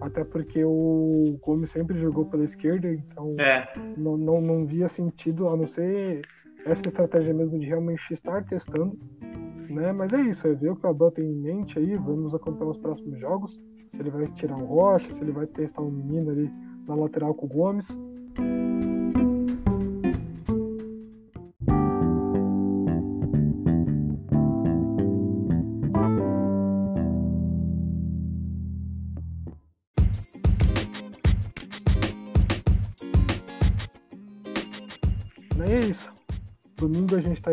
Até 0.00 0.24
porque 0.24 0.62
o 0.64 1.38
Gomes 1.42 1.70
sempre 1.70 1.98
jogou 1.98 2.26
pela 2.26 2.44
esquerda, 2.44 2.92
então 2.92 3.32
é. 3.38 3.66
não, 3.96 4.16
não, 4.16 4.40
não 4.40 4.66
via 4.66 4.88
sentido, 4.88 5.48
a 5.48 5.56
não 5.56 5.66
ser 5.66 6.22
essa 6.66 6.86
estratégia 6.86 7.32
mesmo 7.32 7.58
de 7.58 7.66
realmente 7.66 8.12
estar 8.12 8.44
testando. 8.44 8.98
Né? 9.70 9.92
Mas 9.92 10.12
é 10.12 10.20
isso, 10.20 10.46
é 10.46 10.54
ver 10.54 10.70
o 10.70 10.76
que 10.76 10.86
o 10.86 10.90
Abel 10.90 11.10
tem 11.10 11.24
em 11.24 11.34
mente 11.34 11.78
aí, 11.78 11.94
vamos 11.94 12.34
acompanhar 12.34 12.70
os 12.70 12.78
próximos 12.78 13.18
jogos, 13.18 13.60
se 13.92 14.00
ele 14.00 14.10
vai 14.10 14.26
tirar 14.28 14.58
o 14.58 14.66
Rocha, 14.66 15.12
se 15.12 15.22
ele 15.22 15.32
vai 15.32 15.46
testar 15.46 15.82
um 15.82 15.90
menino 15.90 16.30
ali 16.30 16.52
na 16.86 16.94
lateral 16.94 17.34
com 17.34 17.46
o 17.46 17.48
Gomes. 17.48 17.88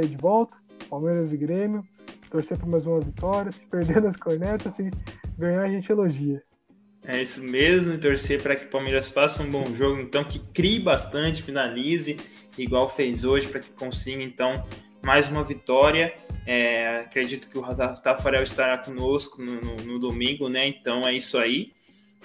Aí 0.04 0.10
de 0.10 0.18
volta, 0.18 0.56
Palmeiras 0.89 1.32
e 1.32 1.38
Grêmio. 1.38 1.84
Torcer 2.30 2.58
por 2.58 2.68
mais 2.68 2.86
uma 2.86 2.99
vitória. 2.99 3.51
Se 3.51 3.66
perder 3.66 4.01
nas 4.01 4.18
cornetas, 4.18 4.74
se 4.74 4.91
ganhar, 5.38 5.64
a 5.64 5.70
gente 5.70 5.91
elogia. 5.91 6.43
É 7.06 7.22
isso 7.22 7.43
mesmo, 7.43 7.93
e 7.93 7.97
torcer 7.97 8.41
para 8.41 8.56
que 8.56 8.66
o 8.66 8.70
Palmeiras 8.70 9.10
faça 9.10 9.43
um 9.43 9.51
bom 9.51 9.66
jogo, 9.76 9.99
então, 9.99 10.24
que 10.24 10.39
crie 10.39 10.80
bastante, 10.80 11.43
finalize, 11.43 12.18
igual 12.58 12.88
fez 12.88 13.26
hoje, 13.26 13.47
para 13.47 13.60
que 13.60 13.70
consiga, 13.72 14.24
então, 14.24 14.66
mais 15.04 15.28
uma 15.28 15.43
vitória. 15.43 16.14
É, 16.45 16.99
acredito 16.99 17.49
que 17.49 17.58
o 17.58 17.64
Tafarel 18.01 18.43
estará 18.43 18.78
conosco 18.78 19.41
no, 19.41 19.60
no, 19.60 19.76
no, 19.76 19.99
domingo, 19.99 20.47
né? 20.47 20.68
Então 20.68 21.06
é 21.06 21.14
isso 21.14 21.38
aí. 21.38 21.72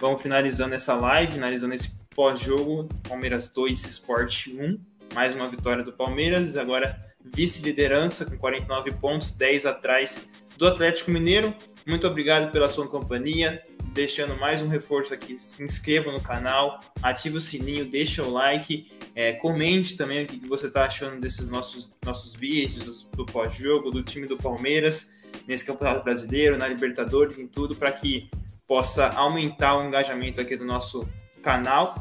Vamos 0.00 0.22
finalizando 0.22 0.74
essa 0.74 0.94
live, 0.94 1.32
finalizando 1.32 1.74
esse 1.74 1.98
pós-jogo, 2.14 2.88
Palmeiras 3.08 3.50
2, 3.50 3.84
Sport 3.84 4.48
1 4.48 4.78
mais 5.14 5.34
uma 5.34 5.46
vitória 5.46 5.82
do 5.82 5.92
Palmeiras, 5.92 6.56
agora 6.56 7.07
vice-liderança 7.34 8.24
com 8.24 8.36
49 8.36 8.92
pontos, 8.92 9.32
10 9.32 9.66
atrás 9.66 10.28
do 10.56 10.66
Atlético 10.66 11.10
Mineiro. 11.10 11.54
Muito 11.86 12.06
obrigado 12.06 12.50
pela 12.50 12.68
sua 12.68 12.86
companhia. 12.86 13.62
Deixando 13.94 14.36
mais 14.36 14.60
um 14.60 14.68
reforço 14.68 15.14
aqui, 15.14 15.38
se 15.38 15.62
inscreva 15.62 16.12
no 16.12 16.20
canal, 16.20 16.80
ative 17.02 17.38
o 17.38 17.40
sininho, 17.40 17.86
deixa 17.86 18.22
o 18.22 18.30
like, 18.30 18.90
é, 19.14 19.32
comente 19.32 19.96
também 19.96 20.24
o 20.24 20.26
que 20.26 20.46
você 20.46 20.66
está 20.66 20.84
achando 20.84 21.18
desses 21.18 21.48
nossos, 21.48 21.92
nossos 22.04 22.34
vídeos, 22.34 23.08
do 23.16 23.24
pós-jogo, 23.24 23.90
do 23.90 24.02
time 24.02 24.26
do 24.26 24.36
Palmeiras, 24.36 25.12
nesse 25.46 25.64
Campeonato 25.64 26.04
Brasileiro, 26.04 26.58
na 26.58 26.68
Libertadores, 26.68 27.38
em 27.38 27.48
tudo, 27.48 27.74
para 27.74 27.90
que 27.90 28.30
possa 28.66 29.08
aumentar 29.08 29.76
o 29.78 29.84
engajamento 29.84 30.40
aqui 30.40 30.56
do 30.56 30.64
nosso 30.64 31.08
canal. 31.42 31.94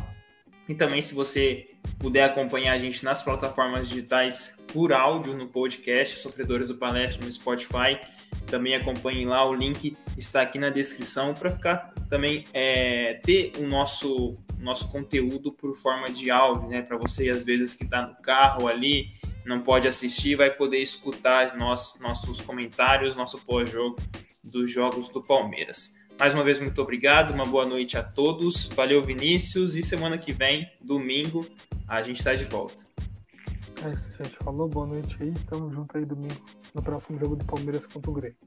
E 0.67 0.75
também, 0.75 1.01
se 1.01 1.15
você 1.15 1.65
puder 1.99 2.23
acompanhar 2.23 2.73
a 2.73 2.79
gente 2.79 3.03
nas 3.03 3.21
plataformas 3.21 3.89
digitais 3.89 4.57
por 4.71 4.93
áudio 4.93 5.33
no 5.33 5.47
podcast 5.47 6.19
Sofredores 6.19 6.67
do 6.67 6.75
Palestra 6.75 7.25
no 7.25 7.31
Spotify, 7.31 7.99
também 8.45 8.75
acompanhe 8.75 9.25
lá, 9.25 9.45
o 9.45 9.53
link 9.53 9.97
está 10.17 10.41
aqui 10.41 10.59
na 10.59 10.69
descrição 10.69 11.33
para 11.33 11.51
ficar 11.51 11.93
também 12.09 12.45
é, 12.53 13.19
ter 13.23 13.53
o 13.57 13.67
nosso 13.67 14.37
nosso 14.59 14.91
conteúdo 14.91 15.51
por 15.51 15.75
forma 15.75 16.09
de 16.09 16.31
áudio, 16.31 16.67
né? 16.67 16.81
Para 16.81 16.97
você 16.97 17.29
às 17.29 17.43
vezes 17.43 17.75
que 17.75 17.83
está 17.83 18.01
no 18.01 18.15
carro 18.15 18.67
ali 18.67 19.11
não 19.45 19.61
pode 19.61 19.87
assistir, 19.87 20.35
vai 20.35 20.49
poder 20.49 20.79
escutar 20.79 21.55
nossos 21.55 22.01
nossos 22.01 22.41
comentários, 22.41 23.15
nosso 23.15 23.37
pós-jogo 23.39 23.97
dos 24.43 24.71
jogos 24.71 25.09
do 25.09 25.21
Palmeiras. 25.21 25.96
Mais 26.19 26.33
uma 26.33 26.43
vez, 26.43 26.59
muito 26.59 26.81
obrigado, 26.81 27.31
uma 27.31 27.45
boa 27.45 27.63
noite 27.63 27.95
a 27.95 28.01
todos. 28.01 28.65
Valeu, 28.65 29.03
Vinícius, 29.03 29.75
e 29.75 29.83
semana 29.83 30.17
que 30.17 30.31
vem, 30.31 30.67
domingo, 30.81 31.45
a 31.87 32.01
gente 32.01 32.17
está 32.17 32.33
de 32.33 32.43
volta. 32.43 32.87
É 33.83 33.93
isso, 33.93 34.09
gente. 34.17 34.35
Falou, 34.37 34.67
boa 34.67 34.87
noite 34.87 35.15
aí. 35.21 35.31
Tamo 35.47 35.71
junto 35.71 35.95
aí 35.95 36.03
domingo 36.03 36.43
no 36.73 36.81
próximo 36.81 37.19
jogo 37.19 37.35
do 37.35 37.45
Palmeiras 37.45 37.85
contra 37.85 38.09
o 38.09 38.13
Grêmio. 38.15 38.46